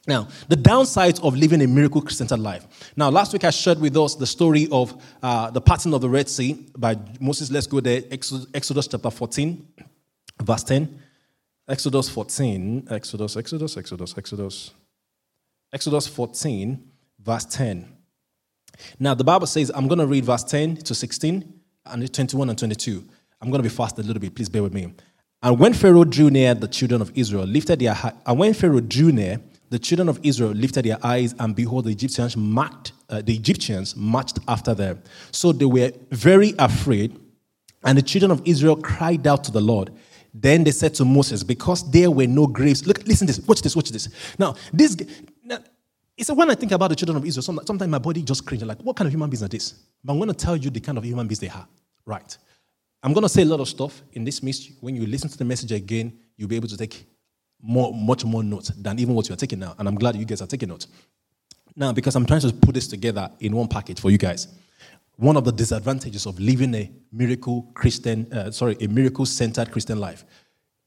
Now, 0.08 0.28
the 0.48 0.56
downsides 0.56 1.24
of 1.24 1.36
living 1.36 1.62
a 1.62 1.68
miracle 1.68 2.08
centered 2.08 2.40
life. 2.40 2.92
Now, 2.96 3.10
last 3.10 3.34
week 3.34 3.44
I 3.44 3.50
shared 3.50 3.80
with 3.80 3.98
us 3.98 4.16
the 4.16 4.28
story 4.28 4.68
of 4.72 5.02
uh, 5.24 5.50
the 5.50 5.62
parting 5.62 5.94
of 5.94 6.02
the 6.02 6.10
Red 6.10 6.30
Sea 6.30 6.68
by 6.78 6.98
Moses. 7.20 7.50
Let's 7.50 7.68
go 7.68 7.80
there. 7.80 8.04
Exodus, 8.12 8.46
Exodus 8.54 8.88
chapter 8.88 9.10
14, 9.10 9.68
verse 10.44 10.64
10. 10.64 11.02
Exodus 11.68 12.10
14, 12.10 12.88
Exodus, 12.92 13.36
Exodus, 13.38 13.78
Exodus, 13.78 14.16
Exodus. 14.16 14.72
Exodus 15.74 16.08
14, 16.08 16.92
verse 17.20 17.46
10. 17.46 17.92
Now, 19.00 19.16
the 19.16 19.24
Bible 19.24 19.48
says, 19.48 19.72
I'm 19.74 19.88
going 19.88 20.00
to 20.00 20.06
read 20.06 20.26
verse 20.26 20.44
10 20.44 20.78
to 20.78 20.94
16 20.94 21.54
and 21.88 22.14
21 22.14 22.50
and 22.50 22.58
22. 22.58 23.04
I'm 23.42 23.50
going 23.50 23.64
to 23.64 23.68
be 23.68 23.74
fast 23.74 23.98
a 23.98 24.04
little 24.04 24.20
bit. 24.20 24.36
Please 24.36 24.50
bear 24.50 24.62
with 24.62 24.74
me. 24.74 24.94
And 25.42 25.60
when 25.60 25.74
Pharaoh 25.74 26.04
drew 26.04 26.30
near, 26.30 26.54
the 26.54 26.68
children 26.68 27.02
of 27.02 27.12
Israel 27.16 27.46
lifted 27.46 27.80
their 27.80 27.94
heart. 27.94 28.16
and 28.26 28.38
when 28.38 28.54
Pharaoh 28.54 28.80
drew 28.80 29.12
near, 29.12 29.40
the 29.70 29.80
children 29.80 30.10
of 30.10 30.20
Israel 30.24 30.52
lifted 30.52 30.86
their 30.86 30.98
eyes, 31.04 31.34
and 31.40 31.56
behold, 31.56 31.86
the 31.86 31.92
Egyptians 31.92 32.38
marched. 32.38 32.94
Uh, 33.10 33.22
the 33.22 33.36
Egyptians 33.36 33.96
marched 33.96 34.40
after 34.48 34.74
them. 34.74 35.02
So 35.32 35.52
they 35.52 35.66
were 35.66 35.92
very 36.12 36.54
afraid, 36.60 37.20
and 37.84 37.98
the 37.98 38.02
children 38.02 38.32
of 38.32 38.42
Israel 38.46 38.76
cried 38.76 39.26
out 39.28 39.44
to 39.46 39.52
the 39.52 39.62
Lord. 39.62 39.92
Then 40.34 40.64
they 40.64 40.72
said 40.72 40.94
to 40.96 41.06
Moses, 41.06 41.44
because 41.44 41.90
there 41.92 42.12
were 42.12 42.28
no 42.28 42.46
graves. 42.46 42.86
Look, 42.86 43.06
listen 43.08 43.26
this. 43.28 43.40
Watch 43.40 43.62
this. 43.62 43.76
Watch 43.76 43.90
this. 43.90 44.10
Now, 44.38 44.56
this. 44.74 44.98
Now, 45.44 45.60
it's 46.18 46.32
when 46.32 46.50
I 46.50 46.56
think 46.56 46.72
about 46.72 46.90
the 46.90 46.96
children 46.96 47.18
of 47.18 47.26
Israel, 47.26 47.62
sometimes 47.66 47.90
my 47.90 48.00
body 48.00 48.22
just 48.22 48.46
cringes. 48.46 48.68
Like, 48.68 48.82
what 48.82 48.96
kind 48.96 49.08
of 49.08 49.14
human 49.14 49.30
beings 49.30 49.44
are 49.44 49.48
this? 49.48 49.74
But 50.04 50.14
I'm 50.14 50.20
going 50.20 50.30
to 50.30 50.36
tell 50.36 50.56
you 50.56 50.70
the 50.70 50.80
kind 50.80 50.98
of 50.98 51.06
human 51.06 51.28
beings 51.28 51.40
they 51.40 51.50
are. 51.50 51.68
Right. 52.06 52.38
I'm 53.02 53.14
going 53.14 53.24
to 53.24 53.30
say 53.30 53.44
a 53.44 53.46
lot 53.46 53.60
of 53.60 53.68
stuff 53.68 54.02
in 54.14 54.24
this 54.24 54.42
message. 54.42 54.74
When 54.82 54.96
you 54.96 55.06
listen 55.06 55.30
to 55.30 55.38
the 55.38 55.46
message 55.46 55.72
again, 55.72 56.18
you'll 56.38 56.50
be 56.50 56.56
able 56.56 56.68
to 56.70 56.78
take 56.78 57.06
more, 57.62 57.94
much 57.94 58.26
more 58.26 58.44
notes 58.44 58.70
than 58.70 59.00
even 59.00 59.16
what 59.16 59.28
you 59.28 59.34
are 59.34 59.38
taking 59.38 59.60
now. 59.60 59.76
And 59.78 59.88
I'm 59.88 59.96
glad 59.96 60.16
you 60.16 60.26
guys 60.26 60.42
are 60.42 60.48
taking 60.48 60.70
notes. 60.70 60.88
Now, 61.76 61.92
because 61.92 62.16
I'm 62.16 62.26
trying 62.26 62.42
to 62.42 62.54
put 62.54 62.76
this 62.76 62.88
together 62.88 63.30
in 63.40 63.56
one 63.56 63.68
package 63.68 64.00
for 64.00 64.10
you 64.10 64.18
guys. 64.18 64.48
One 65.18 65.38
of 65.38 65.46
the 65.46 65.52
disadvantages 65.52 66.26
of 66.26 66.40
living 66.40 66.74
a 66.76 66.92
miracle 67.12 67.70
Christian, 67.74 68.32
uh, 68.34 68.52
sorry, 68.52 68.78
a 68.82 68.88
miracle 68.88 69.26
centered 69.26 69.72
Christian 69.72 70.00
life. 70.00 70.26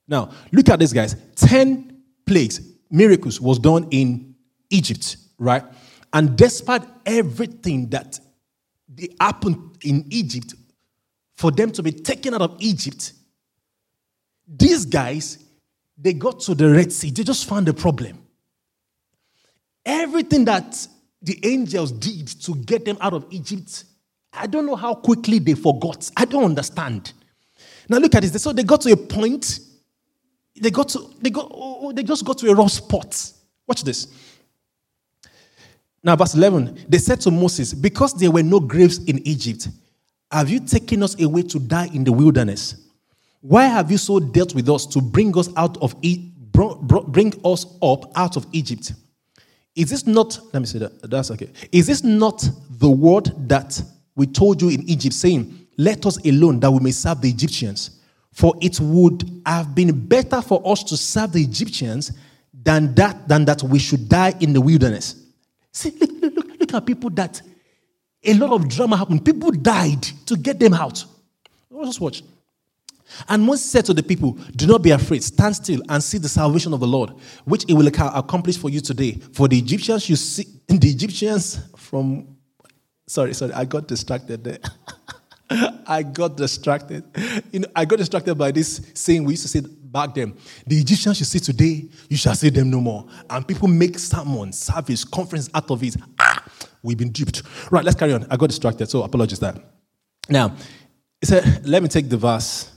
Now, 0.07 0.31
look 0.53 0.69
at 0.69 0.79
this, 0.79 0.93
guys. 0.93 1.17
10 1.37 2.03
plagues, 2.27 2.61
miracles 2.91 3.41
was 3.41 3.59
done 3.59 3.89
in 3.91 4.35
Egypt, 4.71 5.17
right? 5.39 5.65
And 6.13 6.37
despite 6.37 6.83
everything 7.05 7.89
that 7.91 8.19
happened 9.21 9.77
in 9.83 10.07
Egypt, 10.11 10.55
for 11.37 11.51
them 11.51 11.71
to 11.71 11.83
be 11.83 11.93
taken 11.93 12.35
out 12.35 12.43
of 12.43 12.57
Egypt, 12.59 13.13
these 14.47 14.85
guys, 14.85 15.39
they 16.01 16.13
got 16.13 16.41
to 16.41 16.55
the 16.55 16.71
Red 16.71 16.93
Sea. 16.93 17.11
They 17.11 17.25
just 17.25 17.47
found 17.47 17.67
the 17.67 17.75
problem. 17.75 18.19
Everything 19.85 20.45
that 20.45 20.87
the 21.21 21.39
angels 21.43 21.91
did 21.93 22.29
to 22.43 22.55
get 22.55 22.85
them 22.85 22.97
out 23.01 23.13
of 23.13 23.27
Egypt, 23.31 23.85
I 24.33 24.47
don't 24.47 24.67
know 24.67 24.77
how 24.77 24.95
quickly 24.95 25.39
they 25.39 25.55
forgot. 25.55 26.11
I 26.17 26.25
don't 26.25 26.45
understand. 26.45 27.13
Now 27.89 27.99
look 27.99 28.15
at 28.15 28.23
this. 28.23 28.43
So 28.43 28.53
they 28.53 28.63
got 28.63 28.83
to 28.83 28.93
a 28.93 28.97
point. 28.97 29.61
They 30.61 30.71
got 30.71 30.89
to 30.91 31.11
they 31.21 31.31
got 31.31 31.51
oh, 31.53 31.93
they 31.93 32.03
just 32.03 32.25
got 32.25 32.39
to 32.39 32.51
a 32.51 32.55
rough 32.55 32.71
spot. 32.71 33.33
Watch 33.67 33.83
this. 33.83 34.07
Now, 36.03 36.15
verse 36.17 36.35
11, 36.35 36.87
they 36.89 36.99
said 36.99 37.21
to 37.23 37.31
Moses, 37.31 37.75
Because 37.75 38.15
there 38.15 38.31
were 38.31 38.43
no 38.43 38.61
graves 38.61 38.99
in 39.05 39.19
Egypt, 39.27 39.69
have 40.31 40.49
you 40.49 40.61
taken 40.61 41.03
us 41.03 41.21
away 41.21 41.43
to 41.43 41.59
die 41.59 41.89
in 41.93 42.05
the 42.05 42.13
wilderness? 42.13 42.88
Why 43.41 43.67
have 43.67 43.91
you 43.91 43.99
so 43.99 44.19
dealt 44.19 44.55
with 44.55 44.69
us 44.69 44.87
to 44.87 45.01
bring 45.01 45.37
us 45.39 45.49
out 45.57 45.77
of 45.79 45.95
e- 46.03 46.33
bring 46.53 47.33
us 47.45 47.67
up 47.83 48.11
out 48.17 48.37
of 48.37 48.47
Egypt? 48.53 48.93
Is 49.77 49.91
this 49.91 50.07
not, 50.07 50.41
let 50.53 50.61
me 50.61 50.67
say 50.67 50.81
that, 50.81 51.09
that's 51.09 51.31
okay. 51.31 51.51
Is 51.71 51.87
this 51.87 52.03
not 52.03 52.49
the 52.69 52.91
word 52.91 53.31
that 53.49 53.81
we 54.17 54.27
told 54.27 54.61
you 54.61 54.71
in 54.71 54.83
Egypt, 54.89 55.15
saying, 55.15 55.67
Let 55.77 56.05
us 56.05 56.19
alone 56.27 56.59
that 56.61 56.71
we 56.71 56.81
may 56.81 56.91
serve 56.91 57.21
the 57.21 57.29
Egyptians? 57.29 58.01
For 58.33 58.55
it 58.61 58.81
would 58.81 59.23
have 59.47 59.75
been 59.75 60.07
better 60.07 60.43
for 60.43 60.61
us 60.67 60.83
to 60.85 60.97
serve 60.97 61.33
the 61.33 61.43
Egyptians 61.43 62.13
than 62.53 62.93
that, 62.97 63.29
than 63.29 63.45
that 63.45 63.63
we 63.63 63.79
should 63.79 64.09
die 64.09 64.35
in 64.41 64.53
the 64.53 64.61
wilderness. 64.61 65.15
See, 65.73 65.91
look, 65.91 66.11
look, 66.21 66.35
look, 66.35 66.61
look 66.61 66.75
at 66.75 66.87
people 66.87 67.11
that 67.11 67.41
a 68.25 68.35
lot 68.35 68.51
of 68.51 68.69
drama 68.69 68.97
happened. 68.97 69.25
People 69.25 69.53
died 69.53 70.03
to 70.27 70.37
get 70.37 70.59
them 70.59 70.75
out. 70.75 71.05
Just 71.85 72.01
watch. 72.01 72.25
And 73.29 73.43
Moses 73.43 73.71
said 73.71 73.85
to 73.87 73.95
the 73.95 74.03
people, 74.03 74.33
Do 74.55 74.67
not 74.67 74.83
be 74.83 74.91
afraid, 74.91 75.23
stand 75.23 75.57
still 75.57 75.83
and 75.89 76.03
see 76.03 76.19
the 76.19 76.29
salvation 76.29 76.73
of 76.73 76.81
the 76.81 76.87
Lord, 76.87 77.11
which 77.45 77.65
he 77.67 77.75
will 77.75 77.89
accomplish 77.89 78.57
for 78.57 78.71
you 78.71 78.81
today. 78.81 79.13
For 79.33 79.49
the 79.49 79.59
Egyptians, 79.59 80.09
you 80.09 80.17
see, 80.17 80.47
the 80.69 80.89
Egyptians 80.89 81.61
from, 81.77 82.37
sorry, 83.07 83.35
sorry, 83.35 83.53
I 83.53 83.65
got 83.65 83.89
distracted 83.89 84.45
there. 84.45 84.59
I 85.87 86.03
got 86.03 86.37
distracted. 86.37 87.05
You 87.51 87.61
know, 87.61 87.69
I 87.75 87.87
got 87.87 87.99
distracted 87.99 88.35
by 88.35 88.51
this 88.51 88.91
saying 88.95 89.25
we 89.25 89.33
used 89.33 89.43
to 89.43 89.49
say 89.49 89.61
back 89.61 90.15
then. 90.15 90.35
The 90.67 90.77
Egyptians 90.79 91.19
you 91.19 91.25
see 91.25 91.39
today, 91.39 91.89
you 92.09 92.17
shall 92.17 92.35
see 92.35 92.51
them 92.51 92.71
no 92.71 92.81
more. 92.81 93.07
And 93.31 93.49
people 93.49 93.69
make 93.69 93.99
sermons, 93.99 94.59
service, 94.59 95.05
conference 95.05 95.49
out 95.55 95.71
of 95.71 95.83
it. 95.83 95.97
Ah, 96.21 96.45
we've 96.83 96.99
been 96.99 97.11
duped. 97.11 97.43
Right, 97.71 97.83
let's 97.85 97.97
carry 97.99 98.13
on. 98.13 98.27
I 98.31 98.37
got 98.37 98.51
distracted, 98.51 98.91
so 98.91 99.03
apologies 99.03 99.39
that. 99.39 99.57
Now, 100.29 100.55
he 101.21 101.27
said, 101.27 101.67
let 101.67 101.83
me 101.83 101.89
take 101.89 102.09
the 102.11 102.19
verse 102.19 102.71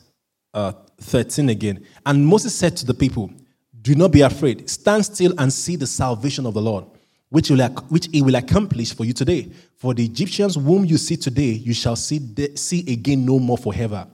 uh, 0.53 0.73
13 0.99 1.49
again. 1.49 1.85
And 2.05 2.25
Moses 2.25 2.55
said 2.55 2.77
to 2.77 2.85
the 2.85 2.93
people, 2.93 3.31
Do 3.81 3.95
not 3.95 4.11
be 4.11 4.21
afraid. 4.21 4.69
Stand 4.69 5.05
still 5.05 5.33
and 5.37 5.51
see 5.51 5.75
the 5.75 5.87
salvation 5.87 6.45
of 6.45 6.53
the 6.53 6.61
Lord, 6.61 6.85
which, 7.29 7.49
will, 7.49 7.65
which 7.89 8.07
he 8.11 8.21
will 8.21 8.35
accomplish 8.35 8.93
for 8.93 9.05
you 9.05 9.13
today. 9.13 9.51
For 9.77 9.93
the 9.93 10.05
Egyptians 10.05 10.55
whom 10.55 10.85
you 10.85 10.97
see 10.97 11.17
today, 11.17 11.51
you 11.51 11.73
shall 11.73 11.95
see, 11.95 12.19
see 12.55 12.91
again 12.91 13.25
no 13.25 13.39
more 13.39 13.57
forever. 13.57 14.07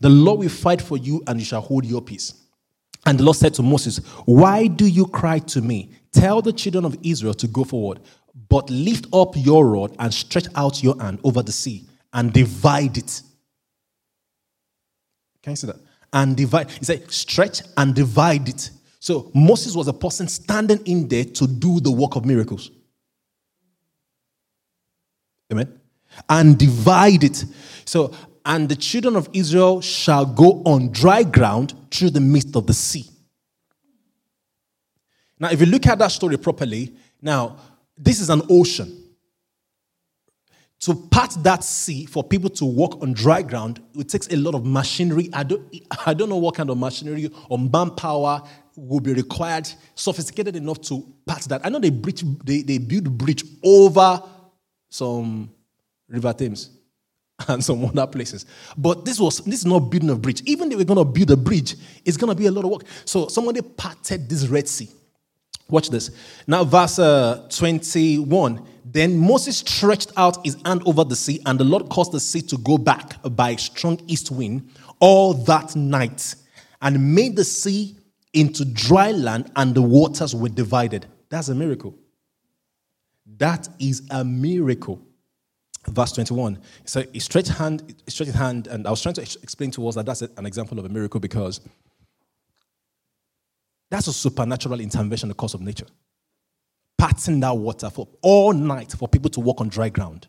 The 0.00 0.10
Lord 0.10 0.40
will 0.40 0.48
fight 0.48 0.82
for 0.82 0.98
you, 0.98 1.22
and 1.26 1.38
you 1.38 1.46
shall 1.46 1.60
hold 1.60 1.84
your 1.84 2.02
peace. 2.02 2.34
And 3.06 3.18
the 3.18 3.24
Lord 3.24 3.36
said 3.36 3.54
to 3.54 3.62
Moses, 3.62 3.98
Why 4.24 4.66
do 4.66 4.86
you 4.86 5.06
cry 5.06 5.38
to 5.40 5.60
me? 5.60 5.90
Tell 6.12 6.40
the 6.42 6.52
children 6.52 6.84
of 6.84 6.96
Israel 7.02 7.34
to 7.34 7.46
go 7.46 7.64
forward, 7.64 8.00
but 8.48 8.70
lift 8.70 9.06
up 9.12 9.34
your 9.36 9.66
rod 9.66 9.94
and 9.98 10.12
stretch 10.12 10.46
out 10.54 10.82
your 10.82 11.00
hand 11.00 11.20
over 11.24 11.42
the 11.42 11.52
sea 11.52 11.86
and 12.12 12.32
divide 12.32 12.96
it. 12.96 13.22
Can 15.44 15.52
you 15.52 15.56
see 15.56 15.66
that? 15.66 15.76
And 16.10 16.34
divide. 16.34 16.70
He 16.70 16.86
said, 16.86 17.10
stretch 17.12 17.60
and 17.76 17.94
divide 17.94 18.48
it. 18.48 18.70
So 18.98 19.30
Moses 19.34 19.76
was 19.76 19.88
a 19.88 19.92
person 19.92 20.26
standing 20.26 20.78
in 20.86 21.06
there 21.06 21.24
to 21.24 21.46
do 21.46 21.80
the 21.80 21.90
work 21.90 22.16
of 22.16 22.24
miracles. 22.24 22.70
Amen. 25.52 25.78
And 26.30 26.58
divide 26.58 27.24
it. 27.24 27.44
So 27.84 28.14
and 28.46 28.70
the 28.70 28.76
children 28.76 29.16
of 29.16 29.28
Israel 29.34 29.82
shall 29.82 30.24
go 30.24 30.62
on 30.64 30.92
dry 30.92 31.24
ground 31.24 31.74
through 31.90 32.10
the 32.10 32.20
midst 32.20 32.56
of 32.56 32.66
the 32.66 32.74
sea. 32.74 33.04
Now, 35.38 35.50
if 35.50 35.60
you 35.60 35.66
look 35.66 35.86
at 35.86 35.98
that 35.98 36.10
story 36.10 36.38
properly, 36.38 36.94
now, 37.20 37.56
this 37.98 38.18
is 38.18 38.30
an 38.30 38.42
ocean. 38.48 39.03
To 40.84 40.94
part 40.94 41.34
that 41.44 41.64
sea 41.64 42.04
for 42.04 42.22
people 42.22 42.50
to 42.50 42.66
walk 42.66 43.00
on 43.00 43.14
dry 43.14 43.40
ground, 43.40 43.80
it 43.94 44.10
takes 44.10 44.28
a 44.28 44.36
lot 44.36 44.54
of 44.54 44.66
machinery. 44.66 45.30
I 45.32 45.42
don't, 45.42 45.74
I 46.04 46.12
don't 46.12 46.28
know 46.28 46.36
what 46.36 46.56
kind 46.56 46.68
of 46.68 46.76
machinery 46.76 47.30
or 47.48 47.58
manpower 47.58 48.42
will 48.76 49.00
be 49.00 49.14
required, 49.14 49.66
sophisticated 49.94 50.56
enough 50.56 50.82
to 50.82 51.10
part 51.24 51.40
that. 51.44 51.64
I 51.64 51.70
know 51.70 51.78
they, 51.78 51.88
bridge, 51.88 52.22
they, 52.44 52.60
they 52.60 52.76
build 52.76 53.16
bridge 53.16 53.44
over 53.64 54.22
some 54.90 55.50
River 56.06 56.34
Thames 56.34 56.68
and 57.48 57.64
some 57.64 57.82
other 57.86 58.06
places. 58.06 58.44
But 58.76 59.06
this 59.06 59.18
was 59.18 59.38
this 59.38 59.60
is 59.60 59.66
not 59.66 59.90
building 59.90 60.10
a 60.10 60.16
bridge. 60.16 60.42
Even 60.44 60.70
if 60.70 60.76
we're 60.76 60.84
gonna 60.84 61.06
build 61.06 61.30
a 61.30 61.36
bridge, 61.38 61.76
it's 62.04 62.18
gonna 62.18 62.34
be 62.34 62.44
a 62.44 62.50
lot 62.50 62.64
of 62.66 62.70
work. 62.70 62.82
So 63.06 63.28
somebody 63.28 63.62
parted 63.62 64.28
this 64.28 64.46
Red 64.48 64.68
Sea. 64.68 64.90
Watch 65.68 65.90
this. 65.90 66.10
Now, 66.46 66.64
verse 66.64 66.98
uh, 66.98 67.48
21. 67.50 68.66
Then 68.84 69.16
Moses 69.16 69.58
stretched 69.58 70.12
out 70.16 70.44
his 70.44 70.56
hand 70.64 70.82
over 70.84 71.04
the 71.04 71.16
sea, 71.16 71.40
and 71.46 71.58
the 71.58 71.64
Lord 71.64 71.88
caused 71.88 72.12
the 72.12 72.20
sea 72.20 72.42
to 72.42 72.58
go 72.58 72.78
back 72.78 73.16
by 73.22 73.50
a 73.50 73.58
strong 73.58 74.00
east 74.06 74.30
wind 74.30 74.70
all 75.00 75.34
that 75.34 75.74
night, 75.74 76.34
and 76.82 77.14
made 77.14 77.36
the 77.36 77.44
sea 77.44 77.96
into 78.32 78.64
dry 78.64 79.10
land, 79.10 79.50
and 79.56 79.74
the 79.74 79.82
waters 79.82 80.34
were 80.34 80.48
divided. 80.48 81.06
That's 81.30 81.48
a 81.48 81.54
miracle. 81.54 81.94
That 83.26 83.68
is 83.78 84.02
a 84.10 84.24
miracle 84.24 85.00
verse 85.88 86.12
21. 86.12 86.58
So 86.84 87.04
he 87.12 87.20
stretched 87.20 87.48
hand, 87.48 87.94
he 88.04 88.10
stretched 88.10 88.32
his 88.32 88.40
hand, 88.40 88.66
and 88.66 88.86
I 88.86 88.90
was 88.90 89.02
trying 89.02 89.14
to 89.16 89.22
explain 89.22 89.70
to 89.72 89.88
us 89.88 89.94
that 89.96 90.06
that's 90.06 90.22
an 90.22 90.46
example 90.46 90.78
of 90.78 90.84
a 90.84 90.88
miracle 90.88 91.20
because 91.20 91.60
that's 93.94 94.08
a 94.08 94.12
supernatural 94.12 94.80
intervention 94.80 95.26
in 95.26 95.28
the 95.28 95.34
course 95.34 95.54
of 95.54 95.60
nature. 95.60 95.86
Parting 96.98 97.38
that 97.40 97.56
water 97.56 97.90
for 97.90 98.08
all 98.22 98.52
night 98.52 98.92
for 98.92 99.06
people 99.06 99.30
to 99.30 99.40
walk 99.40 99.60
on 99.60 99.68
dry 99.68 99.88
ground. 99.88 100.26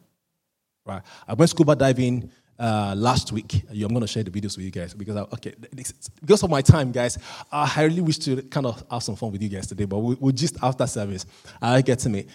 Right. 0.86 1.02
I 1.28 1.34
went 1.34 1.50
scuba 1.50 1.76
diving 1.76 2.30
uh, 2.60 2.94
last 2.96 3.32
week. 3.32 3.64
I'm 3.72 3.88
going 3.88 4.02
to 4.02 4.08
share 4.08 4.24
the 4.24 4.30
videos 4.30 4.56
with 4.56 4.66
you 4.66 4.72
guys 4.72 4.94
because 4.94 5.16
I, 5.16 5.22
okay, 5.22 5.56
because 6.22 6.44
of 6.44 6.50
my 6.52 6.62
time, 6.62 6.92
guys. 6.92 7.18
I 7.52 7.84
really 7.84 8.02
wish 8.02 8.20
to 8.20 8.44
kind 8.44 8.68
of 8.68 8.84
have 8.92 9.02
some 9.02 9.16
fun 9.16 9.32
with 9.32 9.42
you 9.42 9.50
guys 9.50 9.66
today, 9.66 9.86
but 9.86 9.98
we, 9.98 10.16
will 10.16 10.32
just 10.32 10.58
after 10.62 10.86
service. 10.86 11.26
I 11.60 11.82
get 11.82 12.00
to 12.00 12.10
me. 12.10 12.28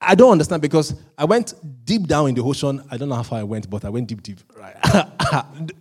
I 0.00 0.14
don't 0.14 0.32
understand 0.32 0.60
because 0.62 0.94
I 1.16 1.24
went 1.24 1.54
deep 1.84 2.06
down 2.06 2.28
in 2.28 2.34
the 2.34 2.42
ocean. 2.42 2.82
I 2.90 2.98
don't 2.98 3.08
know 3.08 3.16
how 3.16 3.22
far 3.22 3.40
I 3.40 3.44
went, 3.44 3.68
but 3.68 3.84
I 3.84 3.88
went 3.88 4.08
deep, 4.08 4.22
deep. 4.22 4.40
Right. 4.54 4.76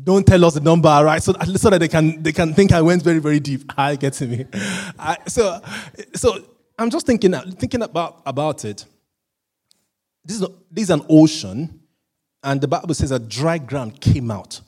don't 0.00 0.26
tell 0.26 0.44
us 0.44 0.54
the 0.54 0.60
number, 0.60 0.88
right? 0.88 1.22
So, 1.22 1.32
so 1.56 1.70
that 1.70 1.78
they 1.78 1.88
can 1.88 2.22
they 2.22 2.32
can 2.32 2.54
think 2.54 2.72
I 2.72 2.80
went 2.80 3.02
very, 3.02 3.18
very 3.18 3.40
deep. 3.40 3.70
I 3.76 3.96
get 3.96 4.14
to 4.14 4.26
me. 4.26 4.46
I, 4.98 5.18
so, 5.26 5.60
so 6.14 6.44
I'm 6.78 6.90
just 6.90 7.06
thinking 7.06 7.32
thinking 7.32 7.82
about 7.82 8.22
about 8.24 8.64
it. 8.64 8.86
This 10.24 10.40
is, 10.40 10.48
this 10.70 10.84
is 10.84 10.90
an 10.90 11.04
ocean, 11.10 11.80
and 12.42 12.60
the 12.60 12.68
Bible 12.68 12.94
says 12.94 13.10
a 13.10 13.18
dry 13.18 13.58
ground 13.58 14.00
came 14.00 14.30
out. 14.30 14.60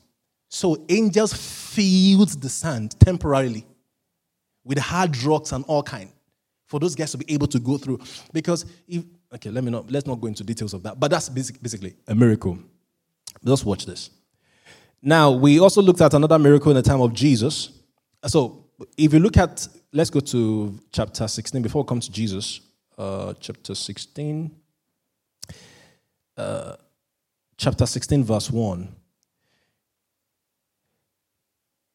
So 0.49 0.85
angels 0.89 1.33
filled 1.33 2.29
the 2.41 2.49
sand 2.49 2.99
temporarily 2.99 3.65
with 4.63 4.77
hard 4.77 5.21
rocks 5.23 5.51
and 5.51 5.65
all 5.65 5.83
kind 5.83 6.11
for 6.67 6.79
those 6.79 6.95
guys 6.95 7.11
to 7.11 7.17
be 7.17 7.33
able 7.33 7.47
to 7.47 7.59
go 7.59 7.77
through. 7.77 7.99
Because 8.31 8.65
if 8.87 9.03
okay, 9.33 9.49
let 9.49 9.63
me 9.63 9.71
not 9.71 9.89
let's 9.89 10.05
not 10.05 10.21
go 10.21 10.27
into 10.27 10.43
details 10.43 10.73
of 10.73 10.83
that, 10.83 10.99
but 10.99 11.09
that's 11.09 11.29
basic, 11.29 11.61
basically 11.61 11.95
a 12.07 12.13
miracle. 12.13 12.59
Just 13.43 13.65
watch 13.65 13.85
this. 13.85 14.09
Now 15.07 15.29
we 15.29 15.59
also 15.59 15.83
looked 15.83 16.01
at 16.01 16.15
another 16.15 16.39
miracle 16.39 16.71
in 16.71 16.75
the 16.75 16.81
time 16.81 16.99
of 16.99 17.13
Jesus. 17.13 17.69
So 18.25 18.65
if 18.97 19.13
you 19.13 19.19
look 19.19 19.37
at, 19.37 19.67
let's 19.93 20.09
go 20.09 20.19
to 20.19 20.79
chapter 20.91 21.27
16 21.27 21.61
before 21.61 21.83
we 21.83 21.87
come 21.87 21.99
to 21.99 22.11
Jesus. 22.11 22.59
Uh, 22.97 23.35
chapter 23.39 23.75
16. 23.75 24.49
Uh, 26.35 26.75
chapter 27.55 27.85
16, 27.85 28.23
verse 28.23 28.49
1. 28.49 28.95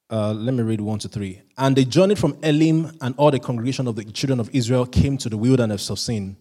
Uh, 0.08 0.32
let 0.32 0.54
me 0.54 0.62
read 0.62 0.80
1 0.80 0.98
to 1.00 1.08
3. 1.08 1.42
And 1.58 1.74
they 1.74 1.84
journeyed 1.84 2.18
from 2.18 2.38
Elim, 2.44 2.96
and 3.00 3.14
all 3.16 3.32
the 3.32 3.40
congregation 3.40 3.88
of 3.88 3.96
the 3.96 4.04
children 4.04 4.38
of 4.38 4.50
Israel 4.52 4.86
came 4.86 5.18
to 5.18 5.28
the 5.28 5.36
wilderness 5.36 5.90
of 5.90 5.98
Sin, 5.98 6.36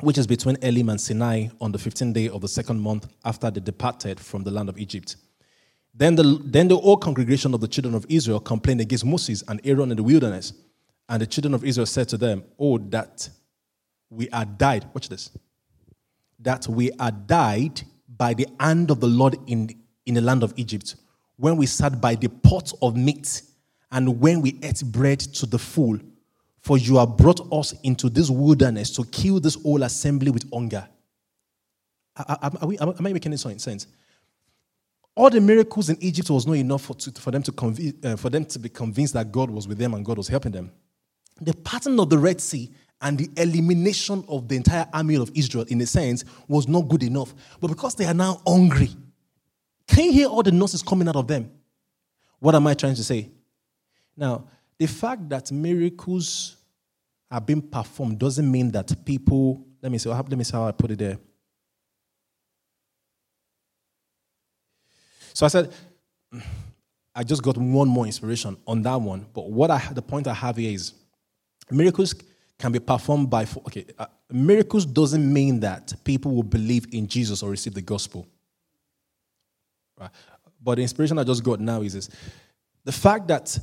which 0.00 0.18
is 0.18 0.26
between 0.26 0.56
Elim 0.60 0.88
and 0.88 1.00
Sinai, 1.00 1.48
on 1.60 1.70
the 1.70 1.78
15th 1.78 2.14
day 2.14 2.28
of 2.28 2.40
the 2.40 2.48
second 2.48 2.80
month 2.80 3.06
after 3.24 3.48
they 3.48 3.60
departed 3.60 4.18
from 4.18 4.42
the 4.42 4.50
land 4.50 4.68
of 4.68 4.76
Egypt. 4.76 5.14
Then 5.94 6.14
the, 6.14 6.40
then 6.44 6.68
the 6.68 6.76
whole 6.76 6.96
congregation 6.96 7.52
of 7.52 7.60
the 7.60 7.68
children 7.68 7.94
of 7.94 8.06
Israel 8.08 8.40
complained 8.40 8.80
against 8.80 9.04
Moses 9.04 9.42
and 9.48 9.60
Aaron 9.64 9.90
in 9.90 9.96
the 9.96 10.02
wilderness. 10.02 10.52
And 11.08 11.20
the 11.20 11.26
children 11.26 11.54
of 11.54 11.64
Israel 11.64 11.86
said 11.86 12.08
to 12.10 12.16
them, 12.16 12.44
Oh, 12.58 12.78
that 12.78 13.28
we 14.08 14.28
are 14.30 14.44
died. 14.44 14.86
Watch 14.94 15.08
this. 15.08 15.30
That 16.38 16.68
we 16.68 16.92
are 16.92 17.10
died 17.10 17.82
by 18.16 18.34
the 18.34 18.46
hand 18.58 18.90
of 18.90 19.00
the 19.00 19.06
Lord 19.06 19.36
in, 19.46 19.70
in 20.06 20.14
the 20.14 20.20
land 20.20 20.42
of 20.42 20.52
Egypt 20.56 20.96
when 21.36 21.56
we 21.56 21.66
sat 21.66 22.00
by 22.00 22.14
the 22.14 22.28
pot 22.28 22.72
of 22.82 22.96
meat 22.96 23.42
and 23.90 24.20
when 24.20 24.42
we 24.42 24.58
ate 24.62 24.82
bread 24.84 25.18
to 25.18 25.46
the 25.46 25.58
full. 25.58 25.98
For 26.60 26.76
you 26.76 26.98
have 26.98 27.16
brought 27.16 27.40
us 27.50 27.74
into 27.82 28.10
this 28.10 28.28
wilderness 28.28 28.90
to 28.96 29.04
kill 29.04 29.40
this 29.40 29.54
whole 29.54 29.82
assembly 29.82 30.30
with 30.30 30.44
hunger. 30.52 30.86
Are, 32.16 32.38
are 32.60 32.68
we, 32.68 32.78
am 32.78 32.94
I 32.98 33.12
making 33.12 33.32
any 33.32 33.38
sense? 33.38 33.86
All 35.20 35.28
the 35.28 35.38
miracles 35.38 35.90
in 35.90 35.98
Egypt 36.02 36.30
was 36.30 36.46
not 36.46 36.54
enough 36.54 36.80
for, 36.80 36.94
to, 36.94 37.12
for, 37.20 37.30
them 37.30 37.42
to 37.42 37.52
conv- 37.52 38.06
uh, 38.06 38.16
for 38.16 38.30
them 38.30 38.42
to 38.46 38.58
be 38.58 38.70
convinced 38.70 39.12
that 39.12 39.30
God 39.30 39.50
was 39.50 39.68
with 39.68 39.76
them 39.76 39.92
and 39.92 40.02
God 40.02 40.16
was 40.16 40.28
helping 40.28 40.50
them. 40.50 40.72
The 41.42 41.52
pattern 41.52 42.00
of 42.00 42.08
the 42.08 42.16
Red 42.16 42.40
Sea 42.40 42.70
and 43.02 43.18
the 43.18 43.28
elimination 43.36 44.24
of 44.28 44.48
the 44.48 44.56
entire 44.56 44.88
army 44.94 45.16
of 45.16 45.30
Israel, 45.34 45.66
in 45.68 45.78
a 45.82 45.86
sense, 45.86 46.24
was 46.48 46.66
not 46.68 46.88
good 46.88 47.02
enough. 47.02 47.34
But 47.60 47.68
because 47.68 47.96
they 47.96 48.06
are 48.06 48.14
now 48.14 48.40
hungry, 48.46 48.88
can 49.86 50.06
you 50.06 50.12
hear 50.12 50.26
all 50.28 50.42
the 50.42 50.52
noises 50.52 50.82
coming 50.82 51.06
out 51.06 51.16
of 51.16 51.28
them? 51.28 51.50
What 52.38 52.54
am 52.54 52.66
I 52.66 52.72
trying 52.72 52.94
to 52.94 53.04
say? 53.04 53.28
Now, 54.16 54.46
the 54.78 54.86
fact 54.86 55.28
that 55.28 55.52
miracles 55.52 56.56
are 57.30 57.42
being 57.42 57.60
performed 57.60 58.18
doesn't 58.18 58.50
mean 58.50 58.70
that 58.70 59.04
people, 59.04 59.66
let 59.82 59.92
me 59.92 59.98
see, 59.98 60.08
let 60.08 60.30
me 60.30 60.44
see 60.44 60.52
how 60.52 60.66
I 60.66 60.72
put 60.72 60.92
it 60.92 60.98
there. 60.98 61.18
So 65.32 65.46
I 65.46 65.48
said, 65.48 65.72
I 67.14 67.24
just 67.24 67.42
got 67.42 67.56
one 67.56 67.88
more 67.88 68.06
inspiration 68.06 68.56
on 68.66 68.82
that 68.82 69.00
one. 69.00 69.26
But 69.32 69.50
what 69.50 69.70
I, 69.70 69.78
the 69.92 70.02
point 70.02 70.26
I 70.26 70.34
have 70.34 70.56
here 70.56 70.72
is 70.72 70.94
miracles 71.70 72.14
can 72.58 72.72
be 72.72 72.78
performed 72.78 73.30
by, 73.30 73.46
okay, 73.66 73.86
uh, 73.98 74.06
miracles 74.30 74.86
doesn't 74.86 75.32
mean 75.32 75.60
that 75.60 75.92
people 76.04 76.34
will 76.34 76.42
believe 76.42 76.86
in 76.92 77.06
Jesus 77.06 77.42
or 77.42 77.50
receive 77.50 77.74
the 77.74 77.82
gospel. 77.82 78.26
Right? 79.98 80.10
But 80.62 80.76
the 80.76 80.82
inspiration 80.82 81.18
I 81.18 81.24
just 81.24 81.42
got 81.42 81.58
now 81.60 81.82
is 81.82 81.94
this 81.94 82.10
the 82.84 82.92
fact 82.92 83.28
that 83.28 83.58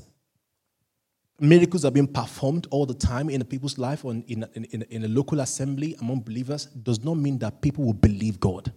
miracles 1.39 1.86
are 1.86 1.91
being 1.91 2.07
performed 2.07 2.68
all 2.72 2.86
the 2.86 2.93
time 2.93 3.30
in 3.30 3.41
a 3.41 3.45
people's 3.45 3.78
life 3.78 4.03
or 4.03 4.11
in, 4.11 4.24
in, 4.28 4.65
in, 4.72 4.82
in 4.84 5.05
a 5.05 5.07
local 5.07 5.39
assembly 5.39 5.95
among 6.01 6.22
believers 6.22 6.65
does 6.65 7.03
not 7.03 7.15
mean 7.15 7.38
that 7.39 7.61
people 7.61 7.84
will 7.86 7.93
believe 7.93 8.39
God 8.39 8.72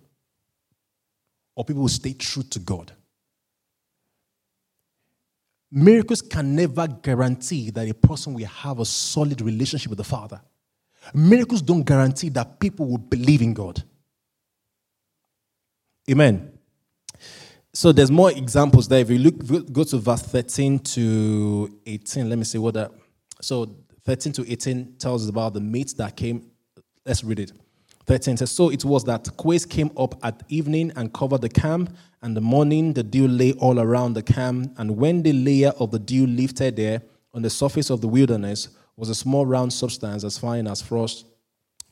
or 1.55 1.65
people 1.65 1.83
will 1.83 1.89
stay 1.89 2.13
true 2.13 2.43
to 2.45 2.59
God. 2.59 2.93
miracles 5.71 6.21
can 6.21 6.55
never 6.55 6.89
guarantee 6.89 7.71
that 7.71 7.89
a 7.89 7.95
person 7.95 8.35
will 8.35 8.47
have 8.47 8.81
a 8.81 8.85
solid 8.85 9.41
relationship 9.41 9.91
with 9.91 9.99
the 9.99 10.05
Father. 10.05 10.41
Miracles 11.15 11.63
don't 11.63 11.83
guarantee 11.83 12.29
that 12.31 12.59
people 12.59 12.87
will 12.87 12.99
believe 12.99 13.41
in 13.41 13.55
God. 13.55 13.83
Amen. 16.11 16.53
So 17.73 17.93
there's 17.93 18.11
more 18.11 18.33
examples 18.33 18.89
there. 18.89 19.01
If 19.01 19.11
you 19.11 19.19
look, 19.19 19.73
go 19.73 19.85
to 19.85 19.99
verse 19.99 20.23
13 20.23 20.81
to 20.81 21.81
18. 21.87 22.29
Let 22.29 22.37
me 22.37 22.45
see 22.45 22.59
what 22.59 22.75
that. 22.75 22.91
So 23.41 23.77
13 24.05 24.33
to 24.35 24.53
18 24.53 24.97
tells 24.99 25.23
us 25.23 25.29
about 25.29 25.55
the 25.55 25.61
meat 25.61 25.95
that 25.97 26.17
came. 26.17 26.51
Let's 27.07 27.23
read 27.23 27.39
it. 27.39 27.53
13 28.11 28.39
says, 28.39 28.51
So 28.51 28.71
it 28.71 28.85
was 28.85 29.05
that 29.05 29.29
quails 29.37 29.65
came 29.65 29.93
up 29.97 30.17
at 30.25 30.43
evening 30.49 30.91
and 30.97 31.15
covered 31.15 31.43
the 31.43 31.49
camp, 31.49 31.97
and 32.23 32.37
the 32.37 32.41
morning 32.41 32.93
the 32.93 33.05
dew 33.05 33.29
lay 33.29 33.53
all 33.53 33.79
around 33.79 34.15
the 34.15 34.23
camp. 34.25 34.75
And 34.79 34.97
when 34.97 35.23
the 35.23 35.33
layer 35.33 35.69
of 35.79 35.93
the 35.93 36.01
dew 36.01 36.27
lifted 36.27 36.75
there 36.75 37.03
on 37.35 37.43
the 37.43 37.51
surface 37.51 37.89
of 37.89 38.01
the 38.01 38.09
wilderness 38.09 38.71
was 38.97 39.11
a 39.11 39.15
small 39.15 39.47
round 39.47 39.73
substance 39.73 40.25
as 40.25 40.37
fine 40.37 40.67
as 40.67 40.83
frost 40.83 41.25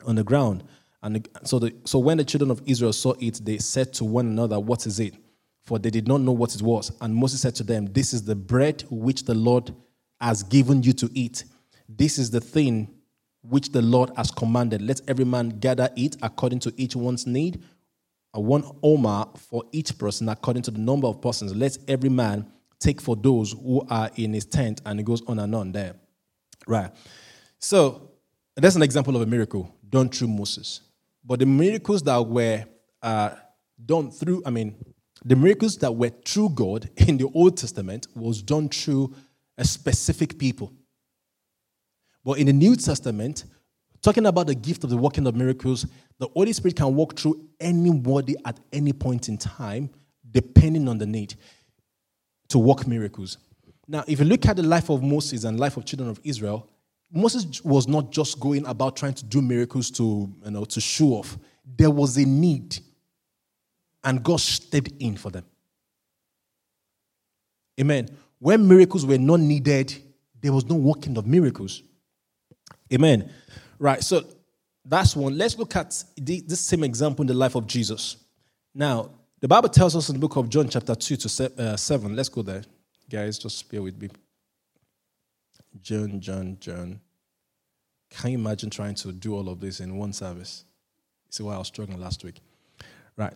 on 0.06 0.16
the 0.16 0.24
ground. 0.24 0.64
And 1.04 1.28
so, 1.44 1.60
the, 1.60 1.72
so 1.84 2.00
when 2.00 2.16
the 2.16 2.24
children 2.24 2.50
of 2.50 2.62
Israel 2.66 2.92
saw 2.92 3.14
it, 3.20 3.40
they 3.44 3.58
said 3.58 3.92
to 3.94 4.04
one 4.04 4.26
another, 4.26 4.58
What 4.58 4.88
is 4.88 4.98
it? 4.98 5.14
For 5.62 5.78
they 5.78 5.90
did 5.90 6.08
not 6.08 6.20
know 6.20 6.32
what 6.32 6.52
it 6.52 6.62
was. 6.62 6.90
And 7.00 7.14
Moses 7.14 7.42
said 7.42 7.54
to 7.54 7.62
them, 7.62 7.86
This 7.92 8.12
is 8.12 8.24
the 8.24 8.34
bread 8.34 8.82
which 8.90 9.22
the 9.22 9.36
Lord 9.36 9.72
has 10.20 10.42
given 10.42 10.82
you 10.82 10.94
to 10.94 11.08
eat. 11.14 11.44
This 11.88 12.18
is 12.18 12.32
the 12.32 12.40
thing 12.40 12.92
which 13.43 13.72
the 13.72 13.82
Lord 13.82 14.11
has 14.16 14.30
commanded. 14.30 14.82
Let 14.82 15.01
every 15.09 15.24
man 15.24 15.51
gather 15.61 15.89
it 15.97 16.16
according 16.22 16.61
to 16.61 16.74
each 16.76 16.97
one's 16.97 17.26
need, 17.26 17.62
one 18.32 18.64
omer 18.82 19.26
for 19.36 19.64
each 19.72 19.99
person 19.99 20.28
according 20.28 20.62
to 20.64 20.70
the 20.70 20.78
number 20.78 21.07
of 21.07 21.20
persons. 21.20 21.55
Let 21.55 21.78
every 21.89 22.11
man 22.11 22.47
take 22.78 23.01
for 23.01 23.16
those 23.16 23.53
who 23.53 23.84
are 23.91 24.11
in 24.16 24.32
his 24.32 24.45
tent. 24.45 24.80
And 24.86 25.01
it 25.01 25.05
goes 25.05 25.22
on 25.26 25.39
and 25.39 25.55
on 25.55 25.72
there. 25.72 25.95
Right. 26.66 26.91
So 27.59 28.12
that's 28.57 28.76
an 28.76 28.82
example 28.82 29.16
of 29.16 29.22
a 29.22 29.26
miracle 29.26 29.74
done 29.89 30.09
through 30.09 30.28
Moses. 30.28 30.80
But 31.24 31.41
the 31.41 31.47
miracles 31.47 32.03
that 32.03 32.18
were 32.18 32.64
uh, 33.03 33.30
done 33.84 34.11
through, 34.11 34.43
I 34.47 34.51
mean, 34.51 34.74
the 35.24 35.36
miracles 35.36 35.76
that 35.78 35.93
were 35.93 36.11
through 36.24 36.51
God 36.51 36.89
in 36.97 37.16
the 37.18 37.30
Old 37.34 37.57
Testament 37.57 38.07
was 38.14 38.43
done 38.43 38.68
through 38.68 39.14
a 39.57 39.64
specific 39.64 40.39
people. 40.39 40.72
But 42.28 42.36
in 42.36 42.46
the 42.46 42.52
New 42.52 42.76
Testament, 42.76 43.46
talking 44.02 44.26
about 44.26 44.48
the 44.48 44.54
gift 44.54 44.84
of 44.84 44.90
the 44.90 44.98
working 44.98 45.26
of 45.26 45.34
miracles, 45.34 45.86
the 46.18 46.28
Holy 46.34 46.52
Spirit 46.52 46.76
can 46.76 46.94
walk 46.94 47.18
through 47.18 47.42
anybody 47.58 48.36
at 48.44 48.60
any 48.70 48.92
point 48.92 49.30
in 49.30 49.38
time, 49.38 49.88
depending 50.30 50.90
on 50.90 50.98
the 50.98 51.06
need 51.06 51.36
to 52.48 52.58
work 52.58 52.86
miracles. 52.86 53.38
Now, 53.86 54.04
if 54.06 54.18
you 54.18 54.26
look 54.26 54.44
at 54.44 54.56
the 54.56 54.62
life 54.62 54.90
of 54.90 55.02
Moses 55.02 55.44
and 55.44 55.58
life 55.58 55.78
of 55.78 55.86
children 55.86 56.10
of 56.10 56.20
Israel, 56.22 56.68
Moses 57.10 57.64
was 57.64 57.88
not 57.88 58.12
just 58.12 58.38
going 58.38 58.66
about 58.66 58.94
trying 58.94 59.14
to 59.14 59.24
do 59.24 59.40
miracles 59.40 59.90
to, 59.92 60.30
you 60.44 60.50
know, 60.50 60.66
to 60.66 60.82
show 60.82 61.14
off. 61.14 61.38
There 61.78 61.90
was 61.90 62.18
a 62.18 62.26
need, 62.26 62.78
and 64.04 64.22
God 64.22 64.40
stepped 64.40 64.92
in 64.98 65.16
for 65.16 65.30
them. 65.30 65.46
Amen. 67.80 68.10
When 68.38 68.68
miracles 68.68 69.06
were 69.06 69.16
not 69.16 69.40
needed, 69.40 69.96
there 70.42 70.52
was 70.52 70.66
no 70.66 70.74
working 70.74 71.16
of 71.16 71.26
miracles. 71.26 71.84
Amen. 72.93 73.30
Right, 73.78 74.03
so 74.03 74.24
that's 74.84 75.14
one. 75.14 75.36
Let's 75.36 75.59
look 75.59 75.76
at 75.76 76.03
the, 76.16 76.41
this 76.41 76.61
same 76.61 76.84
example 76.84 77.22
in 77.22 77.26
the 77.26 77.34
life 77.34 77.55
of 77.55 77.66
Jesus. 77.66 78.16
Now, 78.74 79.11
the 79.41 79.49
Bible 79.49 79.68
tells 79.68 79.95
us 79.95 80.09
in 80.09 80.14
the 80.14 80.20
book 80.20 80.36
of 80.36 80.49
John, 80.49 80.68
chapter 80.68 80.95
2 80.95 81.16
to 81.16 81.53
uh, 81.59 81.76
7. 81.76 82.16
Let's 82.16 82.28
go 82.28 82.43
there. 82.43 82.62
Guys, 83.09 83.39
just 83.39 83.70
bear 83.70 83.82
with 83.82 84.01
me. 84.01 84.09
John, 85.80 86.20
John, 86.20 86.57
John. 86.61 87.01
Can 88.11 88.30
you 88.32 88.39
imagine 88.39 88.70
trying 88.70 88.95
to 88.97 89.12
do 89.12 89.34
all 89.34 89.49
of 89.49 89.61
this 89.61 89.80
in 89.80 89.97
one 89.97 90.12
service? 90.12 90.64
You 91.26 91.32
see 91.32 91.43
why 91.43 91.55
I 91.55 91.59
was 91.59 91.68
struggling 91.68 92.01
last 92.01 92.24
week. 92.24 92.41
Right. 93.16 93.34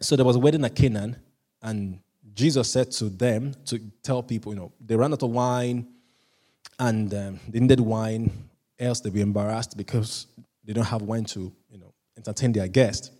So 0.00 0.14
there 0.14 0.24
was 0.24 0.36
a 0.36 0.38
wedding 0.38 0.64
at 0.64 0.76
Canaan, 0.76 1.16
and 1.60 2.00
Jesus 2.34 2.70
said 2.70 2.92
to 2.92 3.08
them 3.08 3.52
to 3.66 3.78
tell 4.02 4.22
people, 4.22 4.52
you 4.52 4.60
know, 4.60 4.72
they 4.80 4.94
ran 4.94 5.12
out 5.12 5.22
of 5.22 5.30
wine 5.30 5.88
and 6.78 7.12
um, 7.14 7.40
they 7.48 7.60
needed 7.60 7.80
wine, 7.80 8.30
else 8.78 9.00
they'd 9.00 9.12
be 9.12 9.20
embarrassed 9.20 9.76
because 9.76 10.26
they 10.64 10.72
don't 10.72 10.84
have 10.84 11.02
wine 11.02 11.24
to, 11.24 11.52
you 11.70 11.78
know, 11.78 11.92
entertain 12.16 12.52
their 12.52 12.68
guest. 12.68 13.12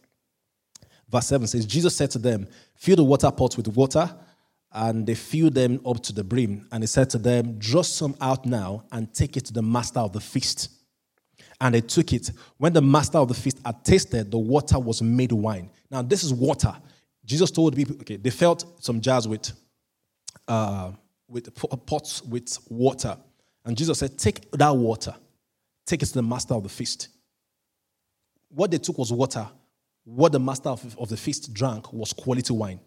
Verse 1.08 1.26
7 1.26 1.46
says, 1.46 1.66
Jesus 1.66 1.96
said 1.96 2.10
to 2.12 2.18
them, 2.18 2.46
Fill 2.74 2.96
the 2.96 3.04
water 3.04 3.30
pots 3.30 3.56
with 3.56 3.68
water 3.68 4.14
and 4.72 5.06
they 5.06 5.14
filled 5.14 5.54
them 5.54 5.80
up 5.86 6.02
to 6.04 6.12
the 6.12 6.22
brim. 6.22 6.68
And 6.70 6.82
he 6.82 6.86
said 6.86 7.08
to 7.10 7.18
them, 7.18 7.58
Draw 7.58 7.82
some 7.82 8.14
out 8.20 8.44
now 8.44 8.84
and 8.92 9.12
take 9.12 9.36
it 9.36 9.46
to 9.46 9.52
the 9.52 9.62
master 9.62 10.00
of 10.00 10.12
the 10.12 10.20
feast. 10.20 10.70
And 11.60 11.74
they 11.74 11.80
took 11.80 12.12
it. 12.12 12.30
When 12.58 12.72
the 12.72 12.82
master 12.82 13.18
of 13.18 13.28
the 13.28 13.34
feast 13.34 13.58
had 13.64 13.84
tasted, 13.84 14.30
the 14.30 14.38
water 14.38 14.78
was 14.78 15.02
made 15.02 15.32
wine. 15.32 15.70
Now, 15.90 16.02
this 16.02 16.22
is 16.22 16.32
water. 16.32 16.74
Jesus 17.24 17.50
told 17.50 17.74
people, 17.74 17.96
okay, 17.96 18.16
they 18.16 18.30
felt 18.30 18.64
some 18.82 19.00
jars 19.00 19.26
with, 19.26 19.50
uh, 20.46 20.92
with 21.28 21.52
pots 21.86 22.22
with 22.22 22.56
water. 22.68 23.16
And 23.68 23.76
Jesus 23.76 23.98
said, 23.98 24.18
Take 24.18 24.50
that 24.52 24.74
water, 24.74 25.14
take 25.84 26.02
it 26.02 26.06
to 26.06 26.14
the 26.14 26.22
master 26.22 26.54
of 26.54 26.62
the 26.62 26.70
feast. 26.70 27.08
What 28.48 28.70
they 28.70 28.78
took 28.78 28.96
was 28.96 29.12
water. 29.12 29.46
What 30.04 30.32
the 30.32 30.40
master 30.40 30.70
of, 30.70 30.98
of 30.98 31.10
the 31.10 31.18
feast 31.18 31.52
drank 31.52 31.92
was 31.92 32.14
quality 32.14 32.54
wine. 32.54 32.80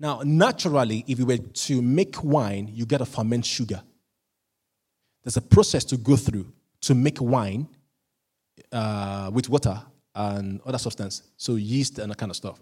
Now, 0.00 0.22
naturally, 0.24 1.04
if 1.06 1.20
you 1.20 1.26
were 1.26 1.36
to 1.36 1.80
make 1.80 2.24
wine, 2.24 2.68
you 2.72 2.84
get 2.84 3.00
a 3.00 3.04
ferment 3.04 3.46
sugar. 3.46 3.80
There's 5.22 5.36
a 5.36 5.42
process 5.42 5.84
to 5.84 5.98
go 5.98 6.16
through 6.16 6.52
to 6.80 6.96
make 6.96 7.20
wine 7.20 7.68
uh, 8.72 9.30
with 9.32 9.48
water 9.48 9.80
and 10.16 10.60
other 10.66 10.78
substance, 10.78 11.22
so 11.36 11.54
yeast 11.54 12.00
and 12.00 12.10
that 12.10 12.18
kind 12.18 12.30
of 12.30 12.36
stuff. 12.36 12.58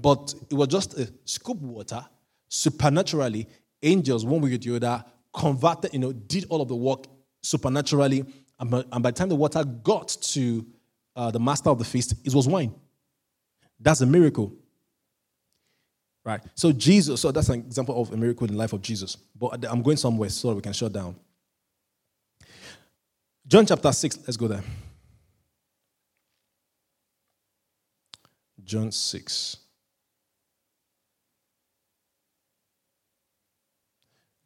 But 0.00 0.32
it 0.48 0.54
was 0.54 0.68
just 0.68 0.96
a 0.96 1.12
scoop 1.24 1.58
water. 1.58 2.06
Supernaturally, 2.48 3.48
angels, 3.82 4.24
one 4.24 4.40
way 4.40 4.54
or 4.54 4.58
the 4.58 4.76
other, 4.76 5.04
converted, 5.36 5.92
you 5.92 5.98
know, 5.98 6.12
did 6.12 6.46
all 6.48 6.60
of 6.60 6.68
the 6.68 6.74
work 6.74 7.06
supernaturally. 7.42 8.24
And 8.58 8.70
by, 8.70 8.84
and 8.90 9.02
by 9.02 9.10
the 9.10 9.16
time 9.16 9.28
the 9.28 9.36
water 9.36 9.62
got 9.64 10.08
to 10.08 10.66
uh, 11.14 11.30
the 11.30 11.38
master 11.38 11.70
of 11.70 11.78
the 11.78 11.84
feast, 11.84 12.14
it 12.24 12.34
was 12.34 12.48
wine. 12.48 12.74
That's 13.78 14.00
a 14.00 14.06
miracle. 14.06 14.54
Right? 16.24 16.40
So 16.54 16.72
Jesus, 16.72 17.20
so 17.20 17.30
that's 17.30 17.48
an 17.50 17.60
example 17.60 18.00
of 18.00 18.12
a 18.12 18.16
miracle 18.16 18.46
in 18.46 18.54
the 18.54 18.58
life 18.58 18.72
of 18.72 18.82
Jesus. 18.82 19.16
But 19.38 19.64
I'm 19.70 19.82
going 19.82 19.96
somewhere 19.96 20.28
so 20.30 20.54
we 20.54 20.62
can 20.62 20.72
shut 20.72 20.92
down. 20.92 21.14
John 23.46 23.64
chapter 23.64 23.92
6, 23.92 24.18
let's 24.26 24.36
go 24.36 24.48
there. 24.48 24.62
John 28.64 28.90
6. 28.90 29.56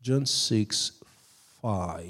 John 0.03 0.25
6, 0.25 0.93
5. 1.61 2.07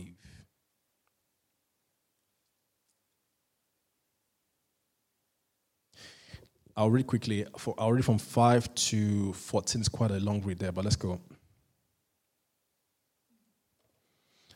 I'll 6.77 6.91
read 6.91 7.07
quickly. 7.07 7.45
For, 7.59 7.75
I'll 7.79 7.93
read 7.93 8.05
from 8.05 8.19
5 8.19 8.75
to 8.75 9.33
14. 9.33 9.81
It's 9.81 9.89
quite 9.89 10.13
a 10.13 10.21
long 10.21 10.41
read 10.43 10.61
there, 10.61 10.73
but 10.73 10.85
let's 10.85 10.97
go. 10.97 11.21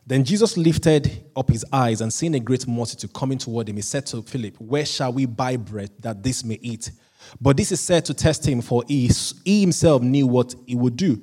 Then 0.07 0.22
Jesus 0.22 0.57
lifted 0.57 1.24
up 1.35 1.51
his 1.51 1.64
eyes 1.72 2.03
and 2.03 2.12
seeing 2.12 2.35
a 2.35 2.41
great 2.41 2.68
multitude 2.68 3.12
coming 3.12 3.39
toward 3.39 3.68
him, 3.68 3.76
he 3.76 3.82
said 3.82 4.07
to 4.07 4.22
Philip, 4.22 4.61
Where 4.61 4.85
shall 4.85 5.12
we 5.12 5.26
buy 5.26 5.57
bread 5.57 5.91
that 6.01 6.22
this 6.22 6.45
may 6.45 6.59
eat? 6.62 6.93
But 7.41 7.57
this 7.57 7.72
is 7.72 7.80
said 7.80 8.05
to 8.05 8.14
test 8.14 8.47
him, 8.47 8.61
for 8.61 8.85
he, 8.87 9.11
he 9.45 9.62
himself 9.62 10.03
knew 10.03 10.26
what 10.26 10.55
he 10.66 10.74
would 10.74 10.97
do. 10.97 11.20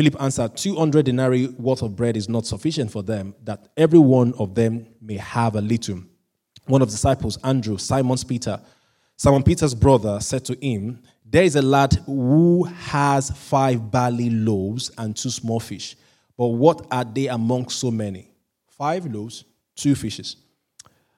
Philip 0.00 0.16
answered, 0.18 0.56
200 0.56 1.04
denarii 1.04 1.48
worth 1.58 1.82
of 1.82 1.94
bread 1.94 2.16
is 2.16 2.26
not 2.26 2.46
sufficient 2.46 2.90
for 2.90 3.02
them, 3.02 3.34
that 3.44 3.68
every 3.76 3.98
one 3.98 4.32
of 4.38 4.54
them 4.54 4.86
may 4.98 5.18
have 5.18 5.56
a 5.56 5.60
little. 5.60 6.02
One 6.64 6.80
of 6.80 6.88
the 6.88 6.92
disciples, 6.92 7.36
Andrew, 7.44 7.76
Simon's 7.76 8.24
Peter, 8.24 8.58
Simon 9.18 9.42
Peter's 9.42 9.74
brother 9.74 10.18
said 10.20 10.42
to 10.46 10.54
him, 10.54 11.02
There 11.26 11.42
is 11.42 11.54
a 11.54 11.60
lad 11.60 11.92
who 12.06 12.64
has 12.64 13.28
five 13.28 13.90
barley 13.90 14.30
loaves 14.30 14.90
and 14.96 15.14
two 15.14 15.28
small 15.28 15.60
fish. 15.60 15.96
But 16.34 16.46
what 16.46 16.86
are 16.90 17.04
they 17.04 17.26
among 17.26 17.68
so 17.68 17.90
many? 17.90 18.30
Five 18.68 19.04
loaves, 19.04 19.44
two 19.76 19.94
fishes. 19.94 20.36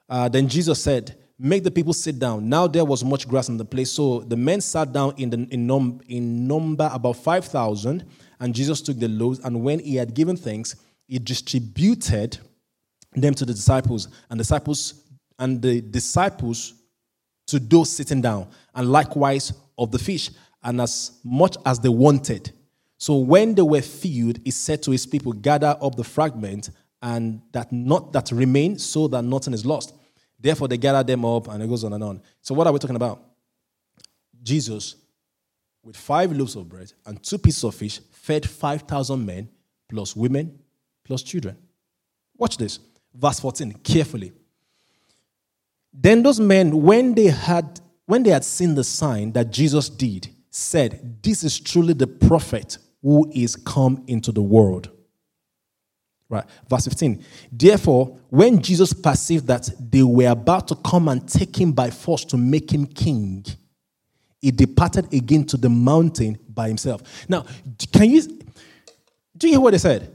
Uh, 0.09 0.27
then 0.27 0.49
Jesus 0.49 0.83
said, 0.83 1.15
Make 1.39 1.63
the 1.63 1.71
people 1.71 1.93
sit 1.93 2.19
down. 2.19 2.49
Now 2.49 2.67
there 2.67 2.83
was 2.83 3.03
much 3.03 3.29
grass 3.29 3.47
in 3.47 3.55
the 3.55 3.65
place. 3.65 3.91
So 3.91 4.19
the 4.19 4.37
men 4.37 4.59
sat 4.59 4.91
down 4.91 5.13
in, 5.17 5.29
the, 5.29 5.47
in, 5.51 5.67
num, 5.67 6.01
in 6.07 6.47
number 6.47 6.89
about 6.93 7.15
5,000. 7.15 8.05
And 8.43 8.53
Jesus 8.53 8.81
took 8.81 8.99
the 8.99 9.07
loaves. 9.07 9.39
And 9.39 9.63
when 9.63 9.79
he 9.79 9.95
had 9.95 10.13
given 10.13 10.35
thanks, 10.35 10.75
he 11.07 11.17
distributed 11.17 12.37
them 13.13 13.33
to 13.35 13.45
the 13.45 13.53
disciples. 13.53 14.09
And 14.29 14.37
disciples 14.37 15.05
and 15.39 15.61
the 15.61 15.79
disciples 15.79 16.73
to 17.47 17.57
those 17.57 17.89
sitting 17.89 18.21
down, 18.21 18.49
and 18.75 18.91
likewise 18.91 19.53
of 19.77 19.91
the 19.91 19.99
fish, 19.99 20.29
and 20.61 20.81
as 20.81 21.19
much 21.23 21.55
as 21.65 21.79
they 21.79 21.87
wanted. 21.87 22.51
So 22.97 23.15
when 23.15 23.55
they 23.55 23.61
were 23.61 23.81
filled, 23.81 24.39
he 24.43 24.51
said 24.51 24.83
to 24.83 24.91
his 24.91 25.05
people, 25.05 25.31
Gather 25.31 25.77
up 25.81 25.95
the 25.95 26.03
fragment 26.03 26.69
and 27.01 27.41
that 27.53 27.71
not 27.71 28.11
that 28.11 28.29
remain, 28.31 28.77
so 28.77 29.07
that 29.07 29.21
nothing 29.23 29.53
is 29.53 29.65
lost. 29.65 29.95
Therefore, 30.37 30.67
they 30.67 30.77
gathered 30.77 31.07
them 31.07 31.23
up, 31.23 31.47
and 31.47 31.63
it 31.63 31.69
goes 31.69 31.85
on 31.85 31.93
and 31.93 32.03
on. 32.03 32.21
So, 32.41 32.53
what 32.53 32.67
are 32.67 32.73
we 32.73 32.79
talking 32.79 32.97
about? 32.97 33.23
Jesus, 34.41 34.95
with 35.81 35.95
five 35.95 36.33
loaves 36.33 36.57
of 36.57 36.67
bread 36.67 36.91
and 37.05 37.23
two 37.23 37.37
pieces 37.37 37.63
of 37.63 37.75
fish, 37.75 38.01
fed 38.23 38.49
5,000 38.49 39.25
men, 39.25 39.49
plus 39.89 40.15
women, 40.15 40.57
plus 41.03 41.21
children. 41.23 41.57
Watch 42.37 42.55
this. 42.55 42.79
Verse 43.13 43.39
14, 43.41 43.73
carefully. 43.83 44.31
Then 45.93 46.23
those 46.23 46.39
men, 46.39 46.81
when 46.81 47.13
they 47.13 47.27
had 47.27 47.81
when 48.05 48.23
they 48.23 48.31
had 48.31 48.43
seen 48.43 48.75
the 48.75 48.83
sign 48.83 49.31
that 49.33 49.51
Jesus 49.51 49.89
did, 49.89 50.29
said, 50.49 51.21
This 51.21 51.43
is 51.43 51.59
truly 51.59 51.93
the 51.93 52.07
prophet 52.07 52.77
who 53.01 53.29
is 53.33 53.55
come 53.55 54.03
into 54.07 54.31
the 54.31 54.41
world. 54.41 54.89
Right. 56.29 56.45
Verse 56.67 56.85
15. 56.85 57.23
Therefore, 57.51 58.17
when 58.29 58.61
Jesus 58.61 58.93
perceived 58.93 59.47
that 59.47 59.69
they 59.79 60.01
were 60.01 60.31
about 60.31 60.67
to 60.69 60.75
come 60.75 61.07
and 61.09 61.27
take 61.27 61.59
him 61.59 61.73
by 61.73 61.89
force 61.89 62.25
to 62.25 62.37
make 62.37 62.71
him 62.71 62.85
king, 62.85 63.45
he 64.43 64.51
departed 64.51 65.11
again 65.13 65.45
to 65.45 65.55
the 65.55 65.69
mountain 65.69 66.37
by 66.49 66.67
himself. 66.67 67.01
Now, 67.29 67.45
can 67.93 68.09
you 68.09 68.21
do 69.37 69.47
you 69.47 69.53
hear 69.53 69.61
what 69.61 69.71
they 69.71 69.77
said? 69.77 70.13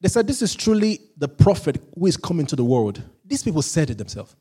They 0.00 0.08
said, 0.08 0.28
This 0.28 0.42
is 0.42 0.54
truly 0.54 1.00
the 1.16 1.26
prophet 1.26 1.82
who 1.98 2.06
is 2.06 2.16
coming 2.16 2.46
to 2.46 2.56
the 2.56 2.62
world. 2.62 3.02
These 3.24 3.42
people 3.42 3.62
said 3.62 3.90
it 3.90 3.98
themselves. 3.98 4.36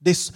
This, 0.00 0.30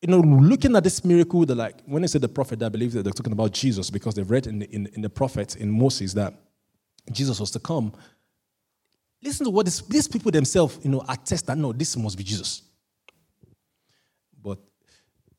you 0.00 0.08
know, 0.08 0.20
looking 0.20 0.76
at 0.76 0.84
this 0.84 1.04
miracle, 1.04 1.44
they're 1.44 1.56
like, 1.56 1.82
when 1.86 2.02
they 2.02 2.08
say 2.08 2.20
the 2.20 2.28
prophet, 2.28 2.62
I 2.62 2.68
believe 2.68 2.92
that 2.92 3.02
they're 3.02 3.12
talking 3.12 3.32
about 3.32 3.50
Jesus 3.50 3.90
because 3.90 4.14
they've 4.14 4.30
read 4.30 4.46
in 4.46 4.60
the, 4.60 4.70
in, 4.70 4.86
in 4.94 5.02
the 5.02 5.10
prophets, 5.10 5.56
in 5.56 5.70
Moses, 5.70 6.14
that 6.14 6.34
Jesus 7.10 7.40
was 7.40 7.50
to 7.50 7.58
come. 7.58 7.92
Listen 9.20 9.44
to 9.44 9.50
what 9.50 9.64
this, 9.64 9.80
these 9.82 10.06
people 10.06 10.30
themselves, 10.30 10.78
you 10.84 10.90
know, 10.90 11.04
attest 11.08 11.46
that 11.46 11.58
no, 11.58 11.72
this 11.72 11.96
must 11.96 12.16
be 12.16 12.22
Jesus. 12.22 12.62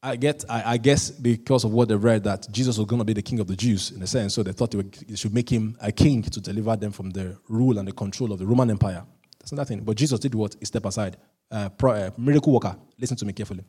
I 0.02 0.16
get, 0.16 0.46
I, 0.48 0.74
I, 0.74 0.78
guess, 0.78 1.12
because 1.12 1.66
of 1.66 1.72
what 1.72 1.90
they 1.90 1.96
read, 1.96 2.24
that 2.24 2.48
Jesus 2.52 2.78
was 2.78 2.88
going 2.88 3.00
to 3.00 3.06
be 3.06 3.14
the 3.14 3.22
king 3.22 3.40
of 3.42 3.48
the 3.48 3.56
Jews 3.56 3.92
in 3.92 4.02
a 4.02 4.08
sense, 4.08 4.34
so 4.34 4.44
they 4.44 4.54
thought 4.54 4.72
they, 4.72 4.78
would, 4.78 4.94
they 4.94 5.16
should 5.16 5.34
make 5.34 5.50
him 5.50 5.78
a 5.82 5.92
king 5.92 6.22
to 6.24 6.40
deliver 6.40 6.76
them 6.78 6.92
from 6.92 7.10
the 7.10 7.38
rule 7.50 7.78
and 7.78 7.88
the 7.88 7.92
control 7.92 8.32
of 8.32 8.40
the 8.40 8.46
Roman 8.46 8.70
Empire. 8.70 9.04
That's 9.40 9.52
nothing. 9.52 9.82
But 9.82 9.98
Jesus 9.98 10.20
did 10.22 10.34
what? 10.36 10.56
He 10.58 10.66
stepped 10.66 10.86
aside. 10.86 11.18
Uh, 11.52 11.68
pro, 11.70 11.94
uh, 11.94 12.12
miracle 12.18 12.54
worker. 12.54 12.78
Listen 12.98 13.18
to 13.18 13.26
me 13.26 13.34
carefully. 13.34 13.66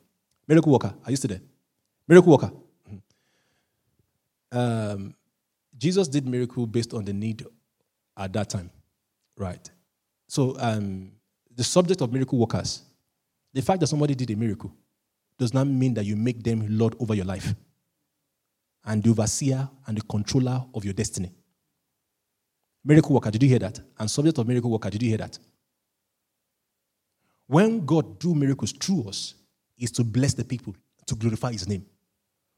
Miracle 0.46 0.70
worker. 0.70 0.94
Are 1.04 1.10
you 1.10 1.16
still 1.16 1.30
there? 1.30 1.40
Miracle 2.06 2.30
worker. 2.30 2.52
Mm-hmm. 2.88 4.58
Um, 4.58 5.14
Jesus 5.76 6.06
did 6.06 6.26
miracle 6.28 6.66
based 6.66 6.92
on 6.94 7.04
the 7.04 7.12
need 7.12 7.44
at 8.16 8.32
that 8.34 8.50
time, 8.50 8.70
right? 9.36 9.68
So 10.28 10.56
um, 10.60 11.10
the 11.56 11.64
subject 11.64 12.02
of 12.02 12.12
miracle 12.12 12.38
workers, 12.38 12.82
the 13.52 13.62
fact 13.62 13.80
that 13.80 13.86
somebody 13.88 14.14
did 14.14 14.30
a 14.30 14.36
miracle 14.36 14.72
does 15.40 15.54
not 15.54 15.66
mean 15.66 15.94
that 15.94 16.04
you 16.04 16.16
make 16.16 16.44
them 16.44 16.66
Lord 16.68 16.94
over 17.00 17.14
your 17.14 17.24
life 17.24 17.54
and 18.84 19.02
the 19.02 19.10
overseer 19.10 19.68
and 19.86 19.96
the 19.96 20.02
controller 20.02 20.62
of 20.74 20.84
your 20.84 20.92
destiny. 20.92 21.32
Miracle 22.84 23.14
worker, 23.14 23.30
did 23.30 23.42
you 23.42 23.48
hear 23.48 23.58
that? 23.58 23.80
And 23.98 24.10
subject 24.10 24.36
of 24.36 24.46
miracle 24.46 24.70
worker, 24.70 24.90
did 24.90 25.02
you 25.02 25.08
hear 25.08 25.18
that? 25.18 25.38
When 27.46 27.86
God 27.86 28.18
do 28.18 28.34
miracles 28.34 28.72
through 28.72 29.08
us, 29.08 29.34
is 29.78 29.90
to 29.92 30.04
bless 30.04 30.34
the 30.34 30.44
people, 30.44 30.76
to 31.06 31.14
glorify 31.14 31.52
his 31.52 31.66
name. 31.66 31.86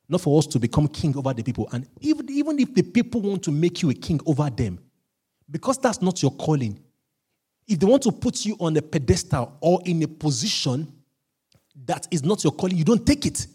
Not 0.09 0.21
for 0.21 0.37
us 0.37 0.47
to 0.49 0.59
become 0.59 0.89
king 0.89 1.17
over 1.17 1.33
the 1.33 1.45
people. 1.45 1.69
And 1.71 1.87
even, 2.01 2.29
even 2.29 2.59
if 2.59 2.75
the 2.75 2.83
people 2.83 3.21
want 3.21 3.45
to 3.45 3.53
make 3.53 3.81
you 3.81 3.91
a 3.91 3.95
king 3.95 4.21
over 4.27 4.51
them, 4.51 4.81
because 5.49 5.79
that's 5.79 6.03
not 6.03 6.21
your 6.21 6.33
calling. 6.33 6.81
If 7.69 7.79
they 7.79 7.87
want 7.87 8.03
to 8.03 8.11
put 8.11 8.45
you 8.45 8.57
on 8.59 8.77
a 8.77 8.83
pedestal 8.83 9.57
or 9.61 9.81
in 9.85 10.03
a 10.03 10.09
position 10.09 10.93
that 11.85 12.07
is 12.11 12.23
not 12.23 12.43
your 12.45 12.53
calling, 12.53 12.77
you 12.77 12.85
don't 12.85 13.07
take 13.07 13.27
it. 13.27 13.47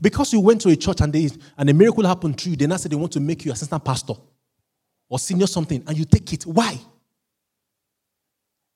Because 0.00 0.32
you 0.32 0.40
went 0.40 0.60
to 0.62 0.70
a 0.70 0.76
church 0.76 1.00
and, 1.00 1.12
they, 1.12 1.28
and 1.56 1.68
a 1.68 1.74
miracle 1.74 2.06
happened 2.06 2.38
to 2.38 2.50
you, 2.50 2.56
they 2.56 2.66
now 2.66 2.76
say 2.76 2.88
they 2.88 2.96
want 2.96 3.12
to 3.12 3.20
make 3.20 3.44
you 3.44 3.52
assistant 3.52 3.84
pastor 3.84 4.14
or 5.08 5.18
senior 5.18 5.46
something, 5.46 5.84
and 5.86 5.98
you 5.98 6.06
take 6.06 6.32
it. 6.32 6.46
Why? 6.46 6.78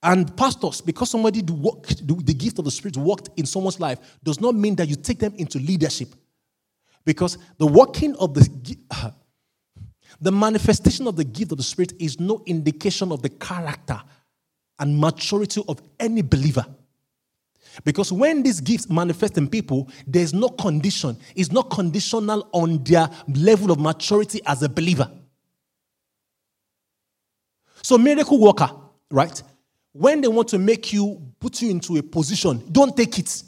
And 0.03 0.37
pastors, 0.37 0.83
because 0.83 1.11
somebody 1.11 1.41
the 1.41 2.35
gift 2.37 2.59
of 2.59 2.67
the 2.67 2.71
Spirit 2.71 2.99
worked 2.99 3.31
in 3.37 3.47
someone's 3.47 3.81
life, 3.81 3.99
does 4.23 4.41
not 4.41 4.55
mean 4.55 4.77
that 4.77 4.87
you 4.87 4.97
take 4.97 5.19
them 5.19 5.35
into 5.37 5.59
leadership. 5.59 6.09
Because 7.05 7.39
the 7.57 7.67
working 7.67 8.15
of 8.17 8.35
the 8.35 8.77
The 10.21 10.33
manifestation 10.33 11.07
of 11.07 11.17
the 11.17 11.25
gift 11.25 11.53
of 11.53 11.59
the 11.59 11.65
Spirit 11.65 11.93
is 11.99 12.19
no 12.19 12.43
indication 12.47 13.13
of 13.13 13.23
the 13.23 13.29
character 13.29 14.01
and 14.79 14.99
maturity 14.99 15.63
of 15.69 15.81
any 16.01 16.23
believer. 16.23 16.65
Because 17.85 18.13
when 18.13 18.43
these 18.43 18.61
gifts 18.61 18.89
manifest 18.89 19.39
in 19.39 19.49
people, 19.49 19.89
there's 20.07 20.33
no 20.33 20.49
condition. 20.49 21.17
It's 21.35 21.53
not 21.53 21.71
conditional 21.71 22.49
on 22.53 22.83
their 22.85 23.09
level 23.29 23.71
of 23.71 23.79
maturity 23.79 24.41
as 24.47 24.63
a 24.63 24.69
believer. 24.69 25.11
So, 27.83 27.99
miracle 27.99 28.41
worker, 28.41 28.71
right? 29.11 29.43
When 29.93 30.21
they 30.21 30.29
want 30.29 30.49
to 30.49 30.59
make 30.59 30.93
you, 30.93 31.23
put 31.39 31.63
you 31.63 31.71
into 31.71 31.97
a 31.97 32.03
position, 32.03 32.63
don't 32.73 32.97
take 32.97 33.19
it. 33.19 33.43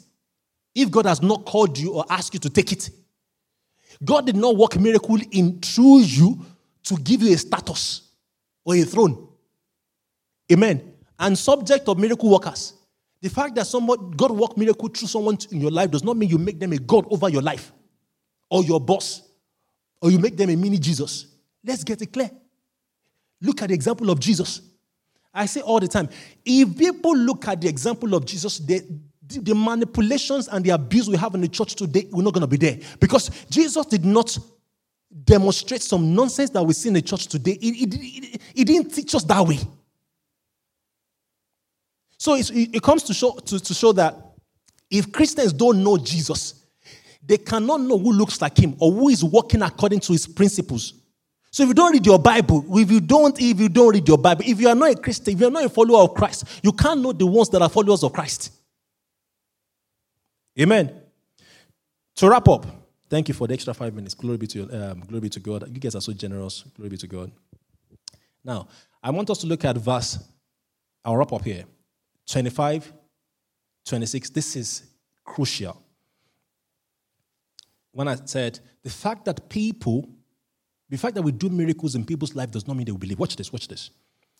If 0.73 0.89
God 0.89 1.05
has 1.05 1.21
not 1.21 1.45
called 1.45 1.77
you 1.77 1.93
or 1.93 2.05
asked 2.09 2.33
you 2.33 2.39
to 2.39 2.49
take 2.49 2.71
it, 2.71 2.89
God 4.03 4.25
did 4.25 4.35
not 4.35 4.55
work 4.55 4.79
miracle 4.79 5.17
in 5.31 5.59
through 5.59 5.99
you 5.99 6.45
to 6.83 6.95
give 6.95 7.21
you 7.21 7.33
a 7.33 7.37
status 7.37 8.03
or 8.63 8.75
a 8.75 8.83
throne. 8.83 9.27
Amen. 10.51 10.93
And 11.19 11.37
subject 11.37 11.87
of 11.89 11.99
miracle 11.99 12.29
workers. 12.29 12.73
The 13.21 13.29
fact 13.29 13.55
that 13.55 13.67
somebody, 13.67 14.01
God 14.15 14.31
work 14.31 14.57
miracle 14.57 14.87
through 14.87 15.07
someone 15.07 15.37
in 15.51 15.59
your 15.59 15.71
life 15.71 15.91
does 15.91 16.03
not 16.03 16.15
mean 16.15 16.29
you 16.29 16.37
make 16.37 16.59
them 16.59 16.71
a 16.71 16.77
God 16.77 17.05
over 17.09 17.27
your 17.29 17.41
life 17.41 17.71
or 18.49 18.63
your 18.63 18.79
boss 18.79 19.23
or 20.01 20.09
you 20.09 20.19
make 20.19 20.37
them 20.37 20.49
a 20.49 20.55
mini 20.55 20.77
Jesus. 20.77 21.27
Let's 21.63 21.83
get 21.83 22.01
it 22.01 22.13
clear. 22.13 22.31
Look 23.41 23.61
at 23.61 23.69
the 23.69 23.75
example 23.75 24.09
of 24.09 24.19
Jesus. 24.19 24.61
I 25.33 25.45
say 25.45 25.61
all 25.61 25.79
the 25.79 25.87
time 25.87 26.09
if 26.45 26.77
people 26.77 27.15
look 27.15 27.47
at 27.47 27.59
the 27.59 27.67
example 27.67 28.13
of 28.15 28.25
Jesus, 28.25 28.59
the, 28.59 28.81
the 29.21 29.53
manipulations 29.53 30.47
and 30.47 30.63
the 30.65 30.71
abuse 30.71 31.09
we 31.09 31.17
have 31.17 31.35
in 31.35 31.41
the 31.41 31.47
church 31.47 31.75
today, 31.75 32.07
we're 32.11 32.23
not 32.23 32.33
going 32.33 32.41
to 32.41 32.47
be 32.47 32.57
there. 32.57 32.79
Because 32.99 33.29
Jesus 33.49 33.85
did 33.85 34.05
not 34.05 34.37
demonstrate 35.25 35.81
some 35.81 36.13
nonsense 36.15 36.51
that 36.51 36.63
we 36.63 36.73
see 36.73 36.87
in 36.87 36.93
the 36.93 37.01
church 37.01 37.27
today. 37.27 37.57
He, 37.59 37.83
it, 37.83 37.93
it, 37.95 38.41
it 38.55 38.65
didn't 38.65 38.89
teach 38.93 39.13
us 39.13 39.23
that 39.25 39.45
way. 39.45 39.59
So 42.37 42.53
it, 42.53 42.81
comes 42.83 43.03
to 43.03 43.13
show, 43.13 43.31
to, 43.31 43.59
to 43.59 43.73
show 43.73 43.91
that 43.93 44.15
if 44.89 45.11
Christians 45.11 45.53
don't 45.53 45.83
know 45.83 45.97
Jesus, 45.97 46.65
they 47.25 47.37
cannot 47.37 47.81
know 47.81 47.97
who 47.97 48.11
looks 48.11 48.41
like 48.41 48.57
him 48.57 48.75
or 48.79 48.91
who 48.91 49.09
is 49.09 49.23
walking 49.23 49.61
according 49.61 49.99
to 50.01 50.13
his 50.13 50.27
principles. 50.27 50.93
So 51.51 51.63
if 51.63 51.69
you 51.69 51.75
don't 51.75 51.93
read 51.93 52.05
your 52.05 52.19
Bible, 52.19 52.63
if 52.77 52.91
you 52.91 52.99
don't, 52.99 53.39
if 53.41 53.59
you 53.59 53.69
don't 53.69 53.93
read 53.93 54.07
your 54.07 54.17
Bible, 54.17 54.43
if 54.45 54.61
you 54.61 54.67
are 54.67 54.75
not 54.75 54.91
a 54.91 54.95
Christian, 54.95 55.33
if 55.33 55.39
you 55.39 55.47
are 55.47 55.51
not 55.51 55.65
a 55.65 55.69
follower 55.69 56.03
of 56.03 56.13
Christ, 56.13 56.45
you 56.61 56.71
can't 56.71 57.01
know 57.01 57.11
the 57.11 57.25
ones 57.25 57.49
that 57.49 57.61
are 57.61 57.69
followers 57.69 58.03
of 58.03 58.13
Christ. 58.13 58.51
Amen. 60.59 60.93
To 62.17 62.29
wrap 62.29 62.47
up, 62.47 62.65
Thank 63.09 63.27
you 63.27 63.33
for 63.33 63.47
the 63.47 63.55
extra 63.55 63.73
five 63.73 63.95
minutes. 63.95 64.13
Glory 64.13 64.37
be 64.37 64.45
to 64.45 64.69
um, 64.71 64.99
glory 64.99 65.21
be 65.21 65.29
to 65.29 65.39
God. 65.39 65.67
You 65.67 65.79
guys 65.79 65.95
are 65.95 66.01
so 66.01 66.13
generous. 66.13 66.63
Glory 66.75 66.89
be 66.89 66.97
to 66.97 67.07
God. 67.07 67.31
Now, 68.43 68.67
I 69.01 69.09
want 69.09 69.31
us 69.31 69.39
to 69.39 69.47
look 69.47 69.65
at 69.65 69.75
verse. 69.77 70.19
I'll 71.03 71.17
wrap 71.17 71.33
up 71.33 71.43
here. 71.43 71.65
25, 72.29 72.93
26. 73.85 74.29
This 74.29 74.55
is 74.55 74.83
crucial. 75.25 75.81
When 77.91 78.07
I 78.07 78.15
said 78.25 78.59
the 78.83 78.89
fact 78.89 79.25
that 79.25 79.49
people, 79.49 80.07
the 80.89 80.97
fact 80.97 81.15
that 81.15 81.21
we 81.21 81.31
do 81.31 81.49
miracles 81.49 81.95
in 81.95 82.05
people's 82.05 82.35
life 82.35 82.51
does 82.51 82.67
not 82.67 82.77
mean 82.77 82.85
they 82.85 82.91
will 82.91 82.99
believe. 82.99 83.19
Watch 83.19 83.35
this, 83.35 83.51
watch 83.51 83.67
this. 83.67 83.89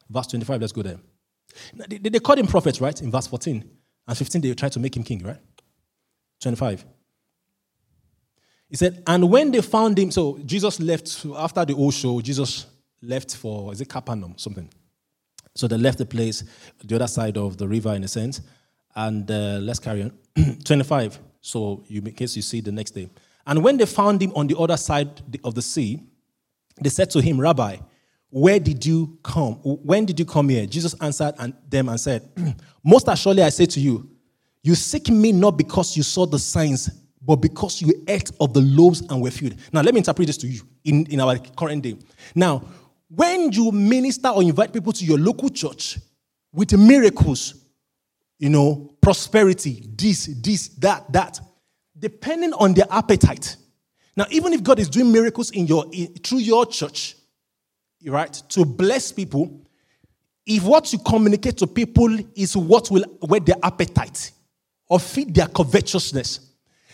Verse 0.10 0.28
25, 0.28 0.62
let's 0.62 0.74
go 0.74 0.82
there. 0.82 1.00
Now, 1.74 1.86
they, 1.90 1.98
they 1.98 2.20
called 2.20 2.40
him 2.40 2.48
prophet, 2.48 2.80
right? 2.80 3.00
In 3.02 3.12
verse 3.12 3.28
14. 3.28 3.70
And 4.08 4.18
15, 4.18 4.42
they 4.42 4.54
tried 4.54 4.72
to 4.72 4.80
make 4.80 4.96
him 4.96 5.04
king, 5.04 5.24
right? 5.24 5.40
25. 6.42 6.86
He 8.70 8.76
said, 8.76 9.04
and 9.08 9.30
when 9.30 9.52
they 9.52 9.62
found 9.62 9.98
him, 9.98 10.12
so 10.12 10.38
Jesus 10.46 10.80
left 10.80 11.26
after 11.36 11.66
the 11.66 11.74
old 11.74 11.94
show, 11.94 12.22
Jesus 12.22 12.68
left 13.02 13.36
for, 13.36 13.74
is 13.74 13.82
it 13.82 13.90
Capernaum, 13.90 14.36
something. 14.38 14.70
So 15.60 15.68
they 15.68 15.78
left 15.78 15.98
the 15.98 16.06
place, 16.06 16.44
the 16.84 16.96
other 16.96 17.08
side 17.08 17.38
of 17.38 17.58
the 17.58 17.68
river 17.68 17.94
in 17.94 18.04
a 18.04 18.08
sense. 18.08 18.42
And 18.96 19.30
uh, 19.30 19.60
let's 19.62 19.80
carry 19.80 20.04
on. 20.04 20.14
25. 20.64 21.20
So 21.42 21.84
you, 21.88 22.02
in 22.02 22.12
case 22.14 22.36
you 22.36 22.42
see 22.42 22.62
the 22.62 22.72
next 22.72 22.92
day. 22.92 23.10
And 23.46 23.64
when 23.64 23.78
they 23.78 23.86
found 23.86 24.22
him 24.22 24.32
on 24.36 24.48
the 24.48 24.58
other 24.58 24.78
side 24.78 25.22
of 25.44 25.56
the 25.56 25.62
sea, 25.62 26.02
they 26.82 26.90
said 26.90 27.10
to 27.12 27.22
him, 27.22 27.40
Rabbi, 27.40 27.78
where 28.30 28.60
did 28.60 28.86
you 28.86 29.18
come? 29.22 29.56
When 29.56 30.06
did 30.06 30.20
you 30.20 30.26
come 30.26 30.50
here? 30.50 30.66
Jesus 30.66 30.96
answered 31.02 31.36
them 31.68 31.90
and 31.90 32.00
said, 32.00 32.30
Most 32.84 33.08
assuredly 33.08 33.44
I 33.44 33.50
say 33.50 33.66
to 33.66 33.80
you, 33.80 34.10
you 34.64 34.76
seek 34.76 35.10
me 35.10 35.32
not 35.32 35.58
because 35.58 35.98
you 35.98 36.04
saw 36.04 36.26
the 36.26 36.40
signs 36.40 36.90
but 37.22 37.38
because 37.38 37.82
you 37.82 37.94
ate 38.08 38.32
of 38.40 38.54
the 38.54 38.62
loaves 38.62 39.02
and 39.02 39.22
were 39.22 39.32
filled. 39.32 39.56
Now, 39.74 39.82
let 39.82 39.94
me 39.94 40.00
interpret 40.00 40.26
this 40.26 40.38
to 40.38 40.48
you 40.48 40.62
in, 40.86 41.06
in 41.08 41.20
our 41.20 41.38
current 41.38 41.84
day. 41.84 41.98
Now, 42.34 42.64
when 43.10 43.52
you 43.52 43.72
minister 43.72 44.30
or 44.30 44.44
invite 44.44 44.72
people 44.72 44.94
to 44.94 45.04
your 45.04 45.18
local 45.18 45.50
church 45.50 45.98
with 46.54 46.78
miracles, 46.78 47.56
you 48.38 48.50
know, 48.50 48.96
prosperity, 49.02 49.84
this, 49.96 50.28
this, 50.42 50.70
that, 50.70 51.12
that, 51.12 51.40
depending 51.98 52.54
on 52.54 52.74
their 52.74 52.86
appetite. 52.90 53.58
Now, 54.16 54.26
even 54.30 54.54
if 54.54 54.64
God 54.64 54.80
is 54.80 54.90
doing 54.90 55.12
miracles 55.12 55.52
in 55.52 55.68
your 55.68 55.86
in, 55.92 56.08
through 56.16 56.40
your 56.40 56.66
church, 56.66 57.16
right, 58.06 58.32
to 58.50 58.66
bless 58.66 59.12
people, 59.12 59.66
if 60.46 60.64
what 60.64 60.92
you 60.94 61.00
communicate 61.00 61.58
to 61.58 61.68
people 61.68 62.18
is 62.36 62.56
what 62.56 62.90
will 62.90 63.04
whet 63.22 63.46
their 63.46 63.58
appetite 63.62 64.32
or 64.88 65.00
feed 65.00 65.34
their 65.36 65.48
covetousness. 65.48 66.40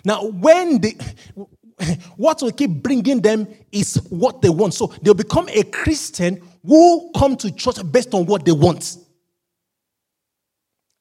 Now, 0.04 0.26
when 0.26 0.80
they 0.82 0.96
what 2.18 2.42
will 2.42 2.52
keep 2.52 2.72
bringing 2.72 3.22
them 3.22 3.48
is 3.72 3.96
what 4.10 4.42
they 4.42 4.50
want. 4.50 4.74
So 4.74 4.88
they'll 5.02 5.14
become 5.14 5.50
a 5.50 5.64
Christian 5.64 6.42
who 6.66 7.12
come 7.16 7.36
to 7.38 7.52
church 7.52 7.78
based 7.92 8.14
on 8.14 8.26
what 8.26 8.46
they 8.46 8.52
want. 8.52 8.98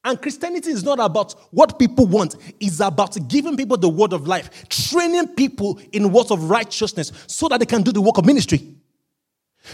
And 0.07 0.20
Christianity 0.20 0.70
is 0.70 0.85
not 0.85 1.01
about 1.01 1.35
what 1.51 1.79
people 1.79 2.07
want, 2.07 2.37
it's 2.61 2.81
about 2.81 3.16
giving 3.27 3.57
people 3.57 3.79
the 3.79 3.89
word 3.89 4.12
of 4.12 4.27
life, 4.29 4.68
training 4.68 5.29
people 5.29 5.81
in 5.93 6.12
words 6.12 6.31
of 6.31 6.51
righteousness 6.51 7.11
so 7.27 7.49
that 7.49 7.59
they 7.59 7.66
can 7.66 7.83
do 7.83 7.91
the 7.91 8.03
work 8.03 8.18
of 8.18 8.27
ministry. 8.27 8.75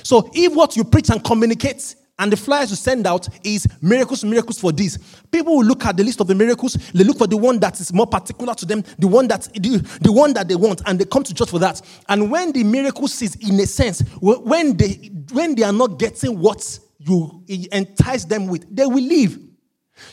So 0.05 0.31
if 0.33 0.55
what 0.55 0.77
you 0.77 0.85
preach 0.85 1.11
and 1.11 1.23
communicate 1.25 1.97
and 2.21 2.31
the 2.31 2.37
flyers 2.37 2.71
you 2.71 2.77
send 2.77 3.07
out 3.07 3.27
is 3.43 3.67
miracles, 3.81 4.23
miracles 4.25 4.61
for 4.61 4.71
this. 4.73 4.99
People 5.31 5.57
will 5.57 5.65
look 5.65 5.85
at 5.87 5.97
the 5.97 6.05
list 6.05 6.21
of 6.21 6.27
the 6.27 6.35
miracles, 6.35 6.75
they 6.93 7.03
look 7.03 7.19
for 7.19 7.27
the 7.27 7.37
one 7.37 7.59
that 7.59 7.81
is 7.81 7.93
more 7.93 8.07
particular 8.07 8.55
to 8.55 8.67
them, 8.67 8.85
the 8.99 9.09
one 9.09 9.27
that 9.29 9.49
the, 9.55 9.79
the 10.03 10.13
one 10.13 10.35
that 10.35 10.47
they 10.47 10.55
want, 10.55 10.83
and 10.87 10.99
they 10.99 11.07
come 11.07 11.25
to 11.25 11.35
church 11.35 11.51
for 11.51 11.59
that. 11.59 11.81
And 12.09 12.31
when 12.31 12.53
the 12.53 12.63
miracle 12.63 13.07
is 13.07 13.37
in 13.37 13.59
a 13.59 13.67
sense, 13.67 14.03
when 14.21 14.77
they 14.77 15.11
when 15.33 15.55
they 15.55 15.63
are 15.63 15.73
not 15.73 15.99
getting 15.99 16.39
what 16.39 16.79
you 16.99 17.43
entice 17.49 18.25
them 18.27 18.47
with, 18.47 18.67
they 18.75 18.85
will 18.85 19.03
leave. 19.03 19.39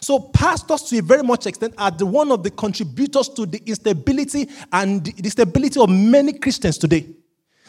So 0.02 0.20
pastors, 0.20 0.84
to 0.84 1.00
a 1.00 1.02
very 1.02 1.24
much 1.24 1.46
extent, 1.46 1.74
are 1.78 1.92
the 1.92 2.06
one 2.06 2.32
of 2.32 2.44
the 2.44 2.52
contributors 2.52 3.30
to 3.30 3.46
the 3.46 3.62
instability 3.66 4.50
and 4.72 5.06
the 5.06 5.30
stability 5.30 5.80
of 5.80 5.90
many 5.90 6.34
Christians 6.34 6.78
today. 6.78 7.08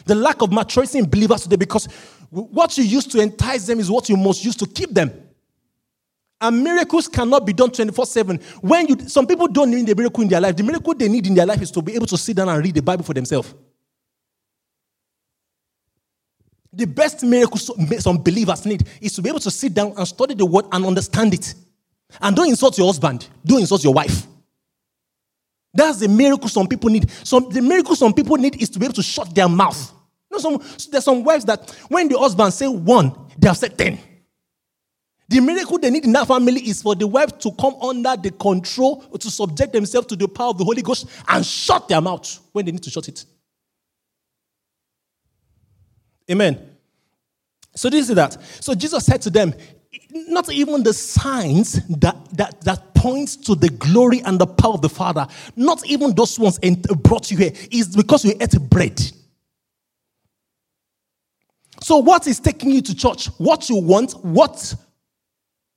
The 0.05 0.15
lack 0.15 0.41
of 0.41 0.51
maturity 0.51 0.99
in 0.99 1.09
believers 1.09 1.43
today 1.43 1.57
because 1.57 1.87
what 2.29 2.77
you 2.77 2.83
use 2.83 3.07
to 3.07 3.19
entice 3.19 3.65
them 3.65 3.79
is 3.79 3.89
what 3.89 4.07
you 4.09 4.17
must 4.17 4.43
use 4.45 4.55
to 4.57 4.67
keep 4.67 4.91
them. 4.91 5.11
And 6.41 6.63
miracles 6.63 7.07
cannot 7.07 7.45
be 7.45 7.53
done 7.53 7.71
24 7.71 8.05
7. 8.05 8.37
When 8.61 8.87
you, 8.87 8.99
some 9.09 9.27
people 9.27 9.47
don't 9.47 9.71
need 9.71 9.89
a 9.89 9.95
miracle 9.95 10.23
in 10.23 10.29
their 10.29 10.39
life, 10.39 10.55
the 10.55 10.63
miracle 10.63 10.93
they 10.93 11.09
need 11.09 11.27
in 11.27 11.33
their 11.33 11.45
life 11.45 11.61
is 11.61 11.71
to 11.71 11.81
be 11.81 11.95
able 11.95 12.05
to 12.05 12.17
sit 12.17 12.37
down 12.37 12.47
and 12.47 12.63
read 12.63 12.75
the 12.75 12.81
Bible 12.81 13.03
for 13.03 13.13
themselves. 13.13 13.53
The 16.71 16.85
best 16.85 17.23
miracle 17.23 17.57
some 17.57 18.23
believers 18.23 18.65
need 18.65 18.87
is 19.01 19.13
to 19.13 19.21
be 19.21 19.29
able 19.29 19.39
to 19.39 19.51
sit 19.51 19.73
down 19.73 19.93
and 19.97 20.07
study 20.07 20.35
the 20.35 20.45
word 20.45 20.65
and 20.71 20.85
understand 20.85 21.33
it. 21.33 21.55
And 22.21 22.35
don't 22.35 22.47
insult 22.47 22.77
your 22.77 22.87
husband, 22.87 23.27
don't 23.43 23.59
insult 23.59 23.83
your 23.83 23.93
wife. 23.93 24.27
That's 25.73 25.99
the 25.99 26.07
miracle 26.07 26.47
some 26.47 26.67
people 26.67 26.89
need. 26.89 27.09
Some, 27.23 27.49
the 27.49 27.61
miracle 27.61 27.95
some 27.95 28.13
people 28.13 28.37
need 28.37 28.61
is 28.61 28.69
to 28.69 28.79
be 28.79 28.85
able 28.85 28.95
to 28.95 29.03
shut 29.03 29.33
their 29.35 29.49
mouth 29.49 29.93
you 30.31 30.37
know, 30.37 30.39
some, 30.39 30.89
there's 30.91 31.03
some 31.03 31.23
wives 31.23 31.45
that 31.45 31.69
when 31.89 32.07
the 32.07 32.17
husband 32.17 32.53
say 32.53 32.67
one, 32.67 33.13
they 33.37 33.47
have 33.47 33.57
said 33.57 33.77
ten. 33.77 33.97
The 35.27 35.39
miracle 35.39 35.77
they 35.77 35.91
need 35.91 36.05
in 36.05 36.11
that 36.13 36.27
family 36.27 36.59
is 36.61 36.81
for 36.81 36.95
the 36.95 37.05
wife 37.05 37.37
to 37.39 37.51
come 37.51 37.75
under 37.81 38.15
the 38.17 38.31
control, 38.31 39.01
to 39.01 39.29
subject 39.29 39.73
themselves 39.73 40.07
to 40.07 40.15
the 40.15 40.27
power 40.27 40.49
of 40.49 40.57
the 40.57 40.63
Holy 40.63 40.81
Ghost 40.81 41.07
and 41.27 41.45
shut 41.45 41.87
their 41.87 42.01
mouth 42.01 42.39
when 42.51 42.65
they 42.65 42.71
need 42.71 42.81
to 42.81 42.89
shut 42.89 43.07
it. 43.07 43.25
Amen. 46.31 46.59
So 47.75 47.91
this 47.91 48.09
is 48.09 48.15
that. 48.15 48.37
So 48.59 48.73
Jesus 48.73 49.05
said 49.05 49.21
to 49.21 49.29
them, 49.29 49.53
not 50.11 50.51
even 50.51 50.81
the 50.81 50.93
signs 50.93 51.73
that, 51.97 52.15
that, 52.33 52.61
that 52.61 52.95
points 52.95 53.35
to 53.35 53.53
the 53.53 53.69
glory 53.69 54.21
and 54.25 54.39
the 54.39 54.47
power 54.47 54.73
of 54.73 54.81
the 54.81 54.89
Father, 54.89 55.27
not 55.55 55.85
even 55.85 56.15
those 56.15 56.39
ones 56.39 56.59
brought 57.03 57.29
you 57.29 57.37
here, 57.37 57.51
is 57.71 57.95
because 57.95 58.25
you 58.25 58.33
ate 58.41 58.59
bread. 58.69 58.99
So, 61.81 61.97
what 61.97 62.27
is 62.27 62.39
taking 62.39 62.71
you 62.71 62.81
to 62.81 62.95
church? 62.95 63.27
What 63.37 63.69
you 63.69 63.77
want? 63.77 64.13
What 64.23 64.75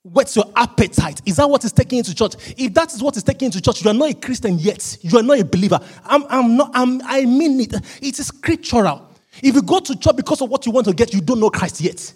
what's 0.02 0.34
your 0.34 0.46
appetite? 0.56 1.20
Is 1.24 1.36
that 1.36 1.48
what 1.48 1.64
is 1.64 1.72
taking 1.72 1.98
you 1.98 2.04
to 2.04 2.14
church? 2.14 2.34
If 2.56 2.74
that 2.74 2.92
is 2.92 3.02
what 3.02 3.16
is 3.16 3.22
taking 3.22 3.46
you 3.46 3.52
to 3.52 3.60
church, 3.60 3.84
you 3.84 3.90
are 3.90 3.94
not 3.94 4.10
a 4.10 4.14
Christian 4.14 4.58
yet. 4.58 4.98
You 5.00 5.18
are 5.18 5.22
not 5.22 5.38
a 5.38 5.44
believer. 5.44 5.78
I'm, 6.04 6.24
I'm 6.28 6.56
not, 6.56 6.70
I'm, 6.74 7.00
I 7.04 7.24
mean 7.24 7.60
it. 7.60 7.74
It 8.02 8.18
is 8.18 8.26
scriptural. 8.26 9.08
If 9.42 9.54
you 9.54 9.62
go 9.62 9.78
to 9.78 9.96
church 9.96 10.16
because 10.16 10.42
of 10.42 10.50
what 10.50 10.66
you 10.66 10.72
want 10.72 10.86
to 10.86 10.92
get, 10.92 11.14
you 11.14 11.20
don't 11.20 11.40
know 11.40 11.50
Christ 11.50 11.80
yet. 11.80 12.12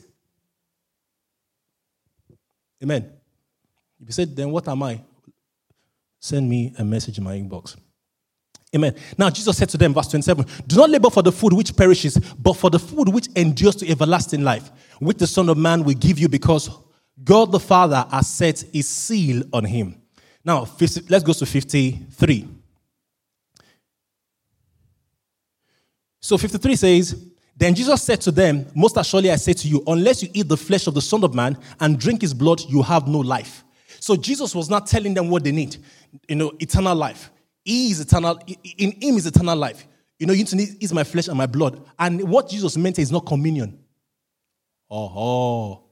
Amen. 2.82 3.10
If 4.00 4.08
you 4.08 4.12
said, 4.12 4.36
then 4.36 4.50
what 4.50 4.68
am 4.68 4.82
I? 4.82 5.00
Send 6.18 6.48
me 6.48 6.74
a 6.78 6.84
message 6.84 7.18
in 7.18 7.24
my 7.24 7.36
inbox. 7.36 7.76
Amen. 8.74 8.94
Now, 9.16 9.30
Jesus 9.30 9.56
said 9.56 9.68
to 9.70 9.78
them, 9.78 9.94
verse 9.94 10.08
27, 10.08 10.44
Do 10.66 10.76
not 10.76 10.90
labor 10.90 11.08
for 11.08 11.22
the 11.22 11.32
food 11.32 11.52
which 11.52 11.76
perishes, 11.76 12.16
but 12.16 12.54
for 12.54 12.68
the 12.68 12.78
food 12.78 13.08
which 13.08 13.28
endures 13.36 13.76
to 13.76 13.88
everlasting 13.88 14.42
life, 14.42 14.70
which 14.98 15.18
the 15.18 15.26
Son 15.26 15.48
of 15.48 15.56
Man 15.56 15.84
will 15.84 15.94
give 15.94 16.18
you 16.18 16.28
because 16.28 16.68
God 17.22 17.52
the 17.52 17.60
Father 17.60 18.04
has 18.10 18.28
set 18.28 18.64
his 18.72 18.88
seal 18.88 19.42
on 19.52 19.64
him. 19.64 20.00
Now, 20.44 20.66
let's 21.08 21.24
go 21.24 21.32
to 21.32 21.46
53. 21.46 22.48
So 26.20 26.36
53 26.36 26.76
says, 26.76 27.32
Then 27.56 27.74
Jesus 27.74 28.02
said 28.02 28.20
to 28.22 28.32
them, 28.32 28.66
Most 28.74 28.96
assuredly 28.96 29.30
I 29.30 29.36
say 29.36 29.52
to 29.52 29.68
you, 29.68 29.82
unless 29.86 30.22
you 30.22 30.28
eat 30.34 30.48
the 30.48 30.56
flesh 30.56 30.86
of 30.88 30.94
the 30.94 31.00
Son 31.00 31.22
of 31.22 31.34
Man 31.34 31.56
and 31.78 31.98
drink 31.98 32.22
his 32.22 32.34
blood, 32.34 32.60
you 32.68 32.82
have 32.82 33.06
no 33.06 33.20
life. 33.20 33.64
So 34.00 34.16
Jesus 34.16 34.54
was 34.54 34.68
not 34.68 34.86
telling 34.86 35.14
them 35.14 35.30
what 35.30 35.44
they 35.44 35.52
need, 35.52 35.76
you 36.28 36.36
know, 36.36 36.52
eternal 36.58 36.94
life. 36.94 37.30
He 37.66 37.90
is 37.90 37.98
eternal. 37.98 38.38
In 38.78 38.92
him 38.92 39.16
is 39.16 39.26
eternal 39.26 39.56
life. 39.56 39.86
You 40.20 40.26
know, 40.26 40.32
you 40.32 40.44
need 40.44 40.92
my 40.92 41.02
flesh 41.02 41.26
and 41.26 41.36
my 41.36 41.46
blood. 41.46 41.84
And 41.98 42.28
what 42.28 42.48
Jesus 42.48 42.76
meant 42.76 42.98
is 43.00 43.10
not 43.10 43.26
communion. 43.26 43.78
Oh, 44.88 45.12
oh. 45.14 45.82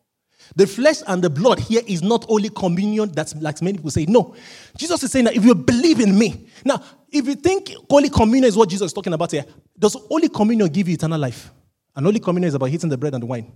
The 0.55 0.69
flesh 0.69 0.99
and 1.07 1.21
the 1.21 1.31
blood 1.31 1.59
here 1.59 1.83
is 1.87 2.01
not 2.01 2.27
only 2.29 2.49
communion 2.49 3.11
that's 3.11 3.35
like 3.35 3.61
many 3.61 3.79
people 3.79 3.91
say. 3.91 4.07
No. 4.07 4.37
Jesus 4.77 5.03
is 5.03 5.11
saying 5.11 5.25
that 5.25 5.35
if 5.35 5.45
you 5.45 5.55
believe 5.55 5.99
in 5.99 6.17
me. 6.17 6.49
Now, 6.65 6.81
if 7.11 7.27
you 7.27 7.35
think 7.35 7.73
Holy 7.91 8.09
Communion 8.09 8.45
is 8.45 8.57
what 8.57 8.69
Jesus 8.69 8.87
is 8.87 8.93
talking 8.93 9.13
about 9.13 9.33
here, 9.33 9.45
does 9.77 9.95
Holy 9.95 10.29
Communion 10.29 10.69
give 10.69 10.87
you 10.87 10.95
eternal 10.95 11.19
life? 11.19 11.51
And 11.97 12.07
Holy 12.07 12.21
Communion 12.21 12.49
is 12.49 12.55
about 12.55 12.69
eating 12.69 12.89
the 12.89 12.97
bread 12.97 13.15
and 13.15 13.23
the 13.23 13.27
wine. 13.27 13.53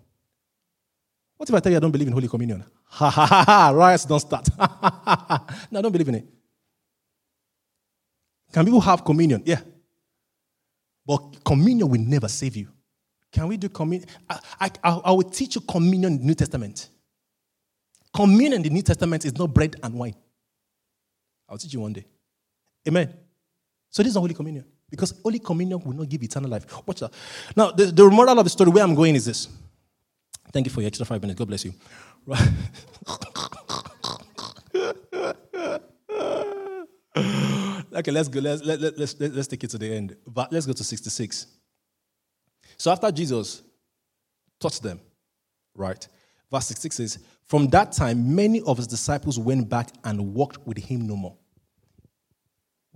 What 1.36 1.48
if 1.48 1.54
I 1.54 1.60
tell 1.60 1.70
you 1.70 1.76
I 1.76 1.80
don't 1.80 1.92
believe 1.92 2.08
in 2.08 2.14
Holy 2.14 2.26
Communion? 2.28 2.64
Ha 2.84 3.10
ha 3.10 3.26
ha 3.26 3.44
ha, 3.44 3.70
riots 3.70 4.04
don't 4.04 4.18
start. 4.18 4.48
no, 5.70 5.78
I 5.78 5.82
don't 5.82 5.92
believe 5.92 6.08
in 6.08 6.16
it. 6.16 6.26
Can 8.53 8.64
people 8.64 8.80
have 8.80 9.05
communion? 9.05 9.42
Yeah. 9.44 9.61
But 11.07 11.44
communion 11.44 11.88
will 11.88 12.01
never 12.01 12.28
save 12.28 12.57
you. 12.57 12.68
Can 13.30 13.49
we 13.49 13.57
do 13.57 13.68
communion? 13.68 14.09
I, 14.28 14.40
I, 14.61 14.70
I 15.05 15.11
will 15.12 15.22
teach 15.22 15.55
you 15.55 15.61
communion 15.61 16.14
in 16.14 16.18
the 16.18 16.24
New 16.24 16.34
Testament. 16.34 16.88
Communion 18.14 18.55
in 18.55 18.62
the 18.62 18.70
New 18.70 18.82
Testament 18.82 19.24
is 19.24 19.36
not 19.36 19.53
bread 19.53 19.76
and 19.82 19.94
wine. 19.94 20.14
I'll 21.49 21.59
teach 21.59 21.72
you 21.72 21.80
one 21.80 21.92
day. 21.92 22.05
Amen. 22.86 23.14
So 23.90 24.03
this 24.03 24.11
is 24.11 24.14
not 24.14 24.20
Holy 24.22 24.34
Communion. 24.34 24.64
Because 24.90 25.14
Holy 25.22 25.38
Communion 25.38 25.80
will 25.84 25.92
not 25.92 26.09
give 26.09 26.22
eternal 26.22 26.51
life. 26.51 26.64
Watch 26.86 27.01
that. 27.01 27.12
Now, 27.55 27.70
the, 27.70 27.86
the 27.86 28.11
moral 28.11 28.38
of 28.38 28.44
the 28.44 28.51
story, 28.51 28.70
where 28.70 28.82
I'm 28.82 28.94
going 28.94 29.14
is 29.14 29.26
this. 29.26 29.49
Thank 30.51 30.66
you 30.66 30.72
for 30.72 30.80
your 30.80 30.88
extra 30.88 31.05
five 31.05 31.20
minutes. 31.20 31.38
God 31.38 31.49
bless 31.49 31.64
you. 31.64 31.74
Right. 32.26 32.49
okay, 37.99 38.11
let's 38.11 38.28
go. 38.28 38.40
Let's, 38.40 38.64
let, 38.64 38.80
let, 38.80 38.99
let's, 38.99 39.18
let's 39.18 39.49
take 39.49 39.64
it 39.64 39.70
to 39.70 39.78
the 39.78 39.92
end. 39.92 40.16
But 40.26 40.53
let's 40.53 40.66
go 40.66 40.72
to 40.72 40.84
66. 40.84 41.46
So 42.76 42.90
after 42.90 43.11
Jesus 43.11 43.62
taught 44.61 44.80
them, 44.82 45.01
right? 45.74 46.07
Verse 46.51 46.66
66 46.66 46.96
says, 46.96 47.18
From 47.44 47.68
that 47.68 47.92
time, 47.92 48.34
many 48.34 48.61
of 48.62 48.76
his 48.76 48.86
disciples 48.86 49.38
went 49.38 49.68
back 49.68 49.90
and 50.05 50.34
walked 50.34 50.66
with 50.66 50.78
him 50.78 51.07
no 51.07 51.16
more. 51.16 51.36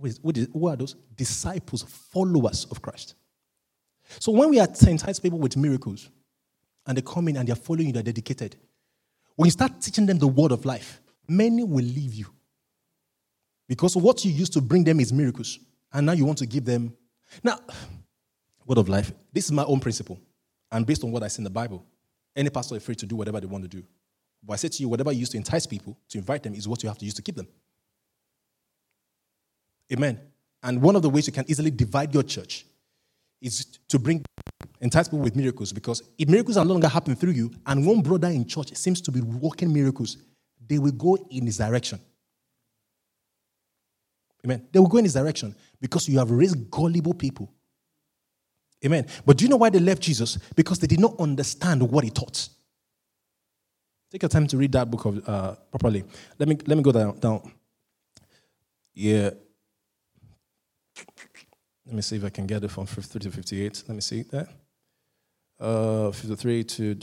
Who 0.01 0.67
are 0.67 0.75
those? 0.75 0.95
Disciples, 1.15 1.83
followers 1.83 2.65
of 2.71 2.81
Christ. 2.81 3.15
So 4.19 4.31
when 4.31 4.49
we 4.49 4.59
are 4.59 4.67
entice 4.87 5.19
people 5.19 5.39
with 5.39 5.55
miracles, 5.55 6.09
and 6.85 6.97
they 6.97 7.01
come 7.01 7.29
in 7.29 7.37
and 7.37 7.47
they're 7.47 7.55
following 7.55 7.87
you, 7.87 7.93
they're 7.93 8.03
dedicated, 8.03 8.57
when 9.35 9.45
you 9.45 9.51
start 9.51 9.79
teaching 9.79 10.05
them 10.05 10.17
the 10.17 10.27
word 10.27 10.51
of 10.51 10.65
life, 10.65 11.01
many 11.27 11.63
will 11.63 11.85
leave 11.85 12.13
you 12.13 12.27
because 13.73 13.97
what 13.97 14.23
you 14.23 14.31
used 14.31 14.53
to 14.53 14.61
bring 14.61 14.83
them 14.83 14.99
is 14.99 15.11
miracles. 15.11 15.57
And 15.91 16.05
now 16.05 16.11
you 16.11 16.25
want 16.25 16.37
to 16.37 16.45
give 16.45 16.63
them. 16.63 16.95
Now, 17.41 17.59
word 18.67 18.77
of 18.77 18.87
life, 18.87 19.11
this 19.31 19.45
is 19.45 19.51
my 19.51 19.63
own 19.63 19.79
principle. 19.79 20.21
And 20.71 20.85
based 20.85 21.03
on 21.03 21.11
what 21.11 21.23
I 21.23 21.27
see 21.27 21.39
in 21.39 21.43
the 21.43 21.49
Bible, 21.49 21.83
any 22.35 22.51
pastor 22.51 22.75
is 22.75 22.83
free 22.83 22.93
to 22.93 23.07
do 23.07 23.15
whatever 23.15 23.39
they 23.39 23.47
want 23.47 23.63
to 23.63 23.67
do. 23.67 23.83
But 24.43 24.53
I 24.53 24.55
say 24.57 24.67
to 24.67 24.79
you, 24.79 24.89
whatever 24.89 25.11
you 25.11 25.21
use 25.21 25.29
to 25.29 25.37
entice 25.37 25.65
people, 25.65 25.97
to 26.09 26.19
invite 26.19 26.43
them, 26.43 26.53
is 26.53 26.67
what 26.67 26.83
you 26.83 26.89
have 26.89 26.99
to 26.99 27.05
use 27.05 27.15
to 27.15 27.23
keep 27.23 27.35
them. 27.35 27.47
Amen. 29.91 30.19
And 30.61 30.79
one 30.79 30.95
of 30.95 31.01
the 31.01 31.09
ways 31.09 31.25
you 31.25 31.33
can 31.33 31.45
easily 31.47 31.71
divide 31.71 32.13
your 32.13 32.21
church 32.21 32.67
is 33.41 33.65
to 33.87 33.97
bring 33.97 34.23
entice 34.81 35.07
people 35.07 35.19
with 35.19 35.35
miracles 35.35 35.73
because 35.73 36.03
if 36.19 36.29
miracles 36.29 36.57
are 36.57 36.65
no 36.65 36.73
longer 36.73 36.87
happening 36.87 37.17
through 37.17 37.31
you 37.31 37.51
and 37.65 37.87
one 37.87 38.01
brother 38.01 38.27
in 38.27 38.45
church 38.45 38.75
seems 38.75 39.01
to 39.01 39.11
be 39.11 39.21
working 39.21 39.73
miracles, 39.73 40.17
they 40.67 40.77
will 40.77 40.91
go 40.91 41.17
in 41.31 41.47
his 41.47 41.57
direction. 41.57 41.99
Amen. 44.45 44.67
They 44.71 44.79
will 44.79 44.87
go 44.87 44.97
in 44.97 45.05
his 45.05 45.13
direction 45.13 45.55
because 45.79 46.07
you 46.09 46.19
have 46.19 46.29
raised 46.29 46.69
gullible 46.69 47.13
people. 47.13 47.51
Amen. 48.85 49.05
But 49.25 49.37
do 49.37 49.45
you 49.45 49.49
know 49.49 49.55
why 49.57 49.69
they 49.69 49.79
left 49.79 50.01
Jesus? 50.01 50.37
Because 50.55 50.79
they 50.79 50.87
did 50.87 50.99
not 50.99 51.17
understand 51.19 51.81
what 51.89 52.03
he 52.03 52.09
taught. 52.09 52.49
Take 54.11 54.21
your 54.21 54.29
time 54.29 54.45
to 54.47 54.57
read 54.57 54.73
that 54.73 54.91
book 54.91 55.05
of, 55.05 55.27
uh, 55.27 55.55
properly. 55.71 56.03
Let 56.37 56.49
me 56.49 56.57
let 56.67 56.77
me 56.77 56.83
go 56.83 56.91
down. 56.91 57.17
down. 57.19 57.51
Yeah. 58.93 59.31
Let 61.85 61.95
me 61.95 62.01
see 62.01 62.17
if 62.17 62.23
I 62.23 62.29
can 62.29 62.45
get 62.45 62.63
it 62.63 62.69
from 62.69 62.85
53 62.85 63.21
to 63.21 63.31
58. 63.31 63.83
Let 63.87 63.95
me 63.95 64.01
see 64.01 64.23
that. 64.23 64.49
Uh, 65.59 66.11
53 66.11 66.63
to. 66.63 66.95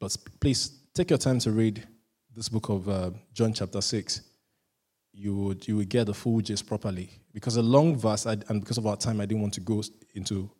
But 0.00 0.16
please 0.40 0.70
take 0.92 1.10
your 1.10 1.18
time 1.18 1.38
to 1.38 1.50
read 1.52 1.86
this 2.34 2.48
book 2.48 2.68
of 2.68 2.88
uh, 2.88 3.10
John 3.32 3.52
chapter 3.52 3.80
6. 3.80 4.22
You 5.12 5.36
would, 5.36 5.68
you 5.68 5.76
would 5.76 5.88
get 5.88 6.06
the 6.06 6.14
full 6.14 6.40
gist 6.40 6.66
properly. 6.66 7.10
Because 7.32 7.56
a 7.56 7.62
long 7.62 7.96
verse, 7.96 8.26
I, 8.26 8.32
and 8.48 8.60
because 8.60 8.78
of 8.78 8.86
our 8.86 8.96
time, 8.96 9.20
I 9.20 9.26
didn't 9.26 9.42
want 9.42 9.54
to 9.54 9.60
go 9.60 9.82
into 10.14 10.50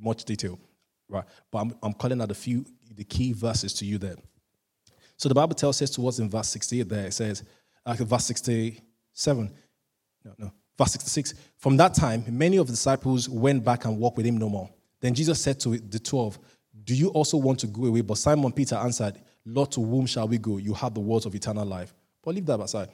much 0.00 0.24
detail. 0.24 0.58
Right? 1.08 1.24
But 1.50 1.58
I'm, 1.58 1.74
I'm 1.82 1.92
calling 1.92 2.20
out 2.20 2.30
a 2.30 2.34
few, 2.34 2.64
the 2.94 3.04
key 3.04 3.32
verses 3.32 3.72
to 3.74 3.84
you 3.84 3.98
there. 3.98 4.16
So 5.16 5.28
the 5.28 5.34
Bible 5.34 5.54
tells 5.54 5.80
us 5.82 5.90
towards 5.90 6.18
in 6.18 6.28
verse 6.28 6.48
68 6.48 6.88
there, 6.88 7.06
it 7.06 7.14
says, 7.14 7.44
uh, 7.86 7.94
verse 7.94 8.24
67, 8.24 9.50
no, 10.24 10.34
no, 10.38 10.52
verse 10.78 10.92
66. 10.92 11.34
From 11.58 11.76
that 11.76 11.94
time, 11.94 12.24
many 12.28 12.56
of 12.56 12.66
the 12.66 12.72
disciples 12.72 13.28
went 13.28 13.64
back 13.64 13.84
and 13.84 13.98
walked 13.98 14.16
with 14.16 14.26
him 14.26 14.38
no 14.38 14.48
more. 14.48 14.70
Then 15.00 15.14
Jesus 15.14 15.40
said 15.40 15.58
to 15.60 15.78
the 15.78 15.98
twelve, 15.98 16.38
Do 16.84 16.94
you 16.94 17.08
also 17.08 17.38
want 17.38 17.58
to 17.60 17.66
go 17.66 17.86
away? 17.86 18.02
But 18.02 18.18
Simon 18.18 18.52
Peter 18.52 18.76
answered, 18.76 19.18
Lord, 19.44 19.70
to 19.72 19.82
whom 19.82 20.06
shall 20.06 20.28
we 20.28 20.38
go? 20.38 20.58
You 20.58 20.74
have 20.74 20.94
the 20.94 21.00
words 21.00 21.26
of 21.26 21.34
eternal 21.34 21.64
life. 21.64 21.94
But 22.22 22.34
leave 22.34 22.46
that 22.46 22.60
aside. 22.60 22.88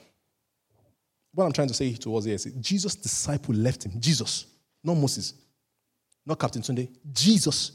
What 1.35 1.45
I'm 1.45 1.53
trying 1.53 1.69
to 1.69 1.75
say 1.75 1.93
to 1.93 2.17
us 2.17 2.25
here 2.25 2.35
is 2.35 2.45
Jesus' 2.61 2.95
disciple 2.95 3.55
left 3.55 3.85
him. 3.85 3.93
Jesus, 4.01 4.47
not 4.83 4.95
Moses, 4.95 5.35
not 6.25 6.39
Captain 6.39 6.63
Tunde. 6.63 6.89
Jesus. 7.13 7.73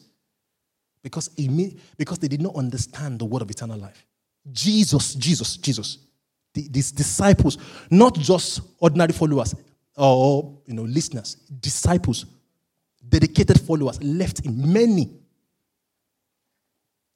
Because, 1.03 1.32
he, 1.36 1.78
because 1.97 2.19
they 2.19 2.28
did 2.28 2.41
not 2.41 2.55
understand 2.55 3.19
the 3.19 3.26
word 3.26 3.41
of 3.41 3.49
eternal 3.49 3.78
life. 3.78 4.05
Jesus, 4.51 5.15
Jesus, 5.15 5.57
Jesus. 5.57 5.97
The, 6.53 6.67
these 6.67 6.91
disciples, 6.91 7.57
not 7.89 8.15
just 8.15 8.61
ordinary 8.80 9.13
followers 9.13 9.55
or 9.95 10.57
you 10.65 10.74
know 10.74 10.84
listeners, 10.84 11.36
disciples, 11.36 12.26
dedicated 13.07 13.59
followers, 13.61 14.01
left 14.01 14.45
him 14.45 14.72
many. 14.72 15.09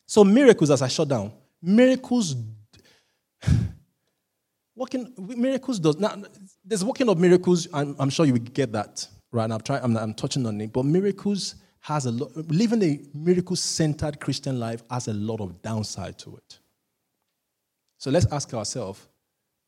So 0.06 0.24
miracles, 0.24 0.72
as 0.72 0.82
I 0.82 0.88
shut 0.88 1.08
down, 1.08 1.32
miracles. 1.66 2.36
Working 4.76 5.14
miracles 5.18 5.80
does 5.80 5.98
now. 5.98 6.22
There's 6.64 6.84
working 6.84 7.08
of 7.10 7.18
miracles. 7.18 7.68
I'm, 7.74 7.96
I'm 7.98 8.10
sure 8.10 8.26
you 8.26 8.34
will 8.34 8.40
get 8.40 8.74
that 8.74 9.08
right. 9.32 9.48
now 9.48 9.56
I'm 9.56 9.62
trying. 9.62 9.84
I'm, 9.84 9.96
I'm 9.96 10.14
touching 10.14 10.46
on 10.46 10.60
it, 10.60 10.74
but 10.74 10.84
miracles 10.84 11.56
has 11.80 12.06
a 12.06 12.12
lot. 12.12 12.36
Living 12.36 12.84
a 12.84 13.00
miracle-centered 13.14 14.20
Christian 14.20 14.60
life 14.60 14.84
has 14.90 15.08
a 15.08 15.14
lot 15.14 15.40
of 15.40 15.62
downside 15.62 16.18
to 16.20 16.36
it. 16.36 16.60
So 17.98 18.12
let's 18.12 18.30
ask 18.34 18.54
ourselves: 18.54 19.08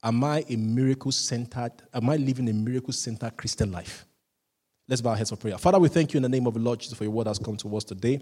Am 0.03 0.21
I 0.23 0.43
a 0.49 0.57
miracle-centered? 0.57 1.71
Am 1.93 2.09
I 2.09 2.17
living 2.17 2.49
a 2.49 2.53
miracle-centered 2.53 3.37
Christian 3.37 3.71
life? 3.71 4.05
Let's 4.89 5.01
bow 5.01 5.11
our 5.11 5.15
heads 5.15 5.29
for 5.29 5.37
prayer. 5.37 5.57
Father, 5.57 5.79
we 5.79 5.89
thank 5.89 6.13
you 6.13 6.17
in 6.17 6.23
the 6.23 6.29
name 6.29 6.47
of 6.47 6.53
the 6.53 6.59
Lord 6.59 6.79
Jesus 6.79 6.97
for 6.97 7.03
your 7.03 7.11
word 7.11 7.27
has 7.27 7.39
come 7.39 7.57
to 7.57 7.77
us 7.77 7.83
today. 7.83 8.21